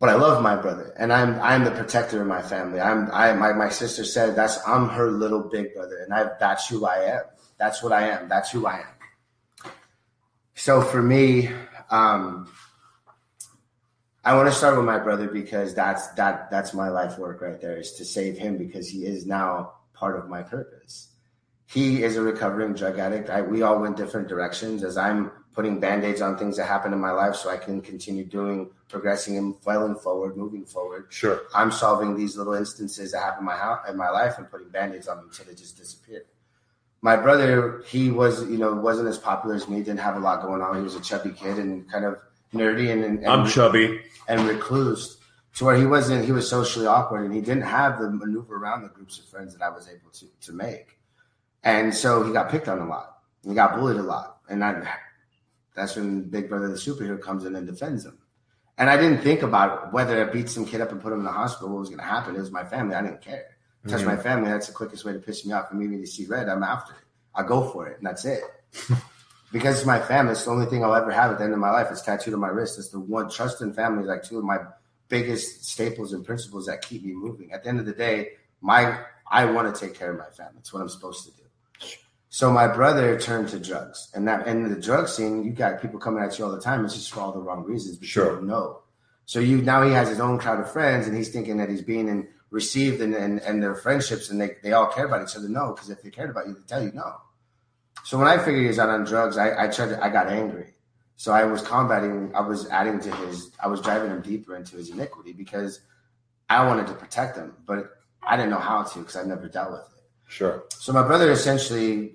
But 0.00 0.08
I 0.08 0.14
love 0.14 0.42
my 0.42 0.56
brother, 0.56 0.94
and 0.98 1.12
I'm 1.12 1.38
I'm 1.40 1.64
the 1.64 1.70
protector 1.70 2.22
of 2.22 2.26
my 2.26 2.40
family. 2.40 2.80
I'm 2.80 3.10
I 3.12 3.34
my 3.34 3.52
my 3.52 3.68
sister 3.68 4.02
said 4.02 4.34
that's 4.34 4.58
I'm 4.66 4.88
her 4.88 5.10
little 5.10 5.42
big 5.42 5.74
brother, 5.74 5.98
and 5.98 6.12
I 6.12 6.30
that's 6.40 6.66
who 6.68 6.86
I 6.86 7.04
am. 7.04 7.22
That's 7.58 7.82
what 7.82 7.92
I 7.92 8.08
am. 8.08 8.26
That's 8.28 8.50
who 8.50 8.66
I 8.66 8.78
am. 8.78 9.70
So 10.54 10.80
for 10.80 11.02
me, 11.02 11.50
um, 11.90 12.50
I 14.24 14.34
want 14.34 14.48
to 14.48 14.54
start 14.54 14.76
with 14.76 14.86
my 14.86 14.98
brother 14.98 15.28
because 15.28 15.74
that's 15.74 16.08
that 16.14 16.50
that's 16.50 16.72
my 16.72 16.88
life 16.88 17.18
work 17.18 17.42
right 17.42 17.60
there 17.60 17.76
is 17.76 17.92
to 17.92 18.04
save 18.06 18.38
him 18.38 18.56
because 18.56 18.88
he 18.88 19.04
is 19.04 19.26
now 19.26 19.74
part 19.92 20.18
of 20.18 20.30
my 20.30 20.42
purpose. 20.42 21.08
He 21.66 22.02
is 22.02 22.16
a 22.16 22.22
recovering 22.22 22.72
drug 22.72 22.98
addict. 22.98 23.28
I, 23.28 23.42
we 23.42 23.62
all 23.62 23.78
went 23.78 23.96
different 23.96 24.28
directions 24.28 24.82
as 24.82 24.96
I'm 24.96 25.30
putting 25.60 25.78
band-aids 25.78 26.22
on 26.22 26.38
things 26.38 26.56
that 26.56 26.64
happen 26.64 26.90
in 26.90 26.98
my 26.98 27.10
life 27.10 27.34
so 27.34 27.50
I 27.50 27.58
can 27.58 27.82
continue 27.82 28.24
doing 28.24 28.70
progressing 28.88 29.36
and 29.36 29.54
flailing 29.60 29.94
forward, 29.94 30.34
moving 30.34 30.64
forward. 30.64 31.08
Sure. 31.10 31.42
I'm 31.54 31.70
solving 31.70 32.16
these 32.16 32.34
little 32.34 32.54
instances 32.54 33.12
that 33.12 33.18
happen 33.18 33.40
in 33.40 33.44
my 33.44 33.56
house 33.58 33.86
in 33.86 33.94
my 33.94 34.08
life 34.08 34.38
and 34.38 34.50
putting 34.50 34.70
band-aids 34.70 35.06
on 35.06 35.18
them 35.18 35.26
until 35.26 35.44
they 35.44 35.54
just 35.54 35.76
disappear. 35.76 36.24
My 37.02 37.14
brother, 37.14 37.82
he 37.86 38.10
was, 38.10 38.42
you 38.48 38.56
know, 38.56 38.72
wasn't 38.72 39.08
as 39.10 39.18
popular 39.18 39.54
as 39.54 39.68
me, 39.68 39.80
didn't 39.80 40.00
have 40.00 40.16
a 40.16 40.18
lot 40.18 40.40
going 40.40 40.62
on. 40.62 40.76
He 40.76 40.82
was 40.82 40.94
a 40.94 41.00
chubby 41.02 41.32
kid 41.32 41.58
and 41.58 41.86
kind 41.92 42.06
of 42.06 42.16
nerdy 42.54 42.90
and, 42.90 43.04
and, 43.04 43.18
and 43.18 43.26
I'm 43.26 43.46
chubby. 43.46 44.00
and 44.28 44.48
recluse 44.48 45.18
to 45.56 45.66
where 45.66 45.76
he 45.76 45.84
wasn't 45.84 46.24
he 46.24 46.32
was 46.32 46.48
socially 46.48 46.86
awkward 46.86 47.26
and 47.26 47.34
he 47.34 47.42
didn't 47.42 47.64
have 47.64 48.00
the 48.00 48.10
maneuver 48.10 48.56
around 48.56 48.82
the 48.82 48.88
groups 48.88 49.18
of 49.18 49.26
friends 49.26 49.54
that 49.54 49.62
I 49.62 49.68
was 49.68 49.88
able 49.88 50.10
to 50.10 50.26
to 50.46 50.52
make. 50.54 50.96
And 51.64 51.94
so 51.94 52.24
he 52.24 52.32
got 52.32 52.50
picked 52.50 52.66
on 52.66 52.78
a 52.78 52.86
lot. 52.86 53.18
He 53.46 53.52
got 53.52 53.74
bullied 53.74 53.98
a 53.98 54.02
lot. 54.02 54.38
And 54.48 54.64
I 54.64 54.82
that's 55.74 55.96
when 55.96 56.22
Big 56.28 56.48
Brother 56.48 56.68
the 56.68 56.74
superhero 56.74 57.20
comes 57.20 57.44
in 57.44 57.54
and 57.56 57.66
defends 57.66 58.04
him. 58.04 58.18
And 58.78 58.88
I 58.88 58.96
didn't 58.96 59.20
think 59.22 59.42
about 59.42 59.92
whether 59.92 60.26
I 60.26 60.32
beat 60.32 60.48
some 60.48 60.64
kid 60.64 60.80
up 60.80 60.90
and 60.90 61.00
put 61.00 61.12
him 61.12 61.18
in 61.18 61.24
the 61.24 61.32
hospital, 61.32 61.68
what 61.68 61.80
was 61.80 61.88
going 61.90 62.00
to 62.00 62.04
happen. 62.04 62.34
It 62.34 62.40
was 62.40 62.50
my 62.50 62.64
family. 62.64 62.94
I 62.94 63.02
didn't 63.02 63.20
care. 63.20 63.44
Touch 63.88 64.04
my 64.04 64.16
family. 64.16 64.50
That's 64.50 64.66
the 64.66 64.74
quickest 64.74 65.04
way 65.04 65.12
to 65.12 65.18
piss 65.18 65.46
me 65.46 65.52
off 65.52 65.70
and 65.70 65.80
me 65.80 65.98
to 65.98 66.06
see 66.06 66.26
red. 66.26 66.48
I'm 66.48 66.62
after 66.62 66.92
it. 66.92 66.98
I 67.34 67.42
go 67.42 67.70
for 67.70 67.86
it, 67.88 67.98
and 67.98 68.06
that's 68.06 68.24
it. 68.24 68.42
because 69.52 69.78
it's 69.78 69.86
my 69.86 70.00
family. 70.00 70.32
It's 70.32 70.44
the 70.44 70.50
only 70.50 70.66
thing 70.66 70.84
I'll 70.84 70.94
ever 70.94 71.10
have 71.10 71.30
at 71.30 71.38
the 71.38 71.44
end 71.44 71.52
of 71.52 71.58
my 71.58 71.70
life. 71.70 71.88
It's 71.90 72.02
tattooed 72.02 72.34
on 72.34 72.40
my 72.40 72.48
wrist. 72.48 72.78
It's 72.78 72.88
the 72.88 73.00
one 73.00 73.30
trust 73.30 73.62
in 73.62 73.72
family, 73.72 74.04
like 74.04 74.22
two 74.22 74.38
of 74.38 74.44
my 74.44 74.58
biggest 75.08 75.64
staples 75.64 76.12
and 76.12 76.24
principles 76.24 76.66
that 76.66 76.82
keep 76.82 77.04
me 77.04 77.12
moving. 77.12 77.52
At 77.52 77.62
the 77.62 77.68
end 77.68 77.80
of 77.80 77.86
the 77.86 77.92
day, 77.92 78.32
my 78.60 78.98
I 79.26 79.44
want 79.46 79.74
to 79.74 79.80
take 79.80 79.96
care 79.96 80.10
of 80.10 80.18
my 80.18 80.30
family. 80.30 80.58
It's 80.58 80.72
what 80.72 80.82
I'm 80.82 80.88
supposed 80.88 81.24
to 81.24 81.30
do. 81.36 81.44
So 82.32 82.52
my 82.52 82.68
brother 82.68 83.18
turned 83.18 83.48
to 83.48 83.58
drugs, 83.58 84.08
and 84.14 84.26
that 84.28 84.46
and 84.46 84.70
the 84.70 84.80
drug 84.80 85.08
scene, 85.08 85.42
you 85.42 85.50
got 85.50 85.82
people 85.82 85.98
coming 85.98 86.22
at 86.22 86.38
you 86.38 86.44
all 86.44 86.52
the 86.52 86.60
time. 86.60 86.84
It's 86.84 86.94
just 86.94 87.12
for 87.12 87.20
all 87.20 87.32
the 87.32 87.40
wrong 87.40 87.64
reasons. 87.64 87.96
But 87.98 88.06
Sure. 88.06 88.26
you 88.26 88.36
don't 88.36 88.46
know. 88.46 88.82
So 89.26 89.40
you 89.40 89.60
now 89.62 89.82
he 89.82 89.92
has 89.92 90.08
his 90.08 90.20
own 90.20 90.38
crowd 90.38 90.60
of 90.60 90.70
friends, 90.72 91.08
and 91.08 91.16
he's 91.16 91.30
thinking 91.30 91.56
that 91.58 91.68
he's 91.68 91.82
being 91.82 92.06
in, 92.08 92.28
received 92.50 93.00
and 93.00 93.14
and, 93.14 93.40
and 93.40 93.60
their 93.60 93.74
friendships, 93.74 94.30
and 94.30 94.40
they, 94.40 94.56
they 94.62 94.72
all 94.72 94.86
care 94.86 95.06
about 95.06 95.28
each 95.28 95.36
other. 95.36 95.48
No, 95.48 95.72
because 95.72 95.90
if 95.90 96.02
they 96.02 96.10
cared 96.10 96.30
about 96.30 96.46
you, 96.46 96.54
they 96.54 96.60
tell 96.68 96.82
you 96.82 96.92
no. 96.92 97.16
So 98.04 98.16
when 98.16 98.28
I 98.28 98.38
figured 98.38 98.62
he 98.62 98.68
was 98.68 98.78
out 98.78 98.88
on 98.90 99.04
drugs, 99.04 99.36
I, 99.36 99.64
I 99.64 99.68
tried 99.68 99.88
to, 99.90 100.02
I 100.04 100.08
got 100.08 100.28
angry. 100.28 100.74
So 101.16 101.32
I 101.32 101.44
was 101.44 101.60
combating, 101.62 102.34
I 102.34 102.40
was 102.40 102.66
adding 102.70 102.98
to 103.00 103.14
his, 103.16 103.50
I 103.62 103.66
was 103.66 103.80
driving 103.82 104.10
him 104.10 104.22
deeper 104.22 104.56
into 104.56 104.76
his 104.76 104.88
iniquity 104.88 105.32
because 105.32 105.80
I 106.48 106.64
wanted 106.66 106.86
to 106.86 106.94
protect 106.94 107.36
him, 107.36 107.54
but 107.66 107.90
I 108.22 108.36
didn't 108.36 108.50
know 108.50 108.58
how 108.58 108.84
to 108.84 108.98
because 109.00 109.16
I've 109.16 109.26
never 109.26 109.46
dealt 109.48 109.72
with 109.72 109.80
it. 109.80 110.02
Sure. 110.28 110.64
So 110.70 110.92
my 110.92 111.02
brother 111.02 111.30
essentially 111.30 112.14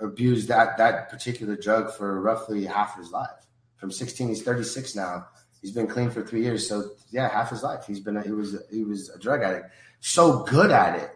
abused 0.00 0.48
that 0.48 0.78
that 0.78 1.10
particular 1.10 1.56
drug 1.56 1.92
for 1.92 2.20
roughly 2.20 2.64
half 2.64 2.96
his 2.96 3.10
life. 3.10 3.28
From 3.76 3.90
16, 3.90 4.28
he's 4.28 4.42
36 4.42 4.94
now. 4.94 5.26
He's 5.60 5.72
been 5.72 5.86
clean 5.86 6.10
for 6.10 6.22
three 6.22 6.42
years. 6.42 6.68
So 6.68 6.90
yeah, 7.10 7.28
half 7.28 7.50
his 7.50 7.62
life 7.62 7.84
he's 7.86 8.00
been 8.00 8.16
a, 8.16 8.22
he 8.22 8.32
was 8.32 8.54
a, 8.54 8.60
he 8.70 8.84
was 8.84 9.10
a 9.10 9.18
drug 9.18 9.42
addict. 9.42 9.70
So 10.00 10.42
good 10.44 10.70
at 10.70 10.96
it 10.98 11.10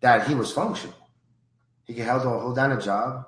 that 0.00 0.26
he 0.26 0.34
was 0.34 0.52
functional. 0.52 0.94
He 1.84 1.94
could 1.94 2.06
hold, 2.06 2.22
hold 2.22 2.56
down 2.56 2.72
a 2.72 2.80
job. 2.80 3.24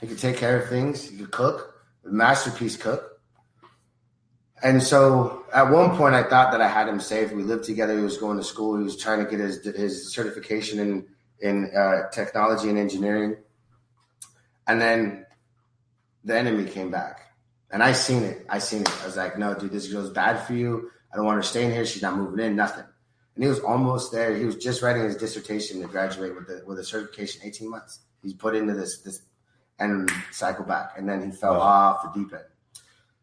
He 0.00 0.06
could 0.06 0.18
take 0.18 0.36
care 0.36 0.60
of 0.60 0.68
things. 0.68 1.08
He 1.08 1.16
could 1.16 1.30
cook, 1.30 1.74
masterpiece 2.04 2.76
cook. 2.76 3.20
And 4.62 4.82
so 4.82 5.44
at 5.52 5.70
one 5.70 5.96
point, 5.96 6.14
I 6.14 6.22
thought 6.22 6.52
that 6.52 6.60
I 6.60 6.68
had 6.68 6.88
him 6.88 7.00
saved. 7.00 7.32
We 7.32 7.42
lived 7.42 7.64
together. 7.64 7.96
He 7.96 8.02
was 8.02 8.16
going 8.16 8.38
to 8.38 8.44
school. 8.44 8.78
He 8.78 8.84
was 8.84 8.96
trying 8.96 9.24
to 9.24 9.30
get 9.30 9.40
his 9.40 9.64
his 9.64 10.12
certification 10.14 10.78
in 10.78 11.06
in 11.40 11.70
uh, 11.76 12.08
technology 12.10 12.70
and 12.70 12.78
engineering. 12.78 13.36
And 14.66 14.80
then 14.80 15.26
the 16.24 16.36
enemy 16.36 16.64
came 16.64 16.90
back, 16.90 17.20
and 17.70 17.82
I 17.82 17.92
seen 17.92 18.22
it. 18.24 18.44
I 18.48 18.58
seen 18.58 18.82
it. 18.82 19.02
I 19.02 19.06
was 19.06 19.16
like, 19.16 19.38
"No, 19.38 19.54
dude, 19.54 19.70
this 19.72 19.90
girl's 19.92 20.10
bad 20.10 20.44
for 20.46 20.54
you. 20.54 20.90
I 21.12 21.16
don't 21.16 21.24
want 21.24 21.36
her 21.36 21.42
staying 21.42 21.70
here. 21.72 21.84
She's 21.86 22.02
not 22.02 22.16
moving 22.16 22.44
in. 22.44 22.56
Nothing." 22.56 22.84
And 23.34 23.44
he 23.44 23.48
was 23.48 23.60
almost 23.60 24.12
there. 24.12 24.34
He 24.34 24.44
was 24.44 24.56
just 24.56 24.82
writing 24.82 25.02
his 25.04 25.16
dissertation 25.16 25.80
to 25.82 25.86
graduate 25.86 26.34
with 26.34 26.46
the, 26.48 26.62
with 26.66 26.78
a 26.78 26.84
certification. 26.84 27.42
Eighteen 27.44 27.70
months. 27.70 28.00
He's 28.22 28.34
put 28.34 28.56
into 28.56 28.74
this 28.74 28.98
this 29.02 29.22
and 29.78 30.10
cycle 30.32 30.64
back, 30.64 30.92
and 30.96 31.08
then 31.08 31.22
he 31.24 31.30
fell 31.30 31.54
Wow. 31.54 31.60
off 31.60 32.14
the 32.14 32.18
deep 32.20 32.32
end. 32.32 32.42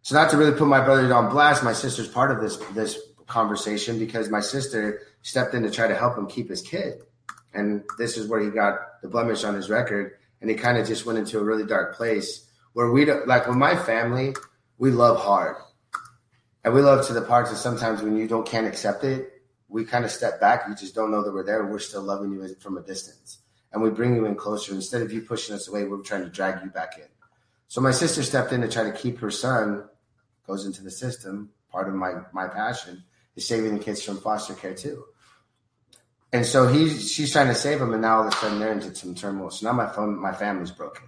So 0.03 0.15
not 0.15 0.29
to 0.31 0.37
really 0.37 0.57
put 0.57 0.67
my 0.67 0.83
brother 0.83 1.11
on 1.13 1.29
blast, 1.29 1.63
my 1.63 1.73
sister's 1.73 2.07
part 2.07 2.31
of 2.31 2.41
this 2.41 2.57
this 2.73 2.97
conversation 3.27 3.97
because 3.99 4.29
my 4.29 4.39
sister 4.41 5.01
stepped 5.23 5.53
in 5.55 5.63
to 5.63 5.71
try 5.71 5.87
to 5.87 5.95
help 5.95 6.17
him 6.17 6.27
keep 6.27 6.49
his 6.49 6.61
kid, 6.61 7.01
and 7.53 7.83
this 7.97 8.17
is 8.17 8.27
where 8.27 8.39
he 8.39 8.49
got 8.49 9.01
the 9.01 9.07
blemish 9.09 9.43
on 9.43 9.55
his 9.55 9.69
record, 9.69 10.13
and 10.43 10.51
it 10.51 10.55
kind 10.55 10.77
of 10.77 10.85
just 10.85 11.05
went 11.05 11.17
into 11.17 11.39
a 11.39 11.43
really 11.43 11.65
dark 11.65 11.95
place 11.95 12.45
where 12.73 12.91
we 12.91 13.05
don't 13.05 13.25
like 13.25 13.47
with 13.47 13.55
my 13.55 13.77
family, 13.77 14.35
we 14.77 14.91
love 14.91 15.17
hard, 15.17 15.55
and 16.65 16.73
we 16.73 16.81
love 16.81 17.07
to 17.07 17.13
the 17.13 17.21
parts 17.21 17.49
that 17.49 17.55
sometimes 17.55 18.01
when 18.01 18.17
you 18.17 18.27
don't 18.27 18.45
can't 18.45 18.67
accept 18.67 19.05
it, 19.05 19.41
we 19.69 19.85
kind 19.85 20.03
of 20.03 20.11
step 20.11 20.41
back. 20.41 20.65
You 20.67 20.75
just 20.75 20.93
don't 20.93 21.11
know 21.11 21.23
that 21.23 21.33
we're 21.33 21.45
there, 21.45 21.63
and 21.63 21.71
we're 21.71 21.79
still 21.79 22.03
loving 22.03 22.33
you 22.33 22.55
from 22.59 22.77
a 22.77 22.81
distance, 22.81 23.37
and 23.71 23.81
we 23.81 23.89
bring 23.89 24.15
you 24.15 24.25
in 24.25 24.35
closer 24.35 24.73
instead 24.73 25.01
of 25.01 25.13
you 25.13 25.21
pushing 25.21 25.55
us 25.55 25.69
away. 25.69 25.85
We're 25.85 26.01
trying 26.01 26.23
to 26.23 26.29
drag 26.29 26.61
you 26.61 26.69
back 26.69 26.97
in. 26.97 27.07
So 27.69 27.79
my 27.79 27.91
sister 27.91 28.21
stepped 28.21 28.51
in 28.51 28.59
to 28.61 28.67
try 28.67 28.83
to 28.83 28.91
keep 28.91 29.19
her 29.19 29.31
son 29.31 29.87
goes 30.45 30.65
into 30.65 30.83
the 30.83 30.91
system. 30.91 31.51
Part 31.71 31.87
of 31.87 31.93
my 31.95 32.15
my 32.33 32.49
passion 32.49 33.01
is 33.37 33.47
saving 33.47 33.77
the 33.77 33.83
kids 33.83 34.03
from 34.03 34.17
foster 34.17 34.55
care 34.55 34.75
too. 34.75 35.05
And 36.33 36.45
so 36.45 36.67
he's 36.67 37.11
she's 37.11 37.31
trying 37.31 37.47
to 37.47 37.55
save 37.55 37.79
him, 37.79 37.93
and 37.93 38.01
now 38.01 38.17
all 38.17 38.27
of 38.27 38.33
a 38.33 38.35
sudden 38.37 38.59
they're 38.59 38.71
into 38.71 38.93
some 38.95 39.13
turmoil. 39.13 39.51
So 39.51 39.67
now 39.67 39.73
my 39.73 39.87
phone, 39.87 40.19
my 40.19 40.33
family's 40.33 40.71
broken. 40.71 41.05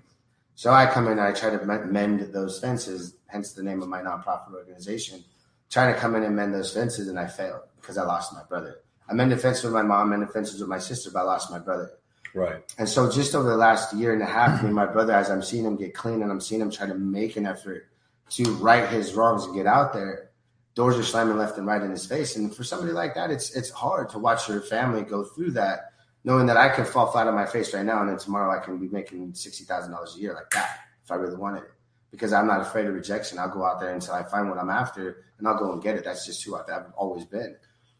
So 0.53 0.71
I 0.71 0.85
come 0.85 1.07
in 1.07 1.13
and 1.13 1.21
I 1.21 1.33
try 1.33 1.49
to 1.49 1.65
mend 1.65 2.31
those 2.31 2.59
fences, 2.59 3.17
hence 3.27 3.51
the 3.53 3.63
name 3.63 3.81
of 3.81 3.89
my 3.89 4.01
nonprofit 4.01 4.53
organization. 4.53 5.23
Trying 5.69 5.93
to 5.93 5.99
come 5.99 6.15
in 6.15 6.23
and 6.23 6.35
mend 6.35 6.53
those 6.53 6.71
fences, 6.71 7.09
and 7.09 7.19
I 7.19 7.25
failed 7.25 7.63
because 7.81 7.97
I 7.97 8.03
lost 8.03 8.33
my 8.33 8.43
brother. 8.43 8.81
I 9.09 9.13
mended 9.13 9.41
fences 9.41 9.63
with 9.63 9.73
my 9.73 9.81
mom, 9.81 10.11
mended 10.11 10.29
fences 10.29 10.59
with 10.59 10.69
my 10.69 10.79
sister, 10.79 11.09
but 11.11 11.19
I 11.19 11.23
lost 11.23 11.51
my 11.51 11.59
brother. 11.59 11.91
Right. 12.35 12.61
And 12.77 12.87
so 12.87 13.11
just 13.11 13.33
over 13.33 13.49
the 13.49 13.57
last 13.57 13.93
year 13.93 14.13
and 14.13 14.21
a 14.21 14.25
half, 14.25 14.61
me 14.61 14.67
and 14.67 14.75
my 14.75 14.85
brother, 14.85 15.13
as 15.13 15.31
I'm 15.31 15.41
seeing 15.41 15.65
him 15.65 15.75
get 15.75 15.95
clean 15.95 16.21
and 16.21 16.31
I'm 16.31 16.41
seeing 16.41 16.61
him 16.61 16.69
try 16.69 16.85
to 16.85 16.93
make 16.93 17.35
an 17.35 17.45
effort 17.45 17.87
to 18.31 18.43
right 18.55 18.87
his 18.89 19.13
wrongs 19.13 19.45
and 19.45 19.55
get 19.55 19.65
out 19.65 19.93
there, 19.93 20.29
doors 20.75 20.97
are 20.97 21.03
slamming 21.03 21.37
left 21.37 21.57
and 21.57 21.65
right 21.65 21.81
in 21.81 21.89
his 21.89 22.05
face. 22.05 22.35
And 22.35 22.55
for 22.55 22.63
somebody 22.63 22.91
like 22.91 23.15
that, 23.15 23.31
it's 23.31 23.55
it's 23.55 23.69
hard 23.71 24.09
to 24.09 24.19
watch 24.19 24.47
your 24.47 24.61
family 24.61 25.01
go 25.01 25.23
through 25.23 25.51
that, 25.51 25.93
knowing 26.23 26.45
that 26.47 26.57
I 26.57 26.69
could 26.69 26.87
fall 26.87 27.11
flat 27.11 27.27
on 27.27 27.33
my 27.33 27.45
face 27.45 27.73
right 27.73 27.85
now 27.85 28.01
and 28.01 28.09
then 28.09 28.17
tomorrow 28.17 28.55
I 28.55 28.63
can 28.63 28.77
be 28.77 28.89
making 28.89 29.33
sixty 29.33 29.63
thousand 29.63 29.91
dollars 29.91 30.15
a 30.15 30.19
year 30.19 30.33
like 30.33 30.49
that 30.51 30.79
if 31.03 31.11
I 31.11 31.15
really 31.15 31.37
wanted 31.37 31.63
it. 31.63 31.71
Because 32.11 32.31
I'm 32.31 32.47
not 32.47 32.61
afraid 32.61 32.85
of 32.85 32.93
rejection. 32.93 33.39
I'll 33.39 33.49
go 33.49 33.65
out 33.65 33.79
there 33.79 33.93
until 33.93 34.13
I 34.13 34.23
find 34.23 34.49
what 34.49 34.59
I'm 34.59 34.69
after 34.69 35.25
and 35.37 35.47
I'll 35.47 35.57
go 35.57 35.71
and 35.73 35.81
get 35.81 35.95
it. 35.95 36.03
That's 36.03 36.25
just 36.25 36.43
who 36.43 36.55
I've 36.55 36.69
I've 36.69 36.91
always 36.95 37.25
been. 37.25 37.55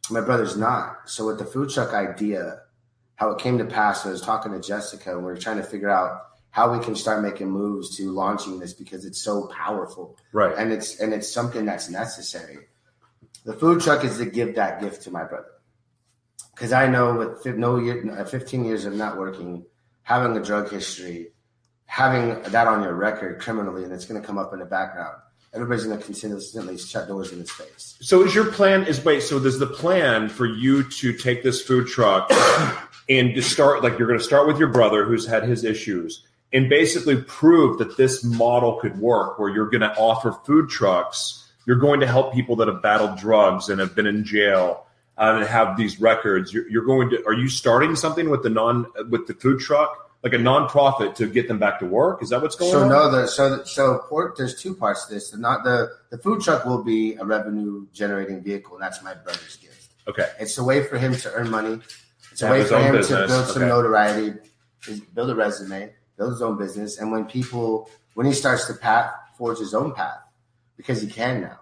My 0.10 0.22
brother's 0.22 0.56
not. 0.56 1.10
So 1.10 1.26
with 1.26 1.40
the 1.40 1.46
food 1.46 1.70
truck 1.70 1.94
idea, 1.94 2.62
how 3.16 3.32
it 3.32 3.40
came 3.40 3.58
to 3.58 3.66
pass. 3.66 4.06
I 4.06 4.10
was 4.12 4.22
talking 4.22 4.52
to 4.52 4.60
Jessica, 4.60 5.12
and 5.12 5.20
we 5.20 5.26
were 5.26 5.38
trying 5.38 5.58
to 5.58 5.64
figure 5.64 5.90
out 5.90 6.22
how 6.56 6.72
we 6.72 6.82
can 6.82 6.96
start 6.96 7.22
making 7.22 7.52
moves 7.52 7.98
to 7.98 8.10
launching 8.12 8.60
this 8.60 8.72
because 8.72 9.04
it's 9.04 9.22
so 9.22 9.46
powerful, 9.48 10.18
Right. 10.32 10.56
and 10.58 10.72
it's 10.72 11.02
and 11.02 11.14
it's 11.14 11.30
something 11.30 11.66
that's 11.66 11.90
necessary. 11.90 12.60
The 13.44 13.52
food 13.52 13.82
truck 13.82 14.06
is 14.06 14.18
to 14.20 14.26
give 14.26 14.56
that 14.56 14.80
gift 14.80 15.02
to 15.02 15.12
my 15.12 15.26
brother, 15.26 15.52
because 16.54 16.72
I 16.72 16.88
know 16.88 17.14
with 17.44 17.46
no 17.58 17.78
year, 17.78 18.10
uh, 18.10 18.24
15 18.24 18.64
years 18.64 18.86
of 18.86 18.94
not 18.94 19.18
working, 19.18 19.66
having 20.04 20.38
a 20.38 20.42
drug 20.42 20.72
history, 20.72 21.34
having 21.88 22.42
that 22.54 22.68
on 22.68 22.84
your 22.84 22.94
record 22.94 23.42
criminally, 23.42 23.84
and 23.84 23.92
it's 23.92 24.06
going 24.06 24.22
to 24.22 24.26
come 24.26 24.38
up 24.38 24.54
in 24.54 24.60
the 24.60 24.66
background. 24.66 25.18
Everybody's 25.54 25.84
going 25.84 25.98
to 26.00 26.06
consistently 26.06 26.78
shut 26.78 27.10
doors 27.10 27.34
in 27.34 27.40
his 27.40 27.52
face. 27.52 27.98
So 28.00 28.24
is 28.24 28.34
your 28.34 28.50
plan 28.50 28.88
is 28.88 29.04
wait, 29.04 29.24
so 29.24 29.40
there's 29.40 29.60
the 29.60 29.68
plan 29.68 30.30
for 30.30 30.46
you 30.46 30.84
to 31.02 31.12
take 31.12 31.44
this 31.44 31.62
food 31.62 31.88
truck 31.88 32.32
and 33.10 33.36
to 33.36 33.42
start 33.42 33.84
like 33.84 34.00
you're 34.00 34.08
going 34.08 34.20
to 34.20 34.26
start 34.26 34.48
with 34.48 34.58
your 34.58 34.70
brother 34.70 35.04
who's 35.04 35.28
had 35.28 35.44
his 35.44 35.66
issues 35.66 36.24
and 36.56 36.70
basically 36.70 37.22
prove 37.22 37.78
that 37.80 37.98
this 37.98 38.24
model 38.24 38.80
could 38.80 38.98
work 38.98 39.38
where 39.38 39.50
you're 39.50 39.70
going 39.70 39.82
to 39.82 39.94
offer 39.98 40.32
food 40.46 40.70
trucks, 40.70 41.48
you're 41.66 41.76
going 41.76 42.00
to 42.00 42.08
help 42.08 42.34
people 42.34 42.56
that 42.56 42.68
have 42.68 42.82
battled 42.82 43.18
drugs 43.18 43.70
and 43.70 43.80
have 43.80 43.94
been 43.94 44.08
in 44.08 44.24
jail 44.24 44.86
uh, 45.18 45.36
and 45.38 45.46
have 45.48 45.78
these 45.78 46.00
records. 46.00 46.54
You're, 46.54 46.68
you're 46.70 46.86
going 46.86 47.10
to 47.10 47.24
are 47.26 47.34
you 47.34 47.50
starting 47.50 47.96
something 47.96 48.30
with 48.30 48.44
the 48.44 48.50
non 48.50 48.86
with 49.10 49.28
the 49.28 49.34
food 49.34 49.60
truck? 49.60 50.02
like 50.24 50.34
a 50.34 50.38
nonprofit 50.38 51.14
to 51.14 51.28
get 51.28 51.48
them 51.48 51.60
back 51.60 51.78
to 51.78 51.86
work? 51.86 52.24
Is 52.24 52.30
that 52.30 52.42
what's 52.42 52.56
going 52.56 52.72
so 52.72 52.82
on? 52.82 52.90
no, 52.90 53.12
the 53.12 53.28
so 53.28 53.64
so 53.64 54.00
port. 54.10 54.36
There's 54.36 54.60
two 54.60 54.74
parts 54.74 55.06
to 55.06 55.14
this. 55.14 55.30
The 55.30 55.38
not 55.38 55.64
the 55.64 55.88
the 56.10 56.18
food 56.18 56.42
truck 56.42 56.66
will 56.66 56.84
be 56.84 57.14
a 57.14 57.24
revenue 57.24 57.86
generating 57.94 58.42
vehicle, 58.42 58.74
and 58.74 58.82
that's 58.82 59.04
my 59.04 59.14
brother's 59.14 59.56
gift. 59.58 59.90
Okay. 60.08 60.28
It's 60.40 60.58
a 60.58 60.64
way 60.64 60.84
for 60.84 60.98
him 60.98 61.16
to 61.16 61.32
earn 61.34 61.52
money. 61.52 61.80
It's 62.32 62.42
a 62.42 62.50
way 62.50 62.64
for 62.64 62.80
him 62.80 62.96
business. 62.96 63.22
to 63.22 63.28
build 63.28 63.46
some 63.50 63.62
Okay. 63.62 63.70
notoriety, 63.70 64.34
is- 64.88 65.02
build 65.02 65.30
a 65.30 65.36
resume, 65.36 65.94
build 66.18 66.32
his 66.32 66.42
own 66.42 66.58
business, 66.58 66.98
and 66.98 67.12
when 67.12 67.26
people 67.26 67.90
when 68.14 68.26
he 68.26 68.34
starts 68.34 68.66
to 68.68 68.74
path 68.74 69.12
forge 69.38 69.60
his 69.60 69.74
own 69.74 69.94
path 69.94 70.20
because 70.78 71.02
he 71.02 71.08
can 71.08 71.42
now. 71.42 71.60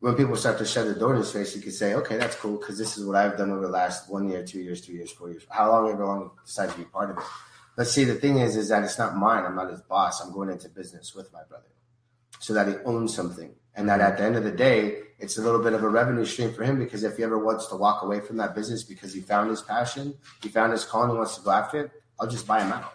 When 0.00 0.16
people 0.16 0.36
start 0.36 0.58
to 0.58 0.66
shut 0.66 0.86
the 0.86 0.94
door 0.94 1.12
in 1.12 1.18
his 1.18 1.32
face, 1.32 1.54
he 1.54 1.60
can 1.62 1.72
say, 1.72 1.94
"Okay, 1.94 2.18
that's 2.18 2.36
cool," 2.36 2.58
because 2.58 2.76
this 2.76 2.98
is 2.98 3.06
what 3.06 3.16
I've 3.16 3.38
done 3.38 3.50
over 3.50 3.62
the 3.62 3.68
last 3.68 4.10
one 4.10 4.28
year, 4.28 4.44
two 4.44 4.60
years, 4.60 4.84
three 4.84 4.96
years, 4.96 5.10
four 5.10 5.30
years, 5.30 5.46
how 5.48 5.70
long 5.70 5.90
ever 5.90 6.04
long 6.04 6.30
I 6.30 6.44
decide 6.44 6.70
to 6.70 6.78
be 6.78 6.84
part 6.84 7.10
of 7.10 7.18
it. 7.18 7.24
But 7.76 7.88
see, 7.88 8.04
the 8.04 8.14
thing 8.14 8.38
is, 8.38 8.54
is 8.56 8.68
that 8.68 8.84
it's 8.84 8.98
not 8.98 9.16
mine. 9.16 9.44
I'm 9.44 9.56
not 9.56 9.70
his 9.70 9.80
boss. 9.80 10.20
I'm 10.20 10.32
going 10.32 10.50
into 10.50 10.68
business 10.68 11.14
with 11.14 11.32
my 11.32 11.42
brother, 11.48 11.72
so 12.38 12.52
that 12.52 12.68
he 12.68 12.74
owns 12.84 13.14
something, 13.14 13.54
and 13.74 13.88
that 13.88 14.00
at 14.00 14.18
the 14.18 14.24
end 14.24 14.36
of 14.36 14.44
the 14.44 14.52
day, 14.52 15.04
it's 15.18 15.38
a 15.38 15.42
little 15.42 15.62
bit 15.62 15.72
of 15.72 15.82
a 15.82 15.88
revenue 15.88 16.26
stream 16.26 16.52
for 16.52 16.64
him. 16.64 16.78
Because 16.78 17.02
if 17.02 17.16
he 17.16 17.24
ever 17.24 17.38
wants 17.38 17.66
to 17.68 17.76
walk 17.76 18.02
away 18.02 18.20
from 18.20 18.36
that 18.36 18.54
business 18.54 18.82
because 18.82 19.14
he 19.14 19.22
found 19.22 19.48
his 19.48 19.62
passion, 19.62 20.14
he 20.42 20.50
found 20.50 20.72
his 20.72 20.84
calling, 20.84 21.10
and 21.10 21.18
wants 21.18 21.36
to 21.36 21.42
go 21.42 21.50
after 21.50 21.84
it, 21.84 21.90
I'll 22.20 22.28
just 22.28 22.46
buy 22.46 22.62
him 22.62 22.72
out. 22.72 22.92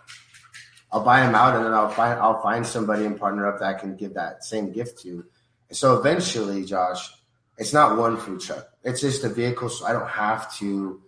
I'll 0.91 1.03
buy 1.03 1.23
him 1.23 1.35
out, 1.35 1.55
and 1.55 1.65
then 1.65 1.73
I'll 1.73 1.89
find 1.89 2.19
I'll 2.19 2.41
find 2.41 2.65
somebody 2.65 3.05
and 3.05 3.19
partner 3.19 3.47
up 3.47 3.59
that 3.59 3.75
I 3.75 3.79
can 3.79 3.95
give 3.95 4.15
that 4.15 4.43
same 4.43 4.71
gift 4.71 5.01
to. 5.03 5.25
So 5.71 5.97
eventually, 5.97 6.65
Josh, 6.65 7.11
it's 7.57 7.73
not 7.73 7.97
one 7.97 8.17
food 8.17 8.41
truck. 8.41 8.69
It's 8.83 9.01
just 9.01 9.23
a 9.23 9.29
vehicle, 9.29 9.69
so 9.69 9.85
I 9.85 9.93
don't 9.93 10.09
have 10.09 10.55
to 10.57 11.01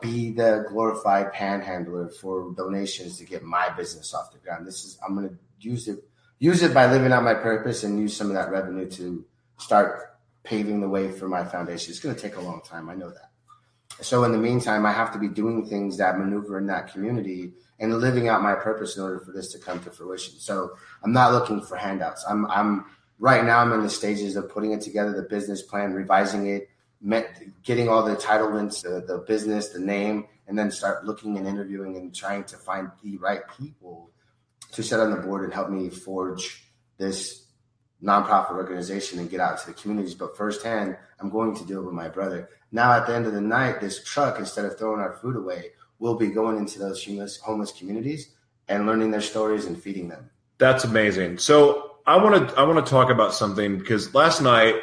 be 0.00 0.32
the 0.32 0.66
glorified 0.68 1.32
panhandler 1.32 2.08
for 2.08 2.52
donations 2.56 3.18
to 3.18 3.24
get 3.24 3.42
my 3.42 3.68
business 3.70 4.14
off 4.14 4.32
the 4.32 4.38
ground. 4.38 4.66
This 4.66 4.84
is 4.84 4.98
I'm 5.06 5.14
gonna 5.14 5.34
use 5.60 5.88
it 5.88 6.04
use 6.38 6.62
it 6.62 6.74
by 6.74 6.90
living 6.90 7.12
out 7.12 7.22
my 7.22 7.34
purpose 7.34 7.84
and 7.84 8.00
use 8.00 8.16
some 8.16 8.26
of 8.28 8.34
that 8.34 8.50
revenue 8.50 8.90
to 8.90 9.24
start 9.58 10.16
paving 10.42 10.80
the 10.80 10.88
way 10.88 11.10
for 11.12 11.28
my 11.28 11.44
foundation. 11.44 11.90
It's 11.90 12.00
gonna 12.00 12.16
take 12.16 12.36
a 12.36 12.40
long 12.40 12.62
time, 12.64 12.88
I 12.88 12.94
know 12.94 13.10
that. 13.10 13.30
So 14.00 14.24
in 14.24 14.32
the 14.32 14.38
meantime, 14.38 14.84
I 14.84 14.92
have 14.92 15.12
to 15.12 15.18
be 15.18 15.28
doing 15.28 15.66
things 15.66 15.98
that 15.98 16.18
maneuver 16.18 16.58
in 16.58 16.66
that 16.66 16.92
community 16.92 17.52
and 17.82 17.98
living 17.98 18.28
out 18.28 18.42
my 18.42 18.54
purpose 18.54 18.96
in 18.96 19.02
order 19.02 19.18
for 19.18 19.32
this 19.32 19.52
to 19.52 19.58
come 19.58 19.82
to 19.82 19.90
fruition. 19.90 20.38
So 20.38 20.76
I'm 21.02 21.12
not 21.12 21.32
looking 21.32 21.60
for 21.60 21.76
handouts. 21.76 22.24
I'm 22.26 22.46
I'm 22.46 22.86
right 23.18 23.44
now 23.44 23.58
I'm 23.58 23.72
in 23.72 23.82
the 23.82 23.90
stages 23.90 24.36
of 24.36 24.48
putting 24.48 24.70
it 24.70 24.80
together, 24.80 25.12
the 25.12 25.28
business 25.28 25.62
plan, 25.62 25.92
revising 25.92 26.46
it, 26.46 26.70
getting 27.64 27.88
all 27.88 28.04
the 28.04 28.14
entitlements, 28.14 28.82
the, 28.82 29.04
the 29.04 29.18
business, 29.26 29.70
the 29.70 29.80
name, 29.80 30.28
and 30.46 30.56
then 30.56 30.70
start 30.70 31.04
looking 31.04 31.36
and 31.36 31.46
interviewing 31.46 31.96
and 31.96 32.14
trying 32.14 32.44
to 32.44 32.56
find 32.56 32.88
the 33.02 33.16
right 33.18 33.42
people 33.58 34.10
to 34.70 34.82
set 34.82 35.00
on 35.00 35.10
the 35.10 35.16
board 35.16 35.42
and 35.42 35.52
help 35.52 35.68
me 35.68 35.90
forge 35.90 36.64
this 36.98 37.46
nonprofit 38.02 38.52
organization 38.52 39.18
and 39.18 39.28
get 39.28 39.40
out 39.40 39.58
to 39.58 39.66
the 39.66 39.74
communities. 39.74 40.14
But 40.14 40.36
firsthand, 40.36 40.96
I'm 41.20 41.30
going 41.30 41.56
to 41.56 41.72
it 41.80 41.84
with 41.84 41.94
my 41.94 42.08
brother. 42.08 42.48
Now, 42.70 42.92
at 42.92 43.06
the 43.06 43.14
end 43.14 43.26
of 43.26 43.32
the 43.32 43.40
night, 43.40 43.80
this 43.80 44.02
truck, 44.04 44.38
instead 44.38 44.64
of 44.64 44.78
throwing 44.78 45.00
our 45.00 45.14
food 45.14 45.36
away, 45.36 45.72
will 46.02 46.16
be 46.16 46.26
going 46.26 46.58
into 46.58 46.80
those 46.80 47.02
homeless, 47.04 47.36
homeless 47.38 47.70
communities 47.70 48.32
and 48.68 48.86
learning 48.86 49.12
their 49.12 49.20
stories 49.20 49.66
and 49.66 49.80
feeding 49.80 50.08
them. 50.08 50.28
That's 50.58 50.82
amazing. 50.82 51.38
So 51.38 51.92
I 52.04 52.16
want 52.16 52.48
to 52.48 52.56
I 52.56 52.64
want 52.64 52.84
to 52.84 52.90
talk 52.90 53.08
about 53.08 53.32
something 53.32 53.78
because 53.78 54.12
last 54.12 54.42
night. 54.42 54.74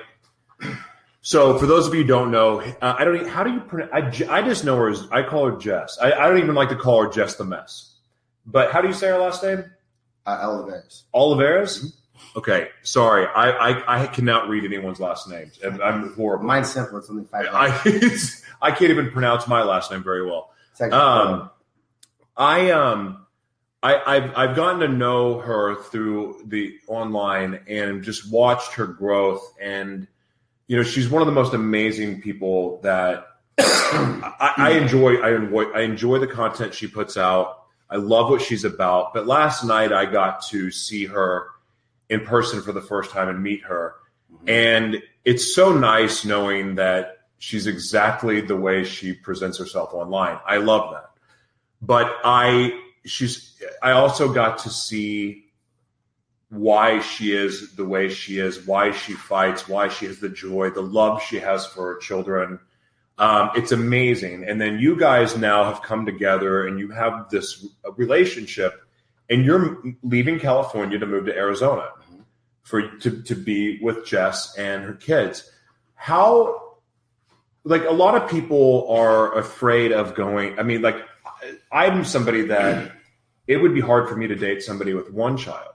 So 1.21 1.57
for 1.59 1.65
those 1.65 1.85
of 1.85 1.93
you 1.93 2.03
who 2.03 2.07
don't 2.07 2.31
know, 2.31 2.61
uh, 2.61 2.95
I 2.97 3.03
don't. 3.03 3.17
Even, 3.17 3.27
how 3.27 3.43
do 3.43 3.51
you 3.51 3.59
pronounce? 3.59 3.91
I, 3.93 4.37
I 4.37 4.41
just 4.41 4.63
know 4.63 4.77
her 4.77 4.89
as 4.89 5.05
I 5.11 5.21
call 5.23 5.51
her 5.51 5.57
Jess. 5.57 5.97
I, 6.01 6.13
I 6.13 6.29
don't 6.29 6.37
even 6.37 6.55
like 6.55 6.69
to 6.69 6.77
call 6.77 7.03
her 7.03 7.09
Jess 7.09 7.35
the 7.35 7.43
mess. 7.43 7.97
But 8.45 8.71
how 8.71 8.81
do 8.81 8.87
you 8.87 8.93
say 8.93 9.07
her 9.07 9.17
last 9.17 9.43
name? 9.43 9.65
Uh, 10.25 10.37
Oliveras. 10.47 11.03
Oliveras. 11.13 11.93
Okay, 12.37 12.69
sorry. 12.83 13.27
I, 13.27 13.51
I 13.51 14.03
I 14.03 14.07
cannot 14.07 14.47
read 14.47 14.63
anyone's 14.63 15.01
last 15.01 15.27
names. 15.27 15.59
and 15.61 15.83
I'm 15.83 16.13
horrible. 16.13 16.45
Mine's 16.45 16.71
simple. 16.71 16.97
It's 16.97 17.09
only 17.09 17.25
five. 17.25 17.53
letters. 17.53 18.41
I 18.61 18.67
I 18.69 18.71
can't 18.71 18.91
even 18.91 19.11
pronounce 19.11 19.45
my 19.45 19.63
last 19.63 19.91
name 19.91 20.03
very 20.03 20.25
well. 20.25 20.51
Um, 20.81 21.49
I 22.37 22.71
um, 22.71 23.25
I 23.83 24.15
I've 24.15 24.35
I've 24.35 24.55
gotten 24.55 24.79
to 24.81 24.87
know 24.87 25.39
her 25.39 25.75
through 25.75 26.43
the 26.45 26.77
online 26.87 27.61
and 27.67 28.03
just 28.03 28.31
watched 28.31 28.73
her 28.73 28.87
growth, 28.87 29.53
and 29.61 30.07
you 30.67 30.77
know 30.77 30.83
she's 30.83 31.09
one 31.09 31.21
of 31.21 31.25
the 31.25 31.33
most 31.33 31.53
amazing 31.53 32.21
people 32.21 32.79
that 32.81 33.25
I, 33.57 34.53
I 34.57 34.71
enjoy. 34.71 35.17
I 35.17 35.35
enjoy 35.35 35.63
I 35.71 35.81
enjoy 35.81 36.19
the 36.19 36.27
content 36.27 36.73
she 36.73 36.87
puts 36.87 37.17
out. 37.17 37.63
I 37.89 37.97
love 37.97 38.29
what 38.29 38.41
she's 38.41 38.63
about. 38.63 39.13
But 39.13 39.27
last 39.27 39.63
night 39.63 39.91
I 39.91 40.05
got 40.05 40.45
to 40.47 40.71
see 40.71 41.05
her 41.05 41.47
in 42.09 42.21
person 42.25 42.61
for 42.61 42.71
the 42.71 42.81
first 42.81 43.11
time 43.11 43.29
and 43.29 43.41
meet 43.41 43.63
her, 43.63 43.95
and 44.47 45.01
it's 45.25 45.53
so 45.53 45.77
nice 45.77 46.25
knowing 46.25 46.75
that 46.75 47.18
she's 47.39 47.65
exactly 47.65 48.41
the 48.41 48.55
way 48.55 48.83
she 48.83 49.13
presents 49.13 49.57
herself 49.57 49.93
online. 49.93 50.37
I 50.45 50.57
love 50.57 50.91
that. 50.93 51.09
But 51.81 52.15
I 52.23 52.79
she's 53.05 53.59
I 53.81 53.91
also 53.91 54.31
got 54.31 54.59
to 54.59 54.69
see 54.69 55.45
why 56.49 56.99
she 56.99 57.31
is 57.31 57.75
the 57.75 57.85
way 57.85 58.09
she 58.09 58.39
is, 58.39 58.65
why 58.65 58.91
she 58.91 59.13
fights, 59.13 59.67
why 59.67 59.87
she 59.87 60.05
has 60.05 60.19
the 60.19 60.29
joy, 60.29 60.69
the 60.69 60.81
love 60.81 61.21
she 61.21 61.39
has 61.39 61.65
for 61.65 61.93
her 61.93 61.99
children. 61.99 62.59
Um, 63.17 63.51
it's 63.55 63.71
amazing. 63.71 64.45
And 64.45 64.59
then 64.59 64.79
you 64.79 64.97
guys 64.97 65.37
now 65.37 65.65
have 65.65 65.81
come 65.81 66.05
together 66.05 66.67
and 66.67 66.79
you 66.79 66.89
have 66.89 67.29
this 67.29 67.67
relationship, 67.97 68.81
and 69.29 69.45
you're 69.45 69.83
leaving 70.03 70.39
California 70.39 70.97
to 70.97 71.05
move 71.05 71.25
to 71.25 71.35
Arizona 71.35 71.89
for 72.63 72.81
to, 72.81 73.21
to 73.23 73.35
be 73.35 73.79
with 73.81 74.05
Jess 74.05 74.57
and 74.57 74.83
her 74.83 74.93
kids. 74.93 75.51
How 75.95 76.68
like 77.69 77.85
a 77.85 77.91
lot 77.91 78.15
of 78.21 78.29
people 78.29 78.87
are 78.89 79.37
afraid 79.37 79.91
of 79.91 80.15
going. 80.15 80.57
I 80.59 80.63
mean, 80.63 80.81
like 80.81 80.97
I'm 81.71 82.03
somebody 82.03 82.43
that 82.47 82.91
it 83.47 83.57
would 83.57 83.73
be 83.73 83.81
hard 83.81 84.09
for 84.09 84.15
me 84.15 84.27
to 84.27 84.35
date 84.35 84.61
somebody 84.63 84.93
with 84.93 85.11
one 85.11 85.37
child, 85.37 85.73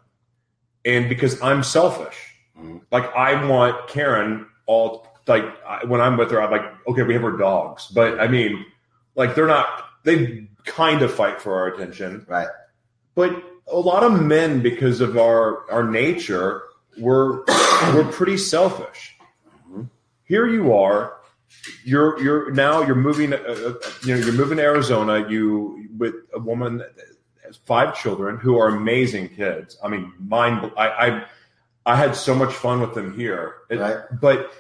and 0.84 1.09
because 1.09 1.40
I'm 1.42 1.62
selfish, 1.62 2.16
Mhm. 2.61 2.82
like 2.90 3.05
I 3.14 3.47
want 3.47 3.88
Karen 3.88 4.47
all 4.66 5.07
like 5.26 5.45
I- 5.66 5.84
when 5.86 6.01
I'm 6.01 6.16
with 6.16 6.30
her, 6.32 6.42
I'm 6.42 6.51
like, 6.51 6.66
okay, 6.88 7.03
we 7.03 7.14
have 7.14 7.24
our 7.24 7.36
dogs, 7.36 7.88
but 7.88 8.20
I 8.20 8.26
mean, 8.28 8.64
like 9.14 9.34
they're 9.34 9.47
not. 9.47 9.66
They 10.05 10.49
kind 10.66 11.01
of 11.03 11.12
fight 11.12 11.40
for 11.40 11.55
our 11.57 11.66
attention, 11.68 12.26
right. 12.28 12.49
but 13.14 13.42
a 13.68 13.78
lot 13.78 14.03
of 14.03 14.20
men, 14.20 14.61
because 14.61 15.01
of 15.01 15.16
our 15.16 15.70
our 15.70 15.84
nature, 15.84 16.62
we're 16.99 17.38
we're 17.95 18.11
pretty 18.12 18.36
selfish. 18.36 19.16
Mhm. 19.70 19.88
Here 20.24 20.47
you 20.47 20.74
are, 20.74 21.14
you're 21.85 22.21
you're 22.23 22.51
now 22.53 22.83
you're 22.83 22.95
moving. 22.95 23.33
Uh, 23.33 23.37
uh, 23.37 23.75
you 24.05 24.15
know, 24.15 24.21
you're 24.25 24.33
moving 24.33 24.59
to 24.59 24.62
Arizona. 24.62 25.29
You 25.29 25.89
with 25.97 26.15
a 26.35 26.39
woman 26.39 26.79
that 26.79 26.95
has 27.45 27.57
five 27.57 27.97
children 27.97 28.37
who 28.39 28.59
are 28.59 28.69
amazing 28.69 29.31
kids. 29.31 29.77
I 29.83 29.89
mean, 29.89 30.12
mind. 30.19 30.71
I 30.77 30.89
I, 30.89 31.25
I 31.87 31.97
had 31.97 32.17
so 32.17 32.35
much 32.35 32.53
fun 32.55 32.81
with 32.81 32.95
them 32.95 33.15
here, 33.15 33.55
It- 33.69 33.79
Right. 33.79 33.99
but 34.21 34.53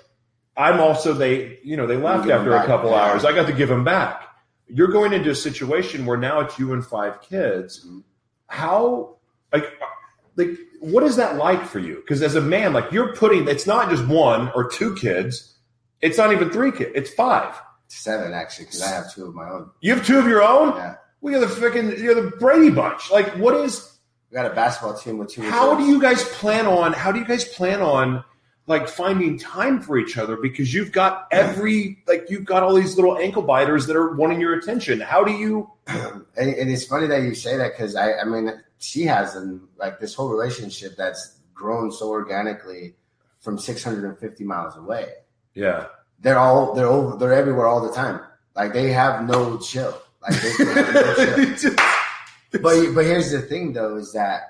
I'm 0.56 0.80
also 0.80 1.12
they 1.14 1.58
you 1.64 1.76
know 1.76 1.86
they 1.86 1.96
left 1.96 2.28
after 2.28 2.54
a 2.54 2.64
couple 2.66 2.90
yeah. 2.90 2.96
hours. 2.96 3.24
I 3.24 3.32
got 3.34 3.46
to 3.46 3.52
give 3.52 3.68
them 3.68 3.84
back. 3.84 4.22
You're 4.68 4.88
going 4.88 5.12
into 5.12 5.30
a 5.30 5.34
situation 5.34 6.06
where 6.06 6.16
now 6.16 6.40
it's 6.40 6.58
you 6.58 6.72
and 6.72 6.84
five 6.84 7.20
kids. 7.22 7.86
Mhm. 7.86 8.02
How 8.46 9.16
like 9.52 9.72
like 10.36 10.50
what 10.80 11.02
is 11.02 11.16
that 11.16 11.36
like 11.36 11.64
for 11.64 11.78
you? 11.78 11.96
Because 11.96 12.22
as 12.22 12.34
a 12.34 12.40
man, 12.40 12.72
like 12.72 12.92
you're 12.92 13.14
putting 13.14 13.48
it's 13.48 13.66
not 13.66 13.88
just 13.90 14.06
one 14.06 14.50
or 14.54 14.68
two 14.68 14.94
kids. 14.94 15.53
It's 16.00 16.18
not 16.18 16.32
even 16.32 16.50
three 16.50 16.72
kids. 16.72 16.92
It's 16.94 17.10
five. 17.10 17.54
Seven 17.88 18.32
actually, 18.32 18.66
because 18.66 18.82
I 18.82 18.88
have 18.88 19.12
two 19.12 19.26
of 19.26 19.34
my 19.34 19.48
own. 19.48 19.70
You 19.80 19.94
have 19.94 20.04
two 20.04 20.18
of 20.18 20.26
your 20.26 20.42
own. 20.42 20.76
Yeah, 20.76 20.94
We 21.20 21.34
are 21.34 21.40
the 21.40 21.46
freaking 21.46 21.96
you're 21.98 22.14
the 22.14 22.36
Brady 22.38 22.70
Bunch. 22.70 23.10
Like 23.10 23.28
what 23.36 23.54
is? 23.54 23.98
we 24.30 24.34
got 24.34 24.50
a 24.50 24.54
basketball 24.54 24.98
team 24.98 25.18
with 25.18 25.28
two. 25.28 25.42
How 25.42 25.76
do 25.76 25.84
you 25.84 26.00
guys 26.00 26.24
plan 26.24 26.66
on? 26.66 26.92
How 26.92 27.12
do 27.12 27.20
you 27.20 27.24
guys 27.24 27.44
plan 27.44 27.80
on? 27.80 28.24
Like 28.66 28.88
finding 28.88 29.38
time 29.38 29.82
for 29.82 29.98
each 29.98 30.16
other 30.16 30.36
because 30.36 30.72
you've 30.72 30.90
got 30.90 31.28
every 31.30 32.02
like 32.08 32.30
you've 32.30 32.46
got 32.46 32.62
all 32.62 32.74
these 32.74 32.96
little 32.96 33.18
ankle 33.18 33.42
biters 33.42 33.86
that 33.86 33.94
are 33.94 34.14
wanting 34.14 34.40
your 34.40 34.54
attention. 34.54 35.00
How 35.00 35.22
do 35.22 35.32
you? 35.32 35.70
and, 35.86 36.24
and 36.36 36.70
it's 36.70 36.86
funny 36.86 37.06
that 37.06 37.22
you 37.22 37.34
say 37.34 37.58
that 37.58 37.72
because 37.72 37.94
I, 37.94 38.14
I 38.14 38.24
mean, 38.24 38.50
she 38.78 39.02
has 39.02 39.36
an, 39.36 39.68
like 39.76 40.00
this 40.00 40.14
whole 40.14 40.30
relationship 40.30 40.96
that's 40.96 41.38
grown 41.52 41.92
so 41.92 42.08
organically 42.08 42.94
from 43.40 43.58
650 43.58 44.44
miles 44.44 44.76
away. 44.76 45.12
Yeah, 45.54 45.86
They're 46.20 46.38
all 46.38 46.74
they're 46.74 46.86
over 46.86 47.16
they're 47.16 47.32
everywhere 47.32 47.66
all 47.66 47.86
the 47.86 47.92
time. 47.92 48.20
Like 48.56 48.72
they 48.72 48.92
have 48.92 49.24
no 49.26 49.58
chill. 49.58 50.00
Like 50.22 50.40
they, 50.40 50.52
they 50.64 50.72
have 50.82 50.94
no 51.38 51.54
chill. 51.56 51.74
But 52.52 52.94
but 52.94 53.04
here's 53.04 53.30
the 53.30 53.40
thing 53.42 53.72
though 53.72 53.96
is 53.96 54.12
that 54.12 54.42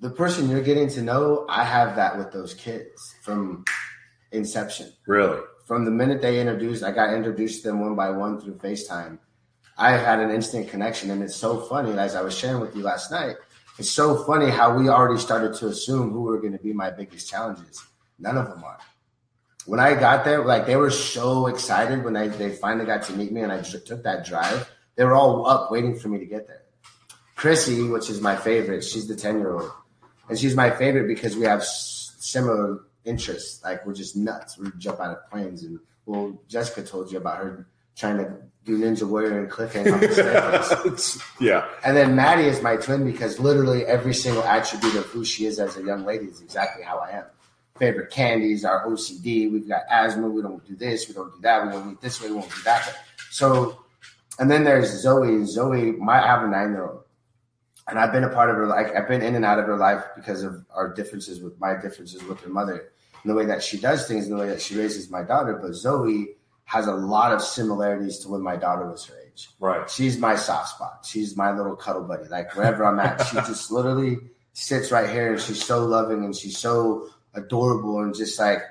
the 0.00 0.10
person 0.10 0.50
you're 0.50 0.62
getting 0.62 0.88
to 0.90 1.02
know, 1.02 1.46
I 1.48 1.64
have 1.64 1.96
that 1.96 2.18
with 2.18 2.32
those 2.32 2.54
kids 2.54 3.14
from 3.22 3.64
inception 4.32 4.92
really. 5.06 5.40
from 5.66 5.84
the 5.84 5.90
minute 5.90 6.20
they 6.22 6.40
introduced, 6.40 6.82
I 6.82 6.90
got 6.92 7.14
introduced 7.14 7.62
to 7.62 7.68
them 7.68 7.80
one 7.80 7.94
by 7.94 8.10
one 8.10 8.40
through 8.40 8.56
FaceTime. 8.56 9.18
I 9.78 9.92
had 9.92 10.20
an 10.20 10.30
instant 10.30 10.68
connection, 10.68 11.10
and 11.10 11.22
it's 11.22 11.36
so 11.36 11.60
funny. 11.62 11.92
As 11.98 12.14
I 12.14 12.20
was 12.22 12.36
sharing 12.36 12.60
with 12.60 12.74
you 12.76 12.82
last 12.82 13.10
night, 13.10 13.36
it's 13.78 13.90
so 13.90 14.24
funny 14.24 14.50
how 14.50 14.76
we 14.76 14.88
already 14.88 15.20
started 15.20 15.54
to 15.54 15.68
assume 15.68 16.10
who 16.10 16.22
were 16.22 16.40
going 16.40 16.52
to 16.52 16.58
be 16.62 16.72
my 16.72 16.90
biggest 16.90 17.30
challenges. 17.30 17.82
None 18.22 18.38
of 18.38 18.48
them 18.48 18.62
are. 18.64 18.78
When 19.66 19.80
I 19.80 19.94
got 19.94 20.24
there, 20.24 20.44
like 20.44 20.66
they 20.66 20.76
were 20.76 20.90
so 20.90 21.48
excited 21.48 22.04
when 22.04 22.16
I, 22.16 22.28
they 22.28 22.50
finally 22.50 22.86
got 22.86 23.02
to 23.04 23.12
meet 23.12 23.32
me, 23.32 23.42
and 23.42 23.52
I 23.52 23.60
took 23.62 24.02
that 24.04 24.24
drive. 24.24 24.70
They 24.94 25.04
were 25.04 25.14
all 25.14 25.46
up 25.46 25.70
waiting 25.70 25.98
for 25.98 26.08
me 26.08 26.18
to 26.18 26.26
get 26.26 26.46
there. 26.46 26.62
Chrissy, 27.36 27.88
which 27.88 28.08
is 28.08 28.20
my 28.20 28.36
favorite, 28.36 28.84
she's 28.84 29.08
the 29.08 29.16
ten 29.16 29.38
year 29.38 29.54
old, 29.54 29.70
and 30.28 30.38
she's 30.38 30.54
my 30.54 30.70
favorite 30.70 31.08
because 31.08 31.36
we 31.36 31.44
have 31.44 31.64
similar 31.64 32.80
interests. 33.04 33.62
Like 33.62 33.84
we're 33.84 33.94
just 33.94 34.16
nuts. 34.16 34.56
We 34.58 34.68
jump 34.78 35.00
out 35.00 35.10
of 35.10 35.30
planes, 35.30 35.64
and 35.64 35.80
well, 36.06 36.40
Jessica 36.48 36.82
told 36.82 37.10
you 37.10 37.18
about 37.18 37.38
her 37.38 37.66
trying 37.96 38.18
to 38.18 38.36
do 38.64 38.78
Ninja 38.78 39.08
Warrior 39.08 39.40
and 39.40 39.50
cliffhanger 39.50 39.94
off 39.94 40.00
the 40.00 40.12
staircase. 40.12 41.22
yeah. 41.40 41.66
And 41.84 41.96
then 41.96 42.14
Maddie 42.14 42.44
is 42.44 42.62
my 42.62 42.76
twin 42.76 43.04
because 43.04 43.40
literally 43.40 43.84
every 43.84 44.14
single 44.14 44.44
attribute 44.44 44.94
of 44.94 45.04
who 45.06 45.24
she 45.24 45.46
is 45.46 45.58
as 45.58 45.76
a 45.76 45.82
young 45.82 46.04
lady 46.04 46.26
is 46.26 46.40
exactly 46.40 46.84
how 46.84 46.98
I 46.98 47.10
am. 47.10 47.24
Favorite 47.78 48.10
candies, 48.10 48.64
our 48.64 48.86
OCD, 48.86 49.50
we've 49.50 49.68
got 49.68 49.82
asthma, 49.90 50.28
we 50.28 50.42
don't 50.42 50.64
do 50.66 50.76
this, 50.76 51.08
we 51.08 51.14
don't 51.14 51.34
do 51.34 51.40
that, 51.40 51.66
we 51.66 51.72
won't 51.72 51.92
eat 51.92 52.00
this 52.00 52.20
way, 52.20 52.28
we 52.28 52.36
won't 52.36 52.50
do 52.50 52.62
that. 52.64 52.86
way. 52.86 52.92
So, 53.30 53.84
and 54.38 54.50
then 54.50 54.64
there's 54.64 54.90
Zoe. 55.00 55.44
Zoe, 55.44 55.92
my, 55.92 56.22
I 56.22 56.26
have 56.26 56.42
a 56.42 56.48
nine 56.48 56.70
year 56.70 56.86
old. 56.86 57.04
And 57.88 57.98
I've 57.98 58.12
been 58.12 58.24
a 58.24 58.28
part 58.28 58.50
of 58.50 58.56
her 58.56 58.66
life. 58.66 58.90
I've 58.96 59.08
been 59.08 59.22
in 59.22 59.34
and 59.34 59.44
out 59.44 59.58
of 59.58 59.66
her 59.66 59.76
life 59.76 60.04
because 60.14 60.42
of 60.42 60.64
our 60.72 60.94
differences 60.94 61.40
with 61.40 61.58
my 61.58 61.74
differences 61.80 62.22
with 62.22 62.40
her 62.40 62.48
mother 62.48 62.92
and 63.22 63.30
the 63.30 63.34
way 63.34 63.44
that 63.46 63.62
she 63.62 63.76
does 63.76 64.06
things 64.06 64.26
and 64.26 64.34
the 64.34 64.40
way 64.40 64.48
that 64.48 64.60
she 64.60 64.76
raises 64.76 65.10
my 65.10 65.22
daughter. 65.22 65.58
But 65.60 65.74
Zoe, 65.74 66.36
has 66.72 66.86
a 66.86 66.94
lot 66.94 67.32
of 67.32 67.42
similarities 67.42 68.18
to 68.20 68.30
when 68.30 68.40
my 68.40 68.56
daughter 68.56 68.88
was 68.90 69.04
her 69.04 69.14
age. 69.26 69.50
Right. 69.60 69.88
She's 69.90 70.18
my 70.18 70.36
soft 70.36 70.70
spot. 70.70 71.04
She's 71.04 71.36
my 71.36 71.52
little 71.52 71.76
cuddle 71.76 72.04
buddy. 72.04 72.28
Like 72.28 72.56
wherever 72.56 72.84
I'm 72.86 72.98
at, 72.98 73.22
she 73.26 73.36
just 73.36 73.70
literally 73.70 74.16
sits 74.54 74.90
right 74.90 75.10
here 75.10 75.32
and 75.32 75.40
she's 75.40 75.62
so 75.62 75.84
loving 75.84 76.24
and 76.24 76.34
she's 76.34 76.56
so 76.56 77.10
adorable 77.34 78.00
and 78.00 78.14
just 78.14 78.38
like 78.38 78.62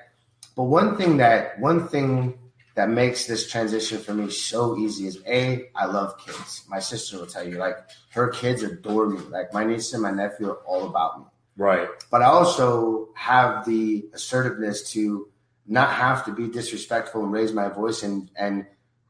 but 0.54 0.64
one 0.64 0.96
thing 0.96 1.16
that 1.18 1.58
one 1.58 1.88
thing 1.88 2.38
that 2.74 2.88
makes 2.88 3.26
this 3.26 3.50
transition 3.50 3.98
for 3.98 4.14
me 4.14 4.30
so 4.30 4.76
easy 4.76 5.06
is 5.06 5.22
a 5.26 5.68
I 5.74 5.86
love 5.86 6.18
kids. 6.18 6.64
My 6.68 6.78
sister 6.78 7.18
will 7.18 7.26
tell 7.26 7.46
you 7.46 7.58
like 7.58 7.76
her 8.10 8.28
kids 8.28 8.62
adore 8.62 9.08
me. 9.08 9.20
Like 9.28 9.52
my 9.52 9.64
niece 9.64 9.92
and 9.92 10.02
my 10.02 10.10
nephew 10.10 10.48
are 10.50 10.62
all 10.66 10.86
about 10.86 11.20
me. 11.20 11.26
Right. 11.56 11.88
But 12.10 12.22
I 12.22 12.26
also 12.26 13.10
have 13.14 13.66
the 13.66 14.06
assertiveness 14.14 14.90
to 14.92 15.28
not 15.66 15.90
have 15.92 16.24
to 16.24 16.32
be 16.32 16.48
disrespectful 16.48 17.22
and 17.22 17.32
raise 17.32 17.52
my 17.52 17.68
voice 17.68 18.02
and 18.02 18.30
and 18.36 18.66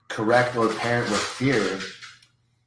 correct 0.08 0.56
or 0.56 0.68
parent 0.74 1.10
with 1.10 1.20
fear. 1.20 1.78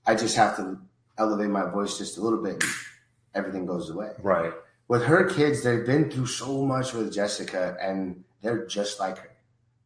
I 0.07 0.15
just 0.15 0.35
have 0.37 0.55
to 0.57 0.79
elevate 1.17 1.49
my 1.49 1.69
voice 1.69 1.97
just 1.97 2.17
a 2.17 2.21
little 2.21 2.41
bit 2.41 2.63
and 2.63 2.71
everything 3.33 3.65
goes 3.65 3.89
away. 3.89 4.11
Right. 4.21 4.53
With 4.87 5.03
her 5.05 5.27
kids, 5.29 5.63
they've 5.63 5.85
been 5.85 6.11
through 6.11 6.27
so 6.27 6.63
much 6.63 6.93
with 6.93 7.13
Jessica 7.13 7.75
and 7.81 8.23
they're 8.41 8.65
just 8.67 8.99
like 8.99 9.17
her. 9.17 9.31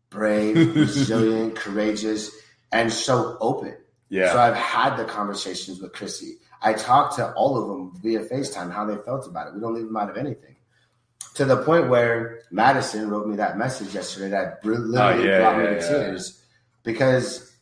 Brave, 0.10 0.56
resilient, 0.76 1.56
courageous, 1.56 2.32
and 2.72 2.92
so 2.92 3.38
open. 3.40 3.78
Yeah. 4.10 4.32
So 4.32 4.40
I've 4.40 4.56
had 4.56 4.98
the 4.98 5.06
conversations 5.06 5.80
with 5.80 5.94
Chrissy. 5.94 6.40
I 6.62 6.74
talked 6.74 7.16
to 7.16 7.32
all 7.34 7.62
of 7.62 7.70
them 7.70 8.02
via 8.02 8.22
FaceTime 8.26 8.74
how 8.74 8.86
they 8.86 8.98
felt 9.04 9.28
about 9.28 9.48
it. 9.48 9.54
We 9.54 9.62
don't 9.62 9.76
leave 9.76 9.86
them 9.86 9.96
out 9.96 10.10
of 10.10 10.18
anything 10.18 10.58
to 11.36 11.46
the 11.46 11.58
point 11.64 11.88
where 11.88 12.42
Madison 12.52 13.10
wrote 13.10 13.26
me 13.26 13.38
that 13.38 13.58
message 13.58 13.94
yesterday 13.94 14.30
that 14.30 14.66
literally 14.66 14.98
oh, 14.98 15.24
yeah, 15.24 15.40
brought 15.40 15.58
yeah, 15.58 15.64
me 15.64 15.68
to 15.68 15.74
yeah. 15.74 15.88
tears 15.88 16.44
because 16.84 17.56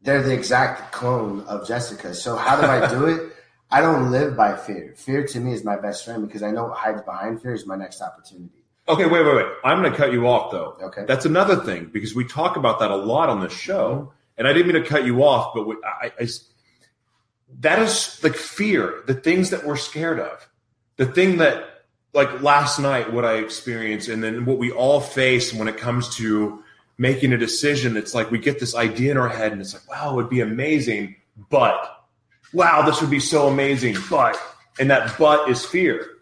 they're 0.00 0.22
the 0.22 0.32
exact 0.32 0.92
clone 0.92 1.40
of 1.42 1.68
Jessica. 1.68 2.14
So 2.14 2.36
how 2.36 2.58
do 2.58 2.66
I 2.66 2.88
do 2.88 3.06
it? 3.06 3.32
I 3.70 3.80
don't 3.80 4.10
live 4.10 4.36
by 4.36 4.56
fear. 4.56 4.94
Fear 4.96 5.26
to 5.28 5.40
me 5.40 5.52
is 5.52 5.64
my 5.64 5.76
best 5.76 6.04
friend 6.04 6.26
because 6.26 6.42
I 6.42 6.50
know 6.50 6.64
what 6.64 6.76
hides 6.76 7.02
behind 7.02 7.42
fear 7.42 7.52
is 7.52 7.66
my 7.66 7.76
next 7.76 8.00
opportunity. 8.00 8.62
Okay, 8.88 9.06
wait, 9.06 9.24
wait, 9.24 9.34
wait. 9.34 9.46
I'm 9.64 9.80
going 9.80 9.90
to 9.90 9.96
cut 9.96 10.12
you 10.12 10.28
off 10.28 10.52
though. 10.52 10.76
Okay. 10.80 11.04
That's 11.06 11.26
another 11.26 11.56
thing 11.56 11.86
because 11.86 12.14
we 12.14 12.24
talk 12.24 12.56
about 12.56 12.78
that 12.78 12.90
a 12.90 12.96
lot 12.96 13.28
on 13.28 13.40
this 13.40 13.52
show. 13.52 13.94
Mm-hmm. 13.94 14.10
And 14.38 14.46
I 14.46 14.52
didn't 14.52 14.72
mean 14.72 14.82
to 14.82 14.88
cut 14.88 15.04
you 15.04 15.24
off, 15.24 15.54
but 15.54 15.66
we, 15.66 15.76
I, 15.84 16.12
I, 16.20 16.28
that 17.60 17.78
is 17.80 18.22
like 18.22 18.36
fear, 18.36 19.02
the 19.06 19.14
things 19.14 19.50
that 19.50 19.64
we're 19.64 19.76
scared 19.76 20.20
of, 20.20 20.48
the 20.96 21.06
thing 21.06 21.38
that 21.38 21.64
like 22.12 22.42
last 22.42 22.78
night 22.78 23.12
what 23.12 23.24
I 23.24 23.36
experienced 23.36 24.08
and 24.08 24.22
then 24.22 24.44
what 24.44 24.58
we 24.58 24.70
all 24.70 25.00
face 25.00 25.52
when 25.52 25.68
it 25.68 25.76
comes 25.76 26.14
to 26.16 26.62
making 26.98 27.32
a 27.32 27.38
decision. 27.38 27.96
It's 27.96 28.14
like 28.14 28.30
we 28.30 28.38
get 28.38 28.60
this 28.60 28.74
idea 28.74 29.10
in 29.10 29.16
our 29.16 29.28
head 29.28 29.52
and 29.52 29.60
it's 29.60 29.74
like, 29.74 29.88
wow, 29.88 30.12
it 30.12 30.16
would 30.16 30.30
be 30.30 30.40
amazing, 30.40 31.16
but 31.50 31.95
wow, 32.52 32.82
this 32.82 33.00
would 33.00 33.10
be 33.10 33.20
so 33.20 33.48
amazing, 33.48 33.96
but 34.10 34.36
and 34.78 34.90
that 34.90 35.16
but 35.18 35.48
is 35.48 35.64
fear. 35.64 36.16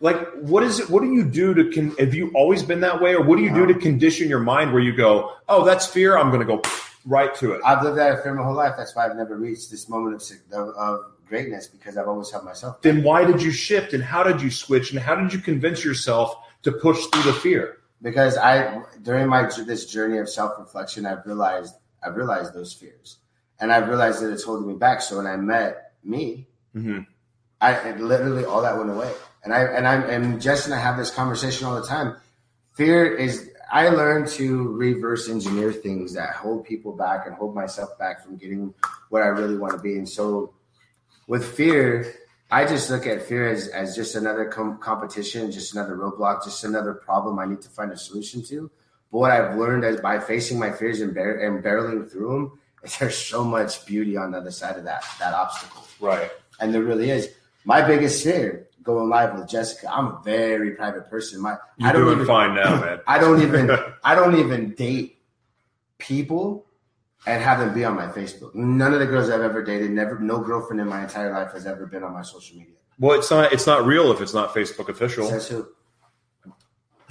Like, 0.00 0.30
what 0.34 0.62
is 0.62 0.78
it? 0.78 0.90
What 0.90 1.02
do 1.02 1.12
you 1.12 1.24
do 1.24 1.54
to? 1.54 1.72
Con- 1.72 1.96
have 1.98 2.14
you 2.14 2.30
always 2.34 2.62
been 2.62 2.80
that 2.80 3.00
way, 3.00 3.14
or 3.14 3.22
what 3.22 3.36
do 3.36 3.42
you 3.42 3.52
do 3.52 3.66
to 3.66 3.74
condition 3.74 4.28
your 4.28 4.38
mind 4.40 4.72
where 4.72 4.82
you 4.82 4.96
go, 4.96 5.32
"Oh, 5.48 5.64
that's 5.64 5.86
fear. 5.86 6.16
I'm 6.16 6.30
going 6.30 6.46
to 6.46 6.46
go 6.46 6.62
right 7.04 7.34
to 7.36 7.52
it." 7.52 7.60
I've 7.64 7.82
lived 7.82 7.98
that 7.98 8.22
fear 8.22 8.34
my 8.34 8.44
whole 8.44 8.54
life. 8.54 8.74
That's 8.76 8.94
why 8.94 9.06
I've 9.06 9.16
never 9.16 9.36
reached 9.36 9.70
this 9.70 9.88
moment 9.88 10.22
of, 10.52 10.68
of 10.68 11.00
greatness 11.28 11.66
because 11.66 11.96
I've 11.96 12.08
always 12.08 12.30
held 12.30 12.44
myself. 12.44 12.82
Then 12.82 13.02
why 13.02 13.24
did 13.24 13.42
you 13.42 13.50
shift 13.50 13.92
and 13.92 14.02
how 14.02 14.22
did 14.22 14.40
you 14.40 14.50
switch 14.50 14.92
and 14.92 15.00
how 15.00 15.14
did 15.14 15.32
you 15.32 15.40
convince 15.40 15.84
yourself 15.84 16.34
to 16.62 16.72
push 16.72 17.04
through 17.06 17.22
the 17.22 17.32
fear? 17.32 17.78
Because 18.00 18.36
I 18.36 18.82
during 19.02 19.28
my 19.28 19.50
this 19.66 19.86
journey 19.86 20.18
of 20.18 20.28
self 20.28 20.58
reflection, 20.58 21.06
I've 21.06 21.26
realized 21.26 21.74
I've 22.02 22.16
realized 22.16 22.54
those 22.54 22.72
fears, 22.72 23.18
and 23.60 23.72
I've 23.72 23.88
realized 23.88 24.22
that 24.22 24.32
it's 24.32 24.44
holding 24.44 24.68
me 24.68 24.74
back. 24.74 25.02
So 25.02 25.16
when 25.16 25.26
I 25.26 25.36
met 25.36 25.92
me, 26.04 26.46
mm-hmm. 26.74 27.00
I 27.60 27.92
literally 27.92 28.44
all 28.44 28.62
that 28.62 28.76
went 28.76 28.90
away. 28.90 29.12
And 29.44 29.52
I 29.52 29.62
and 29.62 29.86
I 29.86 29.96
and 30.02 30.40
Jess 30.40 30.66
and 30.66 30.74
I 30.74 30.78
have 30.78 30.96
this 30.96 31.10
conversation 31.10 31.66
all 31.66 31.80
the 31.80 31.86
time. 31.86 32.16
Fear 32.74 33.16
is 33.16 33.50
I 33.70 33.88
learned 33.88 34.28
to 34.28 34.68
reverse 34.72 35.28
engineer 35.28 35.72
things 35.72 36.14
that 36.14 36.34
hold 36.34 36.64
people 36.64 36.96
back 36.96 37.26
and 37.26 37.34
hold 37.34 37.54
myself 37.54 37.98
back 37.98 38.24
from 38.24 38.36
getting 38.36 38.74
what 39.10 39.22
I 39.22 39.26
really 39.26 39.56
want 39.56 39.74
to 39.74 39.78
be. 39.78 39.96
And 39.96 40.08
so 40.08 40.54
with 41.26 41.44
fear, 41.44 42.14
I 42.50 42.64
just 42.64 42.88
look 42.88 43.06
at 43.06 43.22
fear 43.22 43.46
as, 43.46 43.68
as 43.68 43.94
just 43.94 44.14
another 44.14 44.46
com- 44.46 44.78
competition, 44.78 45.52
just 45.52 45.74
another 45.74 45.96
roadblock, 45.96 46.44
just 46.44 46.64
another 46.64 46.94
problem 46.94 47.38
I 47.38 47.44
need 47.44 47.60
to 47.60 47.68
find 47.68 47.92
a 47.92 47.96
solution 47.98 48.42
to. 48.46 48.70
But 49.12 49.18
what 49.18 49.30
I've 49.30 49.58
learned 49.58 49.84
is 49.84 50.00
by 50.00 50.18
facing 50.18 50.58
my 50.58 50.72
fears 50.72 51.02
and, 51.02 51.14
bar- 51.14 51.38
and 51.38 51.62
barreling 51.62 52.10
through 52.10 52.32
them, 52.32 52.60
there's 52.98 53.16
so 53.16 53.44
much 53.44 53.84
beauty 53.86 54.16
on 54.16 54.32
the 54.32 54.38
other 54.38 54.50
side 54.50 54.76
of 54.76 54.84
that 54.84 55.04
that 55.18 55.34
obstacle. 55.34 55.86
Right. 56.00 56.30
And 56.60 56.74
there 56.74 56.82
really 56.82 57.10
is. 57.10 57.28
My 57.64 57.82
biggest 57.82 58.22
fear 58.24 58.68
going 58.82 59.08
live 59.08 59.38
with 59.38 59.48
Jessica. 59.48 59.92
I'm 59.92 60.06
a 60.06 60.20
very 60.24 60.72
private 60.72 61.10
person. 61.10 61.40
My 61.40 61.56
You're 61.76 61.90
I 61.90 61.92
don't 61.92 62.04
doing 62.04 62.14
even, 62.14 62.26
fine 62.26 62.54
now, 62.54 62.80
man. 62.80 63.00
I 63.06 63.18
don't 63.18 63.42
even 63.42 63.70
I 64.04 64.14
don't 64.14 64.38
even 64.38 64.74
date 64.74 65.18
people 65.98 66.66
and 67.26 67.42
have 67.42 67.58
them 67.58 67.74
be 67.74 67.84
on 67.84 67.94
my 67.94 68.06
Facebook. 68.06 68.54
None 68.54 68.94
of 68.94 69.00
the 69.00 69.06
girls 69.06 69.28
I've 69.28 69.42
ever 69.42 69.62
dated, 69.62 69.90
never, 69.90 70.18
no 70.18 70.38
girlfriend 70.38 70.80
in 70.80 70.88
my 70.88 71.02
entire 71.02 71.32
life 71.32 71.52
has 71.52 71.66
ever 71.66 71.86
been 71.86 72.04
on 72.04 72.12
my 72.12 72.22
social 72.22 72.56
media. 72.56 72.74
Well, 72.98 73.18
it's 73.18 73.30
not. 73.30 73.52
It's 73.52 73.66
not 73.66 73.86
real 73.86 74.10
if 74.10 74.20
it's 74.20 74.34
not 74.34 74.54
Facebook 74.54 74.88
official. 74.88 75.28
Says 75.28 75.48
who? 75.48 75.68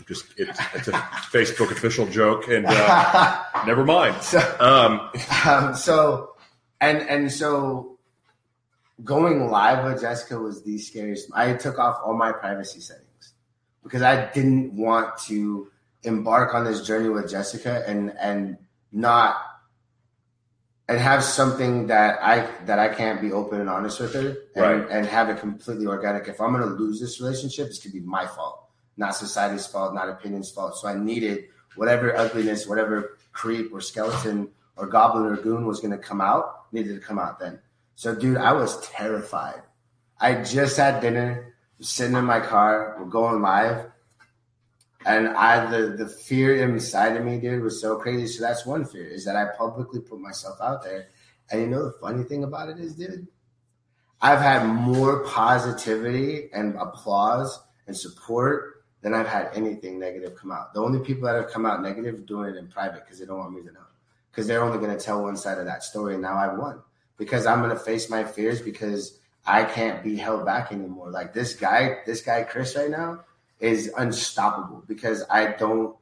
Just 0.07 0.25
it's, 0.37 0.59
it's 0.73 0.87
a 0.87 0.91
Facebook 1.31 1.71
official 1.71 2.05
joke, 2.07 2.47
and 2.47 2.65
uh, 2.67 3.43
never 3.65 3.83
mind. 3.83 4.21
So, 4.21 4.39
um, 4.59 5.09
um, 5.45 5.75
so, 5.75 6.35
and 6.79 6.99
and 7.09 7.31
so, 7.31 7.97
going 9.03 9.49
live 9.49 9.83
with 9.83 10.01
Jessica 10.01 10.39
was 10.39 10.63
the 10.63 10.77
scariest. 10.77 11.29
I 11.33 11.53
took 11.53 11.77
off 11.77 11.99
all 12.05 12.15
my 12.15 12.31
privacy 12.31 12.79
settings 12.79 13.33
because 13.83 14.01
I 14.01 14.31
didn't 14.31 14.73
want 14.73 15.17
to 15.25 15.69
embark 16.03 16.53
on 16.53 16.63
this 16.63 16.85
journey 16.85 17.09
with 17.09 17.29
Jessica 17.29 17.83
and 17.87 18.13
and 18.17 18.57
not 18.91 19.37
and 20.87 20.99
have 20.99 21.23
something 21.23 21.87
that 21.87 22.19
I 22.21 22.49
that 22.65 22.79
I 22.79 22.89
can't 22.89 23.21
be 23.21 23.31
open 23.31 23.59
and 23.59 23.69
honest 23.69 23.99
with 23.99 24.13
her 24.13 24.37
and, 24.55 24.81
right. 24.81 24.87
and 24.89 25.05
have 25.05 25.29
it 25.29 25.39
completely 25.39 25.85
organic. 25.85 26.27
If 26.27 26.39
I'm 26.39 26.53
gonna 26.53 26.65
lose 26.65 26.99
this 26.99 27.19
relationship, 27.19 27.67
it's 27.67 27.79
gonna 27.79 27.93
be 27.93 27.99
my 27.99 28.25
fault, 28.25 28.66
not 28.97 29.15
society's 29.15 29.67
fault, 29.67 29.93
not 29.93 30.09
opinion's 30.09 30.51
fault. 30.51 30.77
So 30.77 30.87
I 30.87 30.95
needed 30.95 31.45
whatever 31.75 32.15
ugliness, 32.17 32.67
whatever 32.67 33.17
creep 33.31 33.71
or 33.71 33.81
skeleton 33.81 34.49
or 34.75 34.87
goblin 34.87 35.25
or 35.25 35.37
goon 35.37 35.65
was 35.65 35.79
gonna 35.79 35.97
come 35.97 36.21
out, 36.21 36.65
needed 36.71 36.99
to 36.99 37.05
come 37.05 37.19
out 37.19 37.39
then. 37.39 37.59
So 37.95 38.15
dude, 38.15 38.37
I 38.37 38.53
was 38.53 38.81
terrified. 38.87 39.61
I 40.19 40.41
just 40.43 40.77
had 40.77 41.01
dinner, 41.01 41.55
sitting 41.79 42.15
in 42.15 42.25
my 42.25 42.39
car, 42.39 42.97
we're 42.99 43.05
going 43.05 43.41
live, 43.41 43.85
and 45.05 45.29
I 45.29 45.69
the 45.69 45.89
the 45.89 46.07
fear 46.07 46.55
inside 46.63 47.15
of 47.15 47.23
me, 47.23 47.39
dude, 47.39 47.63
was 47.63 47.79
so 47.79 47.97
crazy. 47.97 48.27
So 48.27 48.43
that's 48.43 48.65
one 48.65 48.85
fear 48.85 49.07
is 49.07 49.25
that 49.25 49.35
I 49.35 49.55
publicly 49.57 50.01
put 50.01 50.19
myself 50.19 50.57
out 50.61 50.83
there. 50.83 51.07
And 51.49 51.61
you 51.61 51.67
know 51.67 51.85
the 51.85 51.97
funny 52.01 52.23
thing 52.23 52.43
about 52.43 52.69
it 52.69 52.79
is, 52.79 52.95
dude, 52.95 53.27
I've 54.21 54.41
had 54.41 54.65
more 54.65 55.23
positivity 55.23 56.49
and 56.51 56.75
applause 56.75 57.59
and 57.85 57.95
support 57.95 58.76
than 59.07 59.13
I've 59.17 59.27
had 59.27 59.49
anything 59.53 59.97
negative 59.99 60.35
come 60.35 60.51
out. 60.51 60.73
The 60.73 60.81
only 60.81 60.99
people 60.99 61.23
that 61.27 61.35
have 61.35 61.49
come 61.49 61.65
out 61.65 61.81
negative 61.81 62.25
doing 62.25 62.49
it 62.49 62.57
in 62.57 62.67
private 62.67 63.05
because 63.05 63.19
they 63.19 63.25
don't 63.25 63.39
want 63.39 63.53
me 63.53 63.61
to 63.61 63.71
know. 63.71 63.79
because 64.31 64.47
they're 64.47 64.63
only 64.63 64.77
going 64.77 64.95
to 64.95 65.03
tell 65.03 65.23
one 65.23 65.35
side 65.37 65.57
of 65.57 65.65
that 65.65 65.81
story. 65.81 66.13
And 66.13 66.21
now 66.21 66.35
I 66.35 66.53
won 66.53 66.81
because 67.17 67.47
I'm 67.47 67.59
going 67.59 67.71
to 67.71 67.79
face 67.79 68.09
my 68.09 68.23
fears 68.23 68.61
because 68.61 69.17
I 69.45 69.63
can't 69.63 70.03
be 70.03 70.17
held 70.17 70.45
back 70.45 70.71
anymore. 70.71 71.09
Like 71.09 71.33
this 71.33 71.55
guy, 71.55 71.99
this 72.05 72.21
guy 72.21 72.43
Chris 72.43 72.75
right 72.75 72.91
now 72.91 73.21
is 73.59 73.91
unstoppable 73.97 74.83
because 74.87 75.23
I 75.29 75.53
don't, 75.53 75.95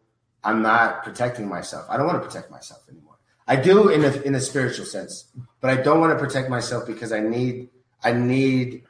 I'm 0.44 0.62
not 0.62 1.04
protecting 1.04 1.48
myself. 1.48 1.86
I 1.90 1.96
don't 1.96 2.08
want 2.08 2.22
to 2.22 2.28
protect 2.28 2.52
myself 2.52 2.82
anymore. 2.90 3.16
I 3.48 3.56
do 3.56 3.88
in 3.90 4.04
a 4.04 4.12
in 4.24 4.34
a 4.36 4.42
spiritual 4.42 4.86
sense, 4.86 5.26
but 5.62 5.70
I 5.70 5.82
don't 5.82 6.02
want 6.02 6.12
to 6.18 6.20
protect 6.26 6.50
myself 6.50 6.88
because 6.88 7.12
I 7.12 7.20
need 7.22 7.70
I 8.04 8.12
need 8.12 8.84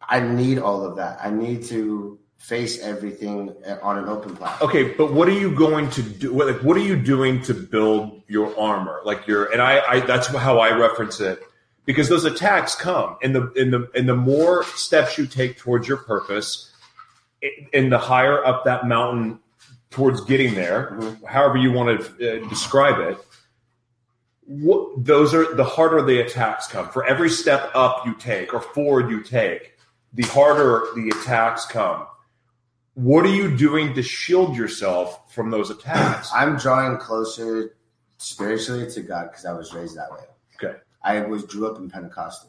I 0.00 0.20
need 0.20 0.58
all 0.58 0.84
of 0.84 0.96
that. 0.96 1.18
I 1.20 1.30
need 1.30 1.64
to 1.64 2.20
face 2.38 2.80
everything 2.80 3.54
on 3.82 3.98
an 3.98 4.08
open 4.08 4.36
platform. 4.36 4.70
Okay, 4.70 4.92
but 4.92 5.12
what 5.12 5.28
are 5.28 5.38
you 5.38 5.54
going 5.54 5.90
to 5.90 6.02
do? 6.02 6.32
What, 6.32 6.46
like, 6.46 6.62
what 6.62 6.76
are 6.76 6.80
you 6.80 6.96
doing 6.96 7.42
to 7.42 7.54
build 7.54 8.22
your 8.28 8.58
armor? 8.58 9.00
Like 9.04 9.26
your 9.26 9.52
and 9.52 9.60
I, 9.60 9.80
I 9.86 10.00
that's 10.00 10.28
how 10.28 10.58
I 10.58 10.76
reference 10.76 11.20
it 11.20 11.42
because 11.84 12.08
those 12.08 12.24
attacks 12.24 12.74
come 12.74 13.16
and 13.22 13.34
the 13.34 13.52
in 13.52 13.70
the 13.70 13.90
and 13.94 14.08
the 14.08 14.14
more 14.14 14.64
steps 14.64 15.18
you 15.18 15.26
take 15.26 15.58
towards 15.58 15.88
your 15.88 15.96
purpose, 15.96 16.72
and 17.72 17.90
the 17.90 17.98
higher 17.98 18.44
up 18.44 18.64
that 18.64 18.86
mountain 18.86 19.40
towards 19.90 20.20
getting 20.22 20.54
there, 20.54 20.90
mm-hmm. 20.92 21.24
however 21.24 21.56
you 21.56 21.72
want 21.72 22.00
to 22.00 22.44
uh, 22.44 22.48
describe 22.48 23.00
it. 23.00 23.18
What, 24.48 25.04
those 25.04 25.34
are 25.34 25.54
the 25.54 25.64
harder 25.64 26.02
the 26.02 26.20
attacks 26.20 26.68
come. 26.68 26.88
For 26.90 27.04
every 27.04 27.30
step 27.30 27.70
up 27.74 28.06
you 28.06 28.14
take 28.14 28.54
or 28.54 28.60
forward 28.60 29.10
you 29.10 29.22
take, 29.22 29.74
the 30.12 30.22
harder 30.24 30.86
the 30.94 31.08
attacks 31.08 31.66
come. 31.66 32.06
What 32.96 33.26
are 33.26 33.34
you 33.34 33.54
doing 33.54 33.92
to 33.92 34.02
shield 34.02 34.56
yourself 34.56 35.30
from 35.30 35.50
those 35.50 35.68
attacks? 35.68 36.30
I'm 36.34 36.56
drawing 36.56 36.96
closer 36.96 37.76
spiritually 38.16 38.90
to 38.92 39.02
God 39.02 39.28
because 39.30 39.44
I 39.44 39.52
was 39.52 39.74
raised 39.74 39.98
that 39.98 40.10
way. 40.10 40.24
Okay. 40.54 40.78
I 41.02 41.20
was 41.20 41.44
grew 41.44 41.70
up 41.70 41.76
in 41.76 41.90
Pentecostal. 41.90 42.48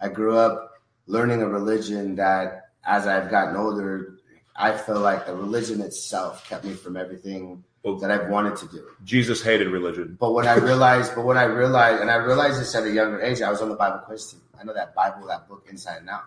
I 0.00 0.08
grew 0.08 0.36
up 0.36 0.72
learning 1.06 1.42
a 1.42 1.48
religion 1.48 2.16
that 2.16 2.70
as 2.84 3.06
I've 3.06 3.30
gotten 3.30 3.54
older, 3.54 4.18
I 4.56 4.76
feel 4.76 4.98
like 4.98 5.26
the 5.26 5.36
religion 5.36 5.80
itself 5.80 6.44
kept 6.48 6.64
me 6.64 6.72
from 6.72 6.96
everything 6.96 7.62
well, 7.84 7.96
that 7.98 8.10
I've 8.10 8.28
wanted 8.28 8.56
to 8.56 8.66
do. 8.66 8.84
Jesus 9.04 9.42
hated 9.42 9.68
religion. 9.68 10.16
But 10.18 10.32
what 10.32 10.48
I 10.48 10.56
realized, 10.56 11.14
but 11.14 11.24
what 11.24 11.36
I 11.36 11.44
realized, 11.44 12.02
and 12.02 12.10
I 12.10 12.16
realized 12.16 12.60
this 12.60 12.74
at 12.74 12.82
a 12.82 12.90
younger 12.90 13.20
age, 13.20 13.42
I 13.42 13.48
was 13.48 13.62
on 13.62 13.68
the 13.68 13.76
Bible 13.76 13.98
quiz 13.98 14.26
team. 14.26 14.40
I 14.60 14.64
know 14.64 14.74
that 14.74 14.92
Bible, 14.96 15.28
that 15.28 15.48
book 15.48 15.68
inside 15.70 15.98
and 15.98 16.10
out 16.10 16.24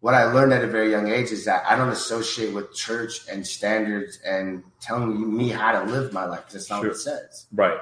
what 0.00 0.14
I 0.14 0.24
learned 0.24 0.52
at 0.52 0.62
a 0.62 0.66
very 0.66 0.90
young 0.90 1.08
age 1.08 1.30
is 1.32 1.44
that 1.46 1.64
I 1.66 1.76
don't 1.76 1.88
associate 1.88 2.54
with 2.54 2.74
church 2.74 3.26
and 3.30 3.46
standards 3.46 4.20
and 4.24 4.62
telling 4.80 5.36
me 5.36 5.48
how 5.48 5.72
to 5.72 5.90
live 5.90 6.12
my 6.12 6.24
life 6.26 6.44
That's 6.50 6.70
not 6.70 6.80
sure. 6.80 6.90
what 6.90 6.96
it 6.96 7.00
says. 7.00 7.46
Right. 7.52 7.78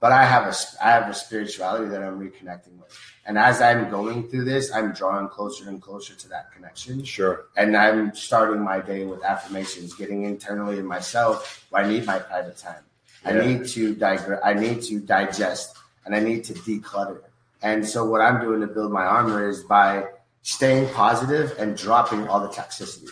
But 0.00 0.12
I 0.12 0.24
have 0.24 0.46
a 0.46 0.54
I 0.84 0.90
have 0.90 1.08
a 1.10 1.14
spirituality 1.14 1.88
that 1.88 2.02
I'm 2.02 2.20
reconnecting 2.20 2.78
with, 2.78 2.96
and 3.26 3.36
as 3.36 3.60
I'm 3.60 3.90
going 3.90 4.28
through 4.28 4.44
this, 4.44 4.72
I'm 4.72 4.92
drawing 4.92 5.26
closer 5.28 5.68
and 5.68 5.82
closer 5.82 6.14
to 6.14 6.28
that 6.28 6.52
connection. 6.52 7.02
Sure. 7.02 7.46
And 7.56 7.76
I'm 7.76 8.14
starting 8.14 8.62
my 8.62 8.78
day 8.80 9.04
with 9.04 9.24
affirmations, 9.24 9.94
getting 9.94 10.24
internally 10.24 10.78
in 10.78 10.86
myself. 10.86 11.66
I 11.74 11.88
need 11.88 12.06
my 12.06 12.20
private 12.20 12.56
time. 12.56 12.84
Yeah. 13.24 13.30
I 13.30 13.44
need 13.44 13.66
to 13.70 13.96
digress. 13.96 14.40
I 14.44 14.54
need 14.54 14.82
to 14.82 15.00
digest, 15.00 15.76
and 16.06 16.14
I 16.14 16.20
need 16.20 16.44
to 16.44 16.54
declutter. 16.54 17.22
And 17.60 17.84
so, 17.84 18.04
what 18.04 18.20
I'm 18.20 18.40
doing 18.40 18.60
to 18.60 18.68
build 18.68 18.92
my 18.92 19.04
armor 19.04 19.48
is 19.48 19.64
by 19.64 20.04
staying 20.42 20.92
positive 20.94 21.54
and 21.58 21.76
dropping 21.76 22.26
all 22.28 22.40
the 22.40 22.48
toxicity, 22.48 23.08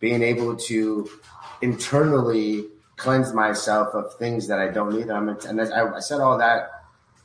being 0.00 0.22
able 0.22 0.56
to 0.56 1.08
internally 1.60 2.66
cleanse 2.96 3.32
myself 3.32 3.94
of 3.94 4.14
things 4.14 4.46
that 4.48 4.58
I 4.58 4.68
don't 4.68 4.94
need. 4.96 5.10
I'm 5.10 5.28
and 5.28 5.60
I, 5.60 5.96
I 5.96 6.00
said 6.00 6.20
all 6.20 6.38
that 6.38 6.70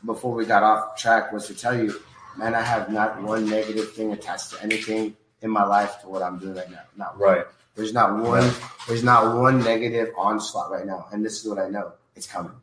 before 0.05 0.33
we 0.33 0.45
got 0.45 0.63
off 0.63 0.97
track 0.97 1.31
was 1.31 1.47
to 1.47 1.55
tell 1.55 1.77
you, 1.77 1.99
man, 2.37 2.55
I 2.55 2.61
have 2.61 2.91
not 2.91 3.21
one 3.21 3.49
negative 3.49 3.93
thing 3.93 4.11
attached 4.11 4.51
to 4.51 4.63
anything 4.63 5.15
in 5.41 5.49
my 5.49 5.63
life 5.63 5.99
to 6.01 6.07
what 6.07 6.21
I'm 6.21 6.39
doing 6.39 6.55
right 6.55 6.69
now. 6.69 6.83
Not 6.95 7.19
one. 7.19 7.29
right. 7.29 7.45
There's 7.75 7.93
not 7.93 8.17
one. 8.17 8.49
There's 8.87 9.03
not 9.03 9.37
one 9.37 9.63
negative 9.63 10.09
onslaught 10.17 10.71
right 10.71 10.85
now, 10.85 11.07
and 11.11 11.25
this 11.25 11.43
is 11.43 11.49
what 11.49 11.57
I 11.57 11.69
know: 11.69 11.93
it's 12.15 12.27
coming. 12.27 12.53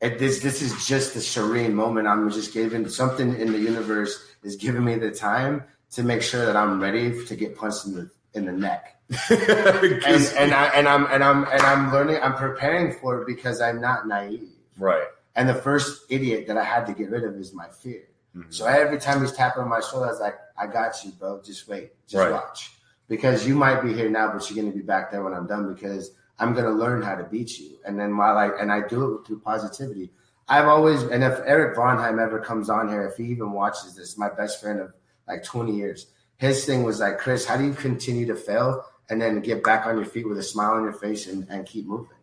It, 0.00 0.18
this 0.18 0.40
this 0.40 0.60
is 0.60 0.86
just 0.86 1.16
a 1.16 1.20
serene 1.20 1.74
moment. 1.74 2.06
I'm 2.06 2.30
just 2.30 2.52
giving 2.52 2.86
something 2.88 3.34
in 3.40 3.52
the 3.52 3.58
universe 3.58 4.26
is 4.42 4.56
giving 4.56 4.84
me 4.84 4.96
the 4.96 5.10
time 5.10 5.64
to 5.94 6.02
make 6.02 6.22
sure 6.22 6.44
that 6.46 6.56
I'm 6.56 6.80
ready 6.80 7.24
to 7.24 7.36
get 7.36 7.56
punched 7.56 7.86
in 7.86 7.94
the 7.94 8.10
in 8.34 8.46
the 8.46 8.52
neck. 8.52 8.98
and, 9.30 10.32
and 10.36 10.54
I 10.54 10.70
and 10.74 10.88
I'm 10.88 11.06
and 11.06 11.22
I'm 11.22 11.44
and 11.44 11.62
I'm 11.62 11.92
learning. 11.92 12.18
I'm 12.22 12.34
preparing 12.34 12.92
for 12.92 13.22
it 13.22 13.26
because 13.26 13.60
I'm 13.60 13.80
not 13.80 14.06
naive. 14.08 14.48
Right. 14.78 15.06
And 15.36 15.48
the 15.48 15.54
first 15.54 16.06
idiot 16.10 16.46
that 16.46 16.56
I 16.56 16.64
had 16.64 16.86
to 16.86 16.94
get 16.94 17.10
rid 17.10 17.24
of 17.24 17.36
is 17.36 17.52
my 17.52 17.68
fear. 17.68 18.04
Mm-hmm. 18.34 18.50
So 18.50 18.66
every 18.66 18.98
time 18.98 19.20
he's 19.20 19.32
tapping 19.32 19.62
on 19.62 19.68
my 19.68 19.80
shoulder, 19.80 20.06
I 20.06 20.10
was 20.10 20.20
like, 20.20 20.36
"I 20.56 20.66
got 20.66 21.04
you, 21.04 21.12
bro. 21.12 21.40
Just 21.42 21.68
wait. 21.68 21.92
Just 22.06 22.16
right. 22.16 22.32
watch." 22.32 22.72
Because 23.06 23.46
you 23.46 23.54
might 23.54 23.82
be 23.82 23.92
here 23.92 24.08
now, 24.08 24.32
but 24.32 24.48
you're 24.48 24.60
going 24.60 24.72
to 24.72 24.76
be 24.76 24.84
back 24.84 25.12
there 25.12 25.22
when 25.22 25.34
I'm 25.34 25.46
done. 25.46 25.72
Because 25.72 26.12
I'm 26.38 26.54
going 26.54 26.64
to 26.64 26.72
learn 26.72 27.02
how 27.02 27.14
to 27.14 27.24
beat 27.24 27.58
you. 27.58 27.78
And 27.84 28.00
then 28.00 28.16
while 28.16 28.36
I 28.36 28.48
and 28.48 28.72
I 28.72 28.86
do 28.86 29.18
it 29.18 29.26
through 29.26 29.40
positivity. 29.40 30.10
I've 30.46 30.66
always 30.66 31.02
and 31.04 31.24
if 31.24 31.40
Eric 31.46 31.76
Vonheim 31.76 32.22
ever 32.22 32.38
comes 32.38 32.68
on 32.68 32.88
here, 32.88 33.06
if 33.06 33.16
he 33.16 33.24
even 33.30 33.52
watches 33.52 33.94
this, 33.94 34.18
my 34.18 34.28
best 34.28 34.60
friend 34.60 34.80
of 34.80 34.92
like 35.26 35.44
20 35.44 35.76
years. 35.76 36.06
His 36.36 36.64
thing 36.64 36.82
was 36.82 37.00
like, 37.00 37.18
Chris, 37.18 37.44
how 37.44 37.56
do 37.56 37.64
you 37.64 37.72
continue 37.72 38.26
to 38.26 38.34
fail 38.34 38.84
and 39.08 39.20
then 39.20 39.40
get 39.40 39.62
back 39.62 39.86
on 39.86 39.96
your 39.96 40.06
feet 40.06 40.28
with 40.28 40.38
a 40.38 40.42
smile 40.42 40.72
on 40.72 40.82
your 40.82 40.92
face 40.92 41.26
and, 41.26 41.46
and 41.48 41.66
keep 41.66 41.86
moving? 41.86 42.16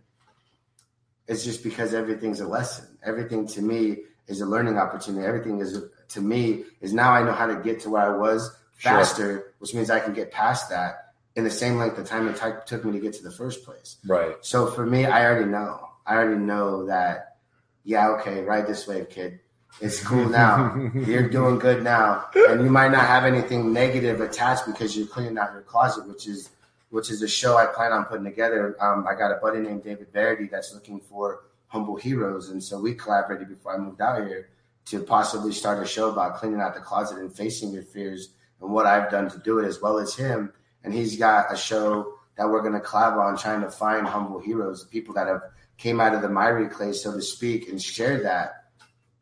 It's 1.28 1.44
just 1.44 1.64
because 1.64 1.94
everything's 1.94 2.42
a 2.42 2.48
lesson. 2.48 2.98
Everything 3.04 3.48
to 3.50 3.62
me 3.62 4.00
is 4.28 4.42
a 4.42 4.46
learning 4.46 4.78
opportunity. 4.78 5.26
Everything 5.26 5.60
is 5.60 5.82
to 6.10 6.22
me 6.22 6.66
is 6.82 6.94
now 6.94 7.14
I 7.14 7.24
know 7.24 7.32
how 7.32 7.48
to 7.48 7.56
get 7.56 7.80
to 7.82 7.90
where 7.90 8.14
I 8.14 8.18
was 8.18 8.56
faster, 8.74 9.16
sure. 9.16 9.54
which 9.60 9.74
means 9.74 9.90
I 9.90 10.00
can 10.00 10.14
get 10.14 10.32
past 10.32 10.70
that 10.70 11.14
in 11.36 11.44
the 11.44 11.50
same 11.50 11.78
length 11.78 11.98
of 11.98 12.06
time 12.06 12.28
it 12.28 12.36
t- 12.36 12.50
took 12.66 12.84
me 12.84 12.92
to 12.92 13.00
get 13.00 13.14
to 13.14 13.24
the 13.24 13.32
first 13.32 13.64
place. 13.64 13.98
Right. 14.06 14.36
So 14.42 14.68
for 14.68 14.86
me, 14.86 15.06
I 15.06 15.26
already 15.26 15.50
know. 15.50 15.88
I 16.06 16.16
already 16.16 16.40
know 16.40 16.86
that. 16.88 17.38
Yeah, 17.84 18.10
okay, 18.10 18.42
ride 18.42 18.68
this 18.68 18.88
wave, 18.88 19.10
kid. 19.10 19.40
It's 19.80 20.04
cool 20.04 20.28
now. 20.30 20.76
you're 20.94 21.30
doing 21.30 21.58
good 21.58 21.84
now, 21.84 22.26
and 22.36 22.62
you 22.64 22.70
might 22.70 22.92
not 22.92 23.06
have 23.06 23.26
anything 23.26 23.72
negative 23.74 24.22
attached 24.22 24.66
because 24.66 24.98
you're 24.98 25.08
cleaning 25.08 25.38
out 25.38 25.54
your 25.54 25.62
closet, 25.62 26.08
which 26.08 26.28
is 26.28 26.50
which 26.90 27.10
is 27.10 27.22
a 27.22 27.28
show 27.28 27.58
I 27.58 27.68
plan 27.68 27.94
on 27.94 28.04
putting 28.06 28.26
together. 28.26 28.76
Um, 28.82 29.08
I 29.08 29.16
got 29.16 29.32
a 29.32 29.36
buddy 29.36 29.60
named 29.60 29.84
David 29.84 30.12
Verity 30.12 30.50
that's 30.52 30.74
looking 30.74 31.00
for 31.00 31.44
humble 31.68 31.96
heroes, 31.96 32.50
and 32.50 32.62
so 32.62 32.80
we 32.80 32.94
collaborated 32.94 33.48
before 33.48 33.76
I 33.76 33.78
moved 33.78 34.02
out 34.02 34.28
here 34.28 34.50
to 34.86 35.02
possibly 35.02 35.54
start 35.54 35.82
a 35.82 35.88
show 35.88 36.10
about 36.10 36.36
cleaning 36.36 36.60
out 36.60 36.74
the 36.74 36.82
closet 36.82 37.20
and 37.20 37.34
facing 37.34 37.72
your 37.72 37.84
fears 37.84 38.34
and 38.60 38.72
what 38.72 38.86
I've 38.86 39.10
done 39.10 39.30
to 39.30 39.40
do 39.40 39.60
it, 39.60 39.66
as 39.66 39.82
well 39.82 39.98
as 40.00 40.16
him. 40.16 40.52
And 40.84 40.94
he's 40.94 41.18
got 41.18 41.52
a 41.52 41.56
show 41.56 42.16
that 42.38 42.50
we're 42.50 42.62
going 42.62 42.74
to 42.74 42.80
collab 42.80 43.18
on, 43.18 43.38
trying 43.38 43.62
to 43.62 43.70
find 43.70 44.06
humble 44.06 44.40
heroes, 44.40 44.86
people 44.86 45.14
that 45.14 45.28
have 45.28 45.42
came 45.78 46.02
out 46.02 46.14
of 46.14 46.22
the 46.22 46.30
miry 46.30 46.68
clay, 46.68 46.92
so 46.92 47.14
to 47.14 47.22
speak, 47.22 47.70
and 47.70 47.82
shared 47.82 48.26
that 48.26 48.61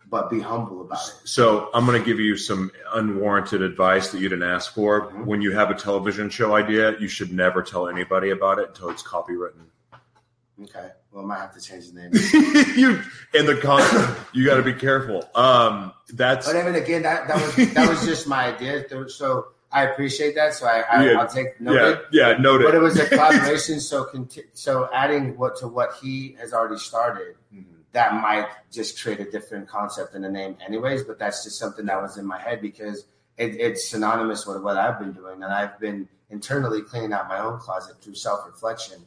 but 0.09 0.29
be 0.29 0.39
humble 0.39 0.81
about 0.81 1.07
it. 1.07 1.27
So 1.27 1.69
I'm 1.73 1.85
going 1.85 1.99
to 1.99 2.05
give 2.05 2.19
you 2.19 2.35
some 2.35 2.71
unwarranted 2.93 3.61
advice 3.61 4.11
that 4.11 4.19
you 4.19 4.29
didn't 4.29 4.49
ask 4.49 4.73
for. 4.73 5.07
Mm-hmm. 5.07 5.25
When 5.25 5.41
you 5.41 5.51
have 5.51 5.69
a 5.69 5.75
television 5.75 6.29
show 6.29 6.55
idea, 6.55 6.97
you 6.99 7.07
should 7.07 7.31
never 7.31 7.61
tell 7.61 7.87
anybody 7.87 8.31
about 8.31 8.59
it 8.59 8.69
until 8.69 8.89
it's 8.89 9.03
copywritten. 9.03 9.65
Okay. 10.63 10.89
Well, 11.11 11.23
I 11.23 11.27
might 11.27 11.39
have 11.39 11.53
to 11.55 11.61
change 11.61 11.91
the 11.91 12.01
name. 12.01 12.11
you 12.77 13.01
in 13.33 13.45
the 13.45 13.55
concept, 13.55 14.19
you 14.33 14.45
got 14.45 14.57
to 14.57 14.63
be 14.63 14.73
careful. 14.73 15.27
Um, 15.33 15.93
that's. 16.09 16.47
But 16.47 16.59
even 16.59 16.75
again, 16.75 17.03
that 17.03 17.27
that 17.27 17.35
was 17.35 17.73
that 17.73 17.89
was 17.89 18.05
just 18.05 18.27
my 18.27 18.53
idea. 18.53 19.09
So 19.09 19.47
I 19.71 19.85
appreciate 19.85 20.35
that. 20.35 20.53
So 20.53 20.67
I, 20.67 20.83
I 20.91 21.15
will 21.15 21.27
take 21.27 21.59
note. 21.61 22.01
Yeah, 22.11 22.31
yeah, 22.31 22.37
noted. 22.37 22.65
But 22.65 22.75
it 22.75 22.81
was 22.81 22.99
a 22.99 23.07
collaboration. 23.07 23.79
so 23.79 24.03
conti- 24.03 24.49
so 24.53 24.89
adding 24.93 25.37
what 25.37 25.55
to 25.57 25.67
what 25.67 25.95
he 26.01 26.35
has 26.39 26.53
already 26.53 26.77
started. 26.77 27.35
Mm-hmm 27.55 27.78
that 27.91 28.13
might 28.13 28.47
just 28.71 29.01
create 29.01 29.19
a 29.19 29.29
different 29.29 29.67
concept 29.67 30.15
in 30.15 30.21
the 30.21 30.29
name 30.29 30.55
anyways 30.65 31.03
but 31.03 31.17
that's 31.19 31.43
just 31.43 31.57
something 31.57 31.85
that 31.85 32.01
was 32.01 32.17
in 32.17 32.25
my 32.25 32.39
head 32.39 32.61
because 32.61 33.05
it, 33.39 33.55
it's 33.59 33.87
synonymous 33.87 34.45
with 34.45 34.61
what 34.61 34.77
i've 34.77 34.99
been 34.99 35.13
doing. 35.13 35.41
And 35.41 35.51
i've 35.51 35.79
been 35.79 36.07
internally 36.29 36.81
cleaning 36.81 37.13
out 37.13 37.27
my 37.27 37.39
own 37.39 37.57
closet 37.59 37.95
through 38.01 38.15
self-reflection. 38.15 39.03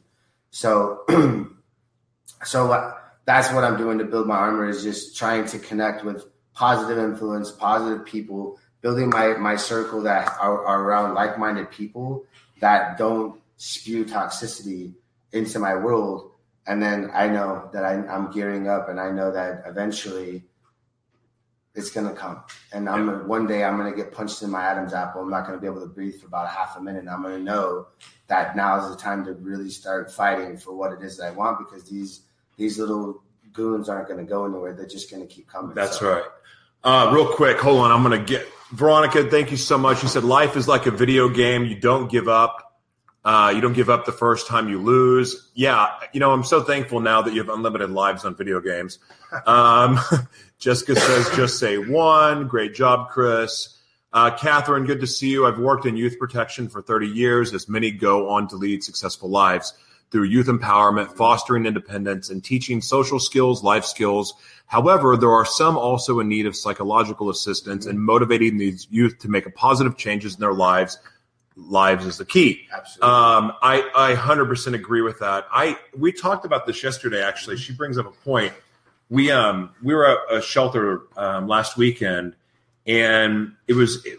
So 0.51 1.05
so 2.45 2.73
uh, 2.73 2.95
that's 3.25 3.53
what 3.53 3.63
i'm 3.63 3.77
doing 3.77 3.99
to 3.99 4.05
build 4.05 4.27
my 4.27 4.37
armor 4.37 4.69
is 4.69 4.83
just 4.83 5.17
trying 5.17 5.47
to 5.47 5.59
connect 5.59 6.05
with 6.05 6.25
positive 6.55 6.99
influence 6.99 7.53
positive 7.53 8.05
people 8.05 8.59
building 8.81 9.09
my 9.11 9.35
my 9.35 9.55
circle 9.55 10.03
that 10.03 10.29
are, 10.41 10.67
are 10.67 10.83
around 10.83 11.15
like-minded 11.15 11.71
people 11.71 12.25
that 12.61 12.99
don't 12.99 13.41
spew 13.57 14.05
toxicity 14.05 14.93
into 15.33 15.59
my 15.59 15.75
world 15.75 16.32
and 16.67 16.83
then 16.83 17.11
I 17.13 17.29
know 17.29 17.71
that 17.73 17.85
I, 17.85 17.95
am 17.95 18.31
gearing 18.31 18.69
up, 18.69 18.89
and 18.89 19.01
I 19.01 19.11
know 19.11 19.33
that 19.33 19.63
eventually 19.67 20.45
it's 21.75 21.91
gonna 21.91 22.13
come. 22.13 22.43
And 22.73 22.89
I'm 22.89 23.07
gonna, 23.07 23.25
one 23.25 23.47
day 23.47 23.65
I'm 23.65 23.77
gonna 23.77 23.97
get 23.97 24.13
punched 24.13 24.43
in 24.43 24.51
my 24.51 24.63
Adam's 24.63 24.93
apple. 24.93 25.23
I'm 25.23 25.31
not 25.31 25.47
gonna 25.47 25.59
be 25.59 25.67
able 25.67 25.81
to 25.81 25.87
breathe 25.87 26.21
for 26.21 26.27
about 26.27 26.47
a 26.47 26.51
half 26.51 26.77
a 26.77 26.81
minute. 26.81 27.01
And 27.01 27.11
I'm 27.11 27.23
gonna 27.23 27.39
know 27.39 27.87
that 28.29 28.57
now 28.57 28.79
is 28.83 28.91
the 28.95 29.01
time 29.01 29.25
to 29.25 29.33
really 29.35 29.71
start 29.71 30.13
fighting 30.13 30.57
for 30.57 30.75
what 30.75 30.93
it 30.93 31.03
is 31.03 31.17
that 31.17 31.27
I 31.27 31.31
want 31.31 31.59
because 31.59 31.89
these 31.89 32.23
these 32.57 32.79
little 32.79 33.23
goons 33.53 33.89
aren't 33.89 34.09
going 34.09 34.19
to 34.19 34.29
go 34.29 34.45
anywhere. 34.45 34.73
They're 34.73 34.87
just 34.87 35.11
going 35.11 35.27
to 35.27 35.33
keep 35.33 35.49
coming. 35.49 35.75
That's 35.75 35.99
So, 35.99 36.15
right. 36.15 36.25
Uh, 36.85 37.13
real 37.15 37.29
quick, 37.29 37.59
hold 37.59 37.81
on. 37.81 37.93
I'm 37.93 38.03
going 38.03 38.19
to 38.19 38.25
get 38.25 38.47
Veronica. 38.73 39.25
Thank 39.31 39.51
you 39.51 39.57
so 39.57 39.79
much. 39.79 40.03
You 40.03 40.09
said 40.09 40.25
life 40.25 40.57
is 40.57 40.67
like 40.67 40.87
a 40.87 40.91
video 40.91 41.29
game. 41.29 41.65
You 41.65 41.77
don't 41.77 42.11
give 42.11 42.29
up. 42.29 42.62
Uh, 43.25 43.53
you 43.55 43.61
don't 43.61 43.73
give 43.73 43.89
up 43.89 44.05
the 44.05 44.13
first 44.13 44.49
time 44.49 44.69
you 44.69 44.81
lose. 44.81 45.51
Yeah, 45.55 45.89
you 46.13 46.21
know, 46.21 46.33
I'm 46.33 46.43
so 46.43 46.63
thankful 46.63 47.01
now 47.01 47.23
that 47.23 47.33
you 47.33 47.41
have 47.41 47.49
unlimited 47.49 47.91
lives 47.91 48.25
on 48.25 48.35
video 48.35 48.61
games. 48.61 48.99
Um, 49.47 49.99
Jessica 50.59 50.95
says, 50.95 51.31
just 51.35 51.59
say 51.59 51.79
one. 51.79 52.49
Great 52.49 52.75
job, 52.75 53.09
Chris. 53.09 53.79
Uh, 54.13 54.31
Catherine, 54.37 54.85
good 54.85 55.01
to 55.01 55.07
see 55.07 55.31
you. 55.31 55.47
I've 55.47 55.59
worked 55.59 55.87
in 55.87 55.97
youth 55.97 56.19
protection 56.19 56.69
for 56.69 56.83
30 56.83 57.07
years, 57.07 57.55
as 57.55 57.67
many 57.67 57.91
go 57.91 58.29
on 58.29 58.47
to 58.49 58.57
lead 58.57 58.85
successful 58.85 59.31
lives 59.31 59.73
through 60.11 60.25
youth 60.25 60.47
empowerment, 60.49 61.17
fostering 61.17 61.65
independence, 61.65 62.29
and 62.29 62.45
teaching 62.45 62.83
social 62.83 63.19
skills, 63.19 63.65
life 63.65 63.87
skills. 63.87 64.35
However, 64.67 65.17
there 65.17 65.33
are 65.33 65.47
some 65.47 65.79
also 65.79 66.21
in 66.21 66.29
need 66.29 66.47
of 66.47 66.55
psychological 66.55 67.31
assistance 67.31 67.87
and 67.87 67.99
motivating 67.99 68.59
these 68.59 68.87
youth 68.91 69.19
to 69.21 69.29
make 69.29 69.47
a 69.47 69.51
positive 69.51 69.97
changes 69.97 70.35
in 70.35 70.41
their 70.41 70.53
lives. 70.53 70.99
Lives 71.57 72.07
is 72.07 72.19
the 72.19 72.25
key. 72.25 72.67
Absolutely. 72.73 73.09
Um, 73.09 73.53
I, 73.63 73.91
I 73.95 74.15
100% 74.15 74.75
agree 74.75 75.03
with 75.03 75.19
that. 75.19 75.47
I 75.53 75.79
we 75.97 76.13
talked 76.13 76.45
about 76.45 76.67
this 76.67 76.83
yesterday. 76.83 77.23
Actually, 77.23 77.59
she 77.59 77.73
brings 77.75 77.99
up 77.99 78.07
a 78.07 78.11
point. 78.11 78.55
We 79.11 79.31
um 79.31 79.71
we 79.83 79.95
were 79.95 80.07
at 80.07 80.19
a 80.31 80.41
shelter 80.41 81.03
um, 81.17 81.47
last 81.47 81.77
weekend, 81.77 82.35
and 82.87 83.53
it 83.69 83.75
was 83.75 84.05
it, 84.07 84.19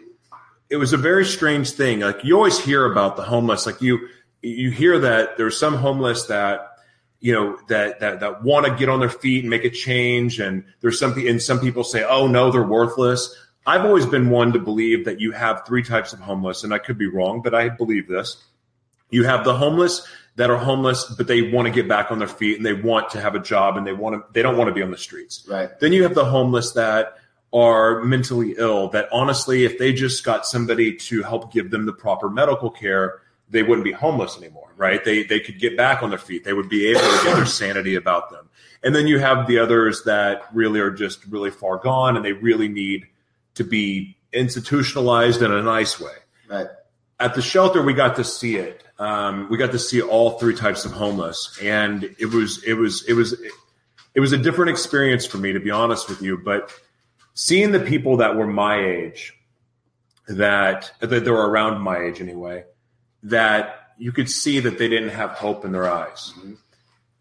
it 0.70 0.78
was 0.78 0.94
a 0.94 0.98
very 0.98 1.26
strange 1.26 1.72
thing. 1.72 2.02
Like 2.02 2.24
you 2.24 2.36
always 2.36 2.60
hear 2.60 2.86
about 2.86 3.16
the 3.16 3.24
homeless. 3.24 3.66
Like 3.66 3.82
you 3.82 4.08
you 4.44 4.70
hear 4.70 5.00
that 5.00 5.38
there's 5.38 5.58
some 5.58 5.76
homeless 5.76 6.26
that 6.28 6.70
you 7.20 7.34
know 7.34 7.58
that 7.70 8.02
that 8.02 8.20
that 8.20 8.44
want 8.44 8.66
to 8.66 8.76
get 8.76 8.90
on 8.90 9.00
their 9.00 9.10
feet 9.10 9.44
and 9.44 9.50
make 9.50 9.64
a 9.64 9.70
change, 9.70 10.40
and 10.40 10.66
there's 10.82 11.00
something. 11.00 11.28
And 11.28 11.42
some 11.42 11.60
people 11.60 11.84
say, 11.84 12.04
"Oh 12.04 12.28
no, 12.28 12.52
they're 12.52 12.62
worthless." 12.62 13.36
I've 13.66 13.86
always 13.86 14.06
been 14.06 14.30
one 14.30 14.52
to 14.54 14.60
believe 14.60 15.06
that 15.06 15.20
you 15.22 15.32
have 15.32 15.66
three 15.66 15.84
types 15.84 16.14
of 16.14 16.20
homeless, 16.20 16.64
and 16.64 16.74
I 16.74 16.80
could 16.80 16.98
be 16.98 17.08
wrong, 17.08 17.42
but 17.42 17.56
I 17.56 17.70
believe 17.70 18.08
this. 18.08 18.44
You 19.10 19.24
have 19.24 19.46
the 19.46 19.56
homeless 19.56 20.06
that 20.36 20.50
are 20.50 20.58
homeless, 20.58 21.06
but 21.06 21.28
they 21.28 21.52
want 21.52 21.68
to 21.68 21.72
get 21.72 21.88
back 21.88 22.12
on 22.12 22.20
their 22.20 22.28
feet 22.28 22.58
and 22.58 22.66
they 22.66 22.74
want 22.74 23.12
to 23.12 23.22
have 23.22 23.36
a 23.36 23.40
job 23.40 23.78
and 23.78 23.86
they 23.86 23.94
want 23.94 24.16
to 24.16 24.24
they 24.34 24.42
don't 24.42 24.58
want 24.58 24.68
to 24.68 24.74
be 24.74 24.82
on 24.82 24.92
the 24.92 24.98
streets. 24.98 25.46
Right. 25.48 25.70
Then 25.80 25.94
you 25.94 26.04
have 26.04 26.16
the 26.16 26.26
homeless 26.26 26.72
that 26.72 27.18
are 27.54 28.04
mentally 28.04 28.56
ill 28.58 28.90
that 28.90 29.08
honestly, 29.12 29.64
if 29.64 29.78
they 29.78 29.94
just 29.94 30.24
got 30.24 30.46
somebody 30.46 30.96
to 30.96 31.22
help 31.22 31.54
give 31.54 31.70
them 31.70 31.86
the 31.86 31.94
proper 31.94 32.30
medical 32.30 32.72
care, 32.72 33.22
they 33.50 33.62
wouldn't 33.62 33.86
be 33.86 33.92
homeless 33.92 34.38
anymore, 34.38 34.74
right? 34.76 35.06
They 35.06 35.24
they 35.24 35.40
could 35.40 35.60
get 35.60 35.78
back 35.78 36.02
on 36.02 36.10
their 36.10 36.20
feet. 36.20 36.44
They 36.44 36.54
would 36.54 36.70
be 36.70 36.88
able 36.88 37.02
to 37.02 37.24
get 37.24 37.36
their 37.36 37.46
sanity 37.46 37.96
about 37.96 38.32
them. 38.32 38.50
And 38.84 38.96
then 38.96 39.06
you 39.06 39.20
have 39.20 39.48
the 39.48 39.60
others 39.60 40.04
that 40.04 40.44
really 40.54 40.80
are 40.80 40.92
just 40.92 41.26
really 41.28 41.52
far 41.52 41.78
gone 41.78 42.18
and 42.18 42.26
they 42.26 42.34
really 42.34 42.68
need 42.68 43.08
to 43.56 43.64
be 43.64 44.18
institutionalized 44.32 45.42
in 45.42 45.52
a 45.52 45.62
nice 45.62 46.00
way. 46.00 46.12
Right. 46.50 46.68
at 47.20 47.36
the 47.36 47.42
shelter 47.42 47.82
we 47.82 47.94
got 47.94 48.18
to 48.18 48.24
see 48.24 48.58
it. 48.58 48.84
Um, 49.00 49.48
we 49.50 49.58
got 49.58 49.72
to 49.72 49.80
see 49.80 50.02
all 50.02 50.32
three 50.32 50.56
types 50.56 50.86
of 50.86 50.92
homeless. 50.92 51.58
And 51.62 52.04
it 52.20 52.28
was 52.28 52.64
it 52.64 52.74
was 52.74 53.08
it 53.08 53.14
was 53.14 53.34
it 54.14 54.20
was 54.20 54.34
a 54.34 54.38
different 54.38 54.72
experience 54.72 55.26
for 55.26 55.38
me 55.38 55.54
to 55.54 55.60
be 55.60 55.72
honest 55.72 56.10
with 56.10 56.22
you. 56.22 56.38
But 56.38 56.72
seeing 57.34 57.72
the 57.72 57.80
people 57.80 58.18
that 58.18 58.36
were 58.36 58.48
my 58.48 58.80
age 58.80 59.34
that 60.28 60.92
that 61.00 61.26
they 61.26 61.32
were 61.32 61.50
around 61.50 61.82
my 61.82 61.98
age 61.98 62.22
anyway 62.22 62.66
that 63.24 63.84
you 63.98 64.12
could 64.12 64.30
see 64.30 64.60
that 64.60 64.78
they 64.78 64.88
didn't 64.88 65.10
have 65.10 65.32
hope 65.32 65.66
in 65.66 65.72
their 65.72 65.90
eyes. 65.90 66.34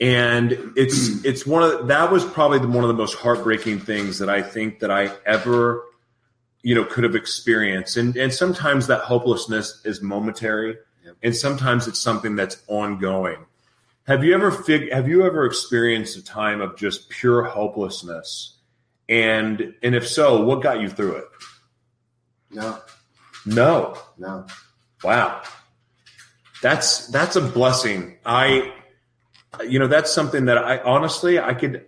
And 0.01 0.73
it's 0.77 1.25
it's 1.25 1.47
one 1.47 1.63
of 1.63 1.89
that 1.89 2.11
was 2.11 2.25
probably 2.25 2.59
the, 2.59 2.69
one 2.69 2.83
of 2.83 2.89
the 2.89 2.95
most 2.95 3.15
heartbreaking 3.15 3.81
things 3.81 4.19
that 4.19 4.29
I 4.29 4.43
think 4.43 4.81
that 4.81 4.91
I 4.91 5.13
ever 5.25 5.85
you 6.63 6.75
know 6.75 6.85
could 6.85 7.05
have 7.05 7.15
experienced 7.17 7.97
and 7.97 8.17
and 8.17 8.33
sometimes 8.33 8.87
that 8.87 9.01
hopelessness 9.01 9.81
is 9.85 10.01
momentary 10.03 10.77
Yep. 11.05 11.17
and 11.25 11.35
sometimes 11.37 11.89
it's 11.89 11.99
something 12.01 12.37
that's 12.37 12.63
ongoing 12.69 13.45
have 14.07 14.23
you 14.23 14.35
ever 14.35 14.51
fig- 14.53 14.93
have 14.93 15.09
you 15.09 15.25
ever 15.27 15.45
experienced 15.47 16.17
a 16.17 16.25
time 16.25 16.61
of 16.61 16.77
just 16.77 17.09
pure 17.09 17.43
hopelessness 17.43 18.57
and 19.09 19.75
and 19.83 19.95
if 19.97 20.07
so 20.07 20.45
what 20.45 20.63
got 20.63 20.81
you 20.81 20.89
through 20.89 21.17
it 21.17 21.25
No. 22.51 22.79
no 23.47 23.97
No. 24.19 24.47
Wow. 25.03 25.43
That's 26.63 27.09
that's 27.09 27.35
a 27.35 27.41
blessing. 27.41 28.19
I 28.25 28.73
you 29.67 29.79
know, 29.81 29.89
that's 29.89 30.13
something 30.13 30.45
that 30.47 30.59
I 30.59 30.79
honestly 30.79 31.41
I 31.41 31.55
could 31.55 31.85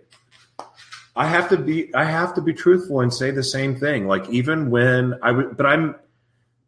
I 1.15 1.27
have 1.27 1.49
to 1.49 1.57
be 1.57 1.93
I 1.95 2.03
have 2.03 2.33
to 2.35 2.41
be 2.41 2.53
truthful 2.53 2.99
and 3.01 3.13
say 3.13 3.31
the 3.31 3.43
same 3.43 3.75
thing. 3.75 4.07
Like 4.07 4.29
even 4.29 4.69
when 4.69 5.17
I 5.21 5.31
would 5.31 5.55
but 5.57 5.65
I'm 5.65 5.95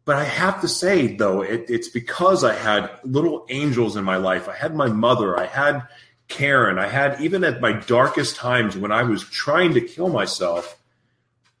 but 0.04 0.16
I 0.16 0.24
have 0.24 0.62
to 0.62 0.68
say 0.68 1.16
though, 1.16 1.42
it, 1.42 1.66
it's 1.68 1.88
because 1.88 2.42
I 2.44 2.54
had 2.54 2.90
little 3.04 3.44
angels 3.50 3.96
in 3.96 4.04
my 4.04 4.16
life. 4.16 4.48
I 4.48 4.54
had 4.54 4.74
my 4.74 4.88
mother, 4.88 5.38
I 5.38 5.46
had 5.46 5.82
Karen, 6.28 6.78
I 6.78 6.88
had 6.88 7.20
even 7.20 7.44
at 7.44 7.60
my 7.60 7.72
darkest 7.72 8.36
times 8.36 8.76
when 8.76 8.90
I 8.92 9.02
was 9.02 9.22
trying 9.22 9.74
to 9.74 9.80
kill 9.82 10.08
myself, 10.08 10.78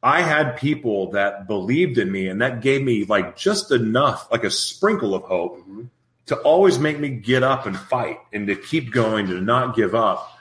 I 0.02 0.22
had 0.22 0.56
people 0.56 1.10
that 1.10 1.46
believed 1.46 1.98
in 1.98 2.10
me 2.10 2.28
and 2.28 2.40
that 2.40 2.62
gave 2.62 2.82
me 2.82 3.04
like 3.04 3.36
just 3.36 3.70
enough, 3.70 4.28
like 4.30 4.44
a 4.44 4.50
sprinkle 4.50 5.14
of 5.14 5.24
hope 5.24 5.58
Mhm. 5.68 5.88
to 6.26 6.36
always 6.36 6.78
make 6.78 6.98
me 6.98 7.08
get 7.10 7.42
up 7.42 7.66
and 7.66 7.76
fight 7.76 8.18
and 8.32 8.46
to 8.46 8.54
keep 8.56 8.92
going, 8.92 9.26
to 9.26 9.40
not 9.40 9.74
give 9.76 9.94
up. 9.94 10.37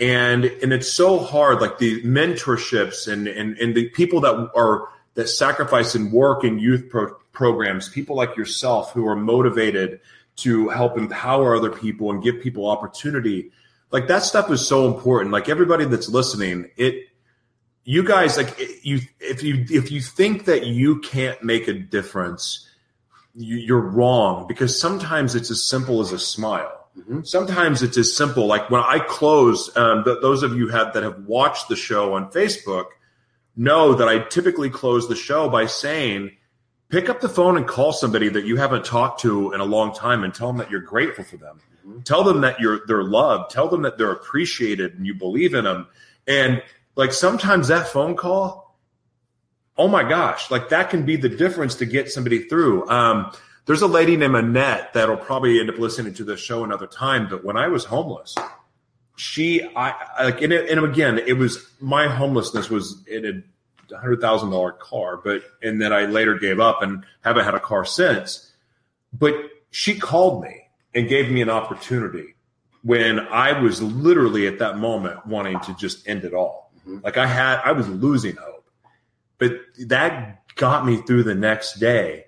And 0.00 0.44
and 0.44 0.72
it's 0.72 0.92
so 0.92 1.18
hard, 1.18 1.60
like 1.60 1.78
the 1.78 2.02
mentorships 2.02 3.10
and 3.10 3.28
and, 3.28 3.56
and 3.58 3.74
the 3.74 3.88
people 3.90 4.20
that 4.22 4.50
are 4.54 4.88
that 5.14 5.28
sacrifice 5.28 5.94
and 5.94 6.12
work 6.12 6.42
in 6.44 6.58
youth 6.58 6.88
pro- 6.90 7.14
programs, 7.32 7.88
people 7.88 8.16
like 8.16 8.36
yourself 8.36 8.92
who 8.92 9.06
are 9.06 9.16
motivated 9.16 10.00
to 10.36 10.68
help 10.70 10.96
empower 10.96 11.54
other 11.54 11.70
people 11.70 12.10
and 12.10 12.22
give 12.22 12.40
people 12.40 12.66
opportunity. 12.66 13.52
Like 13.90 14.08
that 14.08 14.22
stuff 14.22 14.50
is 14.50 14.66
so 14.66 14.86
important. 14.86 15.30
Like 15.30 15.48
everybody 15.48 15.84
that's 15.84 16.08
listening, 16.08 16.70
it 16.76 17.08
you 17.84 18.04
guys 18.04 18.36
like 18.36 18.58
you 18.82 19.00
if 19.20 19.42
you 19.42 19.64
if 19.70 19.90
you 19.90 20.00
think 20.00 20.44
that 20.44 20.66
you 20.66 21.00
can't 21.00 21.42
make 21.42 21.68
a 21.68 21.72
difference 21.72 22.68
you, 23.34 23.56
you're 23.56 23.80
wrong 23.80 24.46
because 24.46 24.78
sometimes 24.78 25.34
it's 25.34 25.50
as 25.50 25.64
simple 25.64 26.00
as 26.00 26.12
a 26.12 26.18
smile 26.18 26.81
Mhm. 26.98 27.26
sometimes 27.26 27.82
it's 27.82 27.96
as 27.96 28.14
simple 28.14 28.46
like 28.46 28.68
when 28.70 28.82
i 28.82 28.98
close 28.98 29.74
um, 29.78 30.04
th- 30.04 30.18
those 30.20 30.42
of 30.42 30.54
you 30.54 30.68
have 30.68 30.92
that 30.92 31.02
have 31.02 31.24
watched 31.24 31.68
the 31.68 31.76
show 31.76 32.12
on 32.14 32.30
facebook 32.30 32.86
know 33.56 33.94
that 33.94 34.08
i 34.08 34.18
typically 34.18 34.68
close 34.68 35.08
the 35.08 35.16
show 35.16 35.48
by 35.48 35.64
saying 35.64 36.32
pick 36.90 37.08
up 37.08 37.22
the 37.22 37.30
phone 37.30 37.56
and 37.56 37.66
call 37.66 37.92
somebody 37.94 38.28
that 38.28 38.44
you 38.44 38.56
haven't 38.56 38.84
talked 38.84 39.20
to 39.20 39.52
in 39.52 39.60
a 39.60 39.64
long 39.64 39.94
time 39.94 40.22
and 40.22 40.34
tell 40.34 40.48
them 40.48 40.58
that 40.58 40.70
you're 40.70 40.80
grateful 40.82 41.24
for 41.24 41.38
them 41.38 41.60
Mhm. 41.88 42.04
tell 42.04 42.24
them 42.24 42.42
that 42.42 42.60
you're 42.60 42.80
they're 42.86 43.02
loved 43.02 43.50
tell 43.50 43.68
them 43.68 43.82
that 43.82 43.96
they're 43.96 44.12
appreciated 44.12 44.94
and 44.94 45.06
you 45.06 45.14
believe 45.14 45.54
in 45.54 45.64
them 45.64 45.86
and 46.26 46.62
like 46.94 47.14
sometimes 47.14 47.68
that 47.68 47.88
phone 47.88 48.16
call 48.16 48.76
oh 49.78 49.88
my 49.88 50.06
gosh 50.06 50.50
like 50.50 50.68
that 50.68 50.90
can 50.90 51.06
be 51.06 51.16
the 51.16 51.30
difference 51.30 51.76
to 51.76 51.86
get 51.86 52.10
somebody 52.12 52.40
through 52.48 52.86
um, 52.90 53.32
there's 53.66 53.82
a 53.82 53.86
lady 53.86 54.16
named 54.16 54.34
annette 54.34 54.92
that'll 54.92 55.16
probably 55.16 55.60
end 55.60 55.70
up 55.70 55.78
listening 55.78 56.12
to 56.14 56.24
this 56.24 56.40
show 56.40 56.64
another 56.64 56.86
time 56.86 57.28
but 57.28 57.44
when 57.44 57.56
i 57.56 57.68
was 57.68 57.84
homeless 57.84 58.34
she 59.16 59.62
i 59.76 59.94
like 60.24 60.40
and, 60.42 60.52
it, 60.52 60.68
and 60.70 60.84
again 60.84 61.18
it 61.18 61.34
was 61.34 61.70
my 61.80 62.06
homelessness 62.08 62.70
was 62.70 63.02
in 63.06 63.44
a 63.92 63.96
hundred 63.98 64.20
thousand 64.20 64.50
dollar 64.50 64.72
car 64.72 65.18
but 65.18 65.42
and 65.62 65.80
then 65.80 65.92
i 65.92 66.06
later 66.06 66.38
gave 66.38 66.58
up 66.58 66.82
and 66.82 67.04
haven't 67.20 67.44
had 67.44 67.54
a 67.54 67.60
car 67.60 67.84
since. 67.84 68.48
But 69.12 69.34
she 69.70 69.98
called 69.98 70.42
me 70.42 70.62
and 70.94 71.06
gave 71.08 71.30
me 71.30 71.42
an 71.42 71.50
opportunity 71.50 72.34
when 72.82 73.20
i 73.20 73.60
was 73.60 73.82
literally 73.82 74.46
at 74.46 74.58
that 74.60 74.78
moment 74.78 75.26
wanting 75.26 75.60
to 75.60 75.74
just 75.76 76.08
end 76.08 76.24
it 76.24 76.32
all. 76.32 76.72
Mhm. 76.88 77.04
like 77.04 77.18
i 77.18 77.26
had 77.26 77.60
i 77.64 77.72
was 77.72 77.86
losing 77.88 78.36
hope. 78.36 78.64
But 79.38 79.52
that 79.88 80.40
got 80.56 80.86
me 80.86 80.96
through 81.02 81.24
the 81.24 81.34
next 81.34 81.78
day 81.78 82.24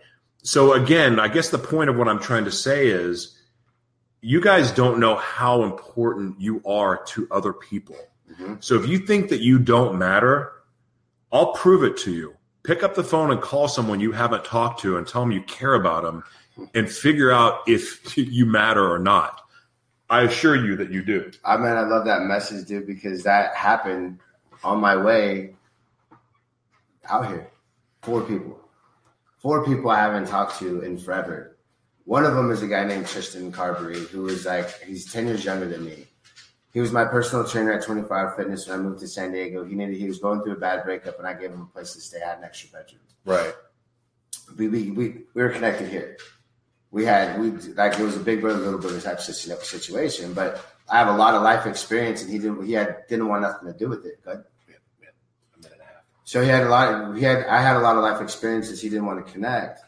so 0.47 0.75
again 0.75 1.19
i 1.19 1.27
guess 1.27 1.49
the 1.49 1.59
point 1.59 1.89
of 1.91 1.97
what 1.97 2.07
i'm 2.07 2.21
trying 2.21 2.45
to 2.45 2.53
say 2.53 2.87
is 2.89 3.37
you 4.21 4.41
guys 4.41 4.71
don't 4.71 5.01
know 5.01 5.17
how 5.17 5.63
important 5.63 6.39
you 6.41 6.63
are 6.67 7.03
to 7.05 7.27
other 7.31 7.53
people 7.53 7.97
Mhm. 8.39 8.63
so 8.63 8.75
if 8.77 8.87
you 8.89 8.99
think 8.99 9.31
that 9.31 9.41
you 9.41 9.59
don't 9.59 9.99
matter 9.99 10.53
i'll 11.33 11.53
prove 11.55 11.83
it 11.83 11.97
to 11.99 12.13
you 12.13 12.35
pick 12.63 12.83
up 12.83 12.95
the 12.95 13.05
phone 13.05 13.31
and 13.31 13.41
call 13.41 13.69
someone 13.69 14.01
you 14.01 14.13
haven't 14.13 14.45
talked 14.45 14.81
to 14.81 14.97
and 14.99 15.07
tell 15.07 15.23
them 15.23 15.33
you 15.33 15.43
care 15.43 15.75
about 15.75 16.03
them 16.05 16.23
and 16.75 16.91
figure 16.91 17.31
out 17.33 17.61
if 17.67 18.17
you 18.37 18.45
matter 18.47 18.87
or 18.87 18.99
not 18.99 19.41
i 20.11 20.21
assure 20.23 20.57
you 20.57 20.77
that 20.77 20.91
you 20.91 21.03
do 21.03 21.31
I 21.45 21.57
mean, 21.57 21.67
I 21.73 21.83
love 21.83 22.05
that 22.05 22.23
message, 22.23 22.67
dude, 22.69 22.87
because 22.87 23.23
that 23.25 23.55
happened 23.55 24.21
on 24.63 24.79
my 24.81 24.97
way 24.97 25.55
out 27.09 27.27
here. 27.29 27.51
Four 28.03 28.23
people. 28.23 28.59
Four 29.45 29.63
people 29.63 29.91
I 29.91 30.01
haven't 30.01 30.27
talked 30.27 30.59
to 30.61 30.81
in 30.81 30.97
forever. 30.97 31.59
One 32.07 32.25
of 32.25 32.35
them 32.35 32.51
is 32.51 32.63
a 32.63 32.67
guy 32.67 32.83
named 32.83 33.07
Tristan 33.07 33.53
Carberry, 33.53 33.99
who 34.07 34.27
is 34.29 34.47
like, 34.47 34.81
he's 34.81 35.13
10 35.13 35.27
years 35.27 35.45
younger 35.45 35.69
than 35.69 35.85
me. 35.85 36.07
he 36.73 36.81
was 36.81 36.93
my 36.93 37.05
personal 37.05 37.47
trainer 37.47 37.75
at 37.75 37.85
25 37.85 38.37
Fitness 38.37 38.67
when 38.67 38.81
I 38.81 38.83
moved 38.83 39.01
to 39.01 39.07
San 39.07 39.33
Diego. 39.33 39.63
He 39.63 39.75
needed 39.75 39.99
he 39.99 40.09
was 40.09 40.19
going 40.19 40.41
through 40.43 40.55
a 40.55 40.61
bad 40.61 40.83
breakup, 40.83 41.19
and 41.19 41.29
I 41.29 41.35
gave 41.35 41.51
him 41.51 41.61
a 41.61 41.67
place 41.67 41.93
to 41.93 42.01
stay. 42.01 42.23
I 42.23 42.31
had 42.31 42.39
an 42.39 42.45
extra 42.45 42.71
bedroom. 42.71 43.03
Right. 43.27 43.53
We 44.57 44.69
we 44.69 44.91
we, 44.93 45.09
we 45.35 45.43
were 45.43 45.51
connected 45.51 45.91
here. 45.91 46.17
We 46.91 47.05
had 47.05 47.39
we 47.39 47.51
like 47.75 47.99
it 47.99 48.03
was 48.03 48.17
a 48.17 48.21
big 48.21 48.41
brother 48.41 48.61
little 48.61 48.81
brother 48.81 49.01
type 49.03 49.21
situation, 49.21 50.33
but 50.33 50.65
I 50.89 50.97
have 50.97 51.09
a 51.09 51.19
lot 51.19 51.35
of 51.35 51.43
life 51.43 51.67
experience, 51.67 52.23
and 52.23 52.33
he 52.33 52.39
didn't 52.39 52.65
he 52.65 52.73
had 52.73 53.07
didn't 53.11 53.29
want 53.29 53.43
nothing 53.43 53.71
to 53.71 53.79
do 53.79 53.91
with 53.91 54.07
it. 54.07 54.25
Good. 54.25 54.43
So 56.25 56.43
he 56.43 56.49
had 56.49 56.63
a 56.63 56.69
lot. 56.69 56.93
Of, 56.93 57.17
he 57.17 57.23
had 57.23 57.45
I 57.47 57.61
had 57.61 57.77
a 57.77 57.81
lot 57.81 57.97
of 57.97 58.03
life 58.03 58.21
experiences. 58.21 58.81
He 58.81 58.89
didn't 58.89 59.07
want 59.07 59.25
to 59.25 59.33
connect, 59.33 59.81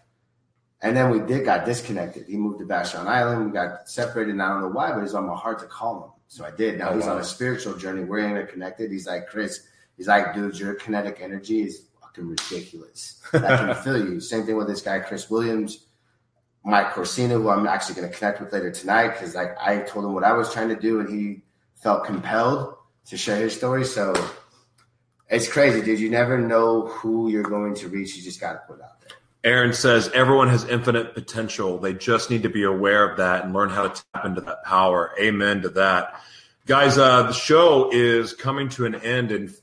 and 0.83 0.97
then 0.97 1.11
we 1.11 1.21
did 1.21 1.45
got 1.45 1.65
disconnected. 1.65 2.27
He 2.29 2.37
moved 2.37 2.59
to 2.61 2.67
Vashon 2.67 3.07
Island. 3.07 3.47
We 3.47 3.53
got 3.53 3.89
separated. 3.89 4.33
And 4.33 4.43
I 4.43 4.49
don't 4.49 4.61
know 4.61 4.69
why, 4.69 4.93
but 4.93 5.03
it's 5.03 5.15
on 5.15 5.27
my 5.27 5.35
heart 5.35 5.59
to 5.61 5.67
call 5.67 6.05
him. 6.05 6.11
So 6.29 6.45
I 6.45 6.51
did. 6.51 6.79
Now 6.79 6.91
oh, 6.91 6.95
he's 6.95 7.07
wow. 7.07 7.15
on 7.15 7.21
a 7.21 7.25
spiritual 7.25 7.75
journey. 7.77 8.05
We're 8.05 8.29
interconnected. 8.29 8.91
He's 8.91 9.07
like 9.07 9.29
Chris. 9.29 9.67
He's 9.97 10.09
like, 10.09 10.35
dude, 10.35 10.59
your 10.59 10.75
kinetic 10.75 11.21
energy 11.23 11.63
is 11.63 11.87
fucking 12.03 12.29
ridiculous. 12.29 13.23
I 13.33 13.39
can 13.39 13.75
feel 13.83 13.99
you. 13.99 14.21
Same 14.21 14.45
thing 14.45 14.57
with 14.57 14.67
this 14.67 14.83
guy, 14.83 14.99
Chris 14.99 15.31
Williams, 15.31 15.87
Mike 16.65 16.93
Corsino, 16.93 17.41
who 17.41 17.49
I'm 17.49 17.67
actually 17.67 17.95
going 17.95 18.11
to 18.11 18.17
connect 18.17 18.41
with 18.41 18.53
later 18.53 18.71
tonight 18.71 19.09
because 19.09 19.35
like 19.35 19.57
I 19.59 19.79
told 19.79 20.05
him 20.05 20.13
what 20.13 20.25
I 20.25 20.33
was 20.33 20.53
trying 20.53 20.69
to 20.69 20.77
do, 20.77 21.01
and 21.01 21.09
he 21.09 21.43
felt 21.77 22.05
compelled 22.05 22.75
to 23.07 23.17
share 23.17 23.37
his 23.37 23.57
story. 23.57 23.85
So 23.85 24.13
it's 25.29 25.49
crazy, 25.49 25.83
dude. 25.83 25.99
You 25.99 26.11
never 26.11 26.39
know 26.39 26.87
who 26.87 27.29
you're 27.29 27.43
going 27.43 27.75
to 27.77 27.89
reach. 27.89 28.17
You 28.17 28.23
just 28.23 28.41
got 28.41 28.53
to 28.53 28.59
put 28.67 28.81
out 28.81 29.01
there. 29.01 29.11
Aaron 29.45 29.73
says 29.73 30.09
everyone 30.13 30.49
has 30.49 30.65
infinite 30.65 31.15
potential. 31.15 31.79
They 31.79 31.95
just 31.95 32.31
need 32.31 32.43
to 32.43 32.49
be 32.49 32.65
aware 32.65 33.09
of 33.09 33.19
that 33.19 33.45
and 33.45 33.53
learn 33.53 33.71
how 33.71 33.89
to 33.89 34.03
tap 34.13 34.25
into 34.25 34.41
that 34.43 34.65
power. 34.65 35.13
Amen 35.21 35.63
to 35.63 35.69
that. 35.71 36.21
Guys, 36.67 36.99
uh, 36.99 37.23
the 37.25 37.33
show 37.33 37.91
is 37.93 38.33
coming 38.33 38.69
to 38.71 38.87
an 38.87 38.97
end 38.97 39.31
in 39.31 39.55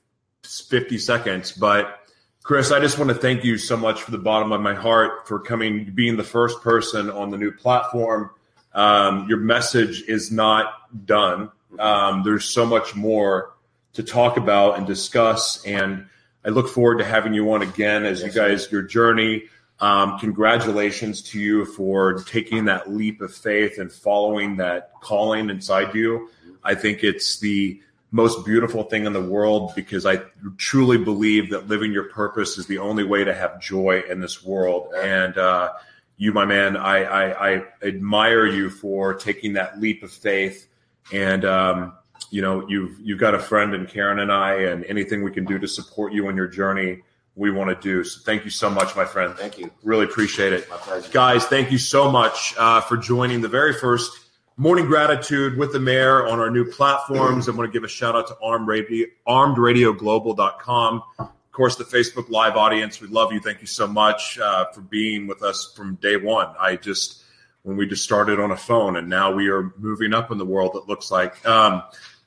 50 0.43 0.97
seconds, 0.97 1.51
but 1.51 1.99
Chris, 2.43 2.71
I 2.71 2.79
just 2.79 2.97
want 2.97 3.09
to 3.09 3.15
thank 3.15 3.43
you 3.43 3.57
so 3.57 3.77
much 3.77 4.01
from 4.01 4.13
the 4.13 4.17
bottom 4.19 4.51
of 4.51 4.59
my 4.61 4.73
heart 4.73 5.27
for 5.27 5.39
coming, 5.39 5.91
being 5.93 6.17
the 6.17 6.23
first 6.23 6.61
person 6.61 7.09
on 7.09 7.29
the 7.29 7.37
new 7.37 7.51
platform. 7.51 8.31
Um, 8.73 9.27
your 9.29 9.37
message 9.37 10.03
is 10.07 10.31
not 10.31 11.05
done. 11.05 11.51
Um, 11.79 12.23
there's 12.23 12.45
so 12.45 12.65
much 12.65 12.95
more 12.95 13.52
to 13.93 14.03
talk 14.03 14.37
about 14.37 14.77
and 14.77 14.87
discuss. 14.87 15.63
And 15.65 16.07
I 16.45 16.49
look 16.49 16.67
forward 16.67 16.97
to 16.99 17.05
having 17.05 17.33
you 17.33 17.51
on 17.53 17.61
again 17.61 18.05
as 18.05 18.21
yes, 18.21 18.27
you 18.27 18.41
guys, 18.41 18.71
your 18.71 18.81
journey. 18.81 19.43
Um, 19.79 20.19
congratulations 20.19 21.21
to 21.23 21.39
you 21.39 21.65
for 21.65 22.23
taking 22.23 22.65
that 22.65 22.91
leap 22.91 23.21
of 23.21 23.33
faith 23.33 23.79
and 23.79 23.91
following 23.91 24.57
that 24.57 24.91
calling 25.01 25.49
inside 25.49 25.93
you. 25.93 26.29
I 26.63 26.75
think 26.75 27.03
it's 27.03 27.39
the 27.39 27.81
most 28.11 28.45
beautiful 28.45 28.83
thing 28.83 29.05
in 29.05 29.13
the 29.13 29.21
world 29.21 29.73
because 29.75 30.05
I 30.05 30.21
truly 30.57 30.99
believe 30.99 31.49
that 31.49 31.67
living 31.67 31.91
your 31.91 32.09
purpose 32.09 32.59
is 32.59 32.67
the 32.67 32.77
only 32.77 33.03
way 33.03 33.23
to 33.23 33.33
have 33.33 33.59
joy 33.59 34.03
in 34.07 34.19
this 34.21 34.43
world. 34.43 34.93
And 34.95 35.35
uh, 35.37 35.73
you, 36.17 36.31
my 36.31 36.45
man, 36.45 36.77
I, 36.77 37.03
I, 37.03 37.53
I, 37.55 37.63
admire 37.81 38.45
you 38.45 38.69
for 38.69 39.15
taking 39.15 39.53
that 39.53 39.81
leap 39.81 40.03
of 40.03 40.11
faith 40.11 40.67
and 41.11 41.43
um, 41.43 41.93
you 42.31 42.41
know, 42.41 42.67
you've 42.67 42.99
you've 42.99 43.19
got 43.19 43.35
a 43.35 43.39
friend 43.39 43.73
in 43.73 43.85
Karen 43.85 44.19
and 44.19 44.31
I, 44.31 44.55
and 44.55 44.83
anything 44.85 45.23
we 45.23 45.31
can 45.31 45.45
do 45.45 45.59
to 45.59 45.67
support 45.67 46.13
you 46.13 46.27
on 46.27 46.35
your 46.35 46.47
journey, 46.47 47.01
we 47.35 47.51
want 47.51 47.69
to 47.69 47.75
do. 47.75 48.03
So 48.03 48.21
thank 48.23 48.45
you 48.45 48.51
so 48.51 48.69
much, 48.69 48.95
my 48.95 49.05
friend. 49.05 49.35
Thank 49.35 49.57
you. 49.57 49.71
Really 49.83 50.05
appreciate 50.05 50.53
it. 50.53 50.69
My 50.69 50.77
pleasure. 50.77 51.11
Guys, 51.11 51.45
thank 51.45 51.71
you 51.71 51.77
so 51.77 52.11
much 52.11 52.53
uh, 52.57 52.81
for 52.81 52.97
joining 52.97 53.41
the 53.41 53.47
very 53.47 53.73
first 53.73 54.19
morning 54.55 54.85
gratitude 54.85 55.57
with 55.57 55.73
the 55.73 55.79
mayor 55.79 56.27
on 56.27 56.39
our 56.39 56.51
new 56.51 56.65
platforms. 56.65 57.49
I 57.49 57.51
want 57.51 57.71
to 57.71 57.73
give 57.73 57.83
a 57.83 57.87
shout 57.87 58.15
out 58.15 58.27
to 58.27 58.37
Armed 58.41 58.67
Radio, 58.67 59.07
armedradioglobal.com. 59.27 61.03
Of 61.19 61.51
course, 61.51 61.75
the 61.75 61.83
Facebook 61.83 62.29
Live 62.29 62.55
audience, 62.55 63.01
we 63.01 63.07
love 63.07 63.31
you. 63.33 63.39
Thank 63.39 63.61
you 63.61 63.67
so 63.67 63.87
much 63.87 64.39
uh, 64.39 64.65
for 64.71 64.81
being 64.81 65.27
with 65.27 65.41
us 65.41 65.73
from 65.75 65.95
day 65.95 66.17
one. 66.17 66.53
I 66.59 66.75
just, 66.75 67.23
when 67.63 67.77
we 67.77 67.87
just 67.87 68.03
started 68.03 68.39
on 68.39 68.51
a 68.51 68.57
phone 68.57 68.95
and 68.95 69.09
now 69.09 69.31
we 69.33 69.49
are 69.49 69.73
moving 69.77 70.13
up 70.13 70.31
in 70.31 70.37
the 70.37 70.45
world, 70.45 70.75
it 70.75 70.87
looks 70.87 71.09
like. 71.09 71.43
Um, 71.47 71.83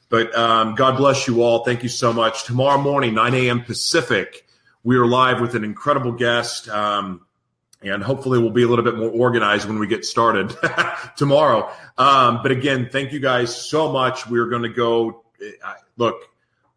but 0.09 0.37
um, 0.37 0.75
God 0.75 0.97
bless 0.97 1.27
you 1.27 1.43
all. 1.43 1.65
Thank 1.65 1.83
you 1.83 1.89
so 1.89 2.13
much. 2.13 2.45
Tomorrow 2.45 2.79
morning, 2.81 3.15
9 3.15 3.35
a.m. 3.35 3.63
Pacific, 3.63 4.47
we 4.85 4.97
are 4.97 5.07
live 5.07 5.41
with 5.41 5.55
an 5.55 5.65
incredible 5.65 6.13
guest. 6.13 6.69
Um, 6.69 7.27
and 7.83 8.03
hopefully 8.03 8.39
we'll 8.39 8.51
be 8.51 8.63
a 8.63 8.69
little 8.69 8.85
bit 8.85 8.97
more 8.97 9.11
organized 9.11 9.67
when 9.67 9.79
we 9.79 9.87
get 9.87 10.05
started 10.05 10.57
tomorrow. 11.17 11.71
Um, 11.99 12.41
but 12.43 12.51
again, 12.51 12.89
thank 12.91 13.13
you 13.13 13.21
guys 13.21 13.55
so 13.55 13.93
much. 13.93 14.27
We're 14.29 14.49
going 14.49 14.63
to 14.63 14.69
go, 14.69 15.25
uh, 15.63 15.75
look, 15.97 16.29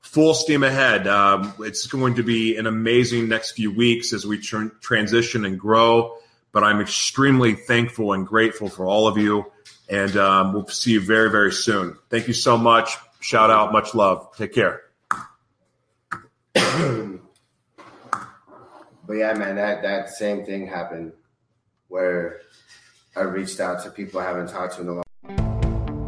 full 0.01 0.33
steam 0.33 0.63
ahead. 0.63 1.07
Um, 1.07 1.53
it's 1.59 1.87
going 1.87 2.15
to 2.15 2.23
be 2.23 2.57
an 2.57 2.67
amazing 2.67 3.29
next 3.29 3.51
few 3.51 3.71
weeks 3.71 4.11
as 4.13 4.25
we 4.25 4.39
tr- 4.39 4.67
transition 4.81 5.45
and 5.45 5.59
grow. 5.59 6.17
But 6.51 6.63
I'm 6.63 6.81
extremely 6.81 7.53
thankful 7.53 8.13
and 8.13 8.25
grateful 8.25 8.69
for 8.69 8.85
all 8.85 9.07
of 9.07 9.17
you. 9.17 9.51
And 9.87 10.15
um, 10.17 10.53
we'll 10.53 10.67
see 10.67 10.91
you 10.91 11.01
very, 11.01 11.29
very 11.29 11.51
soon. 11.51 11.97
Thank 12.09 12.27
you 12.27 12.33
so 12.33 12.57
much. 12.57 12.97
Shout 13.19 13.51
out, 13.51 13.73
much 13.73 13.93
love. 13.93 14.33
Take 14.37 14.53
care. 14.53 14.81
but 16.53 16.61
yeah, 19.13 19.33
man, 19.33 19.57
that 19.57 19.81
that 19.81 20.09
same 20.09 20.45
thing 20.45 20.67
happened 20.67 21.11
where 21.89 22.39
I 23.15 23.21
reached 23.21 23.59
out 23.59 23.83
to 23.83 23.91
people 23.91 24.21
I 24.21 24.23
haven't 24.23 24.47
talked 24.47 24.75
to 24.75 24.81
in 24.81 24.87
a 24.87 24.93
long. 24.93 25.03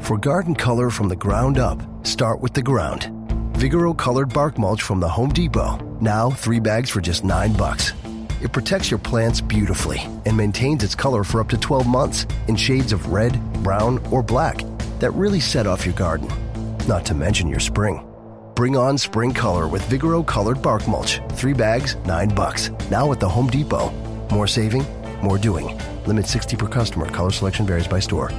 For 0.01 0.17
garden 0.17 0.55
color 0.55 0.89
from 0.89 1.09
the 1.09 1.15
ground 1.15 1.57
up, 1.57 1.81
start 2.05 2.39
with 2.39 2.53
the 2.53 2.63
ground. 2.63 3.03
Vigoro 3.53 3.95
colored 3.95 4.33
bark 4.33 4.57
mulch 4.57 4.81
from 4.81 5.01
the 5.01 5.09
Home 5.09 5.29
Depot. 5.29 5.77
Now 5.99 6.29
three 6.29 6.59
bags 6.59 6.89
for 6.89 7.01
just 7.01 7.25
nine 7.25 7.53
bucks. 7.53 7.91
It 8.41 8.53
protects 8.53 8.89
your 8.89 8.99
plants 8.99 9.41
beautifully 9.41 9.99
and 10.25 10.35
maintains 10.35 10.83
its 10.83 10.95
color 10.95 11.23
for 11.23 11.41
up 11.41 11.49
to 11.49 11.57
12 11.57 11.85
months 11.85 12.25
in 12.47 12.55
shades 12.55 12.91
of 12.93 13.07
red, 13.07 13.37
brown, 13.61 13.99
or 14.09 14.23
black 14.23 14.63
that 14.99 15.11
really 15.11 15.39
set 15.39 15.67
off 15.67 15.85
your 15.85 15.95
garden 15.95 16.29
not 16.87 17.05
to 17.05 17.13
mention 17.13 17.47
your 17.47 17.59
spring. 17.59 18.07
Bring 18.55 18.77
on 18.77 18.97
spring 18.97 19.33
color 19.33 19.67
with 19.67 19.81
Vigoro 19.83 20.25
colored 20.25 20.61
bark 20.61 20.87
mulch. 20.87 21.19
Three 21.31 21.53
bags, 21.53 21.95
nine 22.05 22.29
bucks. 22.29 22.69
Now 22.89 23.11
at 23.11 23.19
the 23.19 23.29
Home 23.29 23.47
Depot. 23.47 23.89
More 24.31 24.47
saving, 24.47 24.85
more 25.21 25.37
doing. 25.37 25.79
Limit 26.05 26.27
60 26.27 26.57
per 26.57 26.67
customer. 26.67 27.07
Color 27.07 27.31
selection 27.31 27.65
varies 27.65 27.87
by 27.87 27.99
store. 27.99 28.31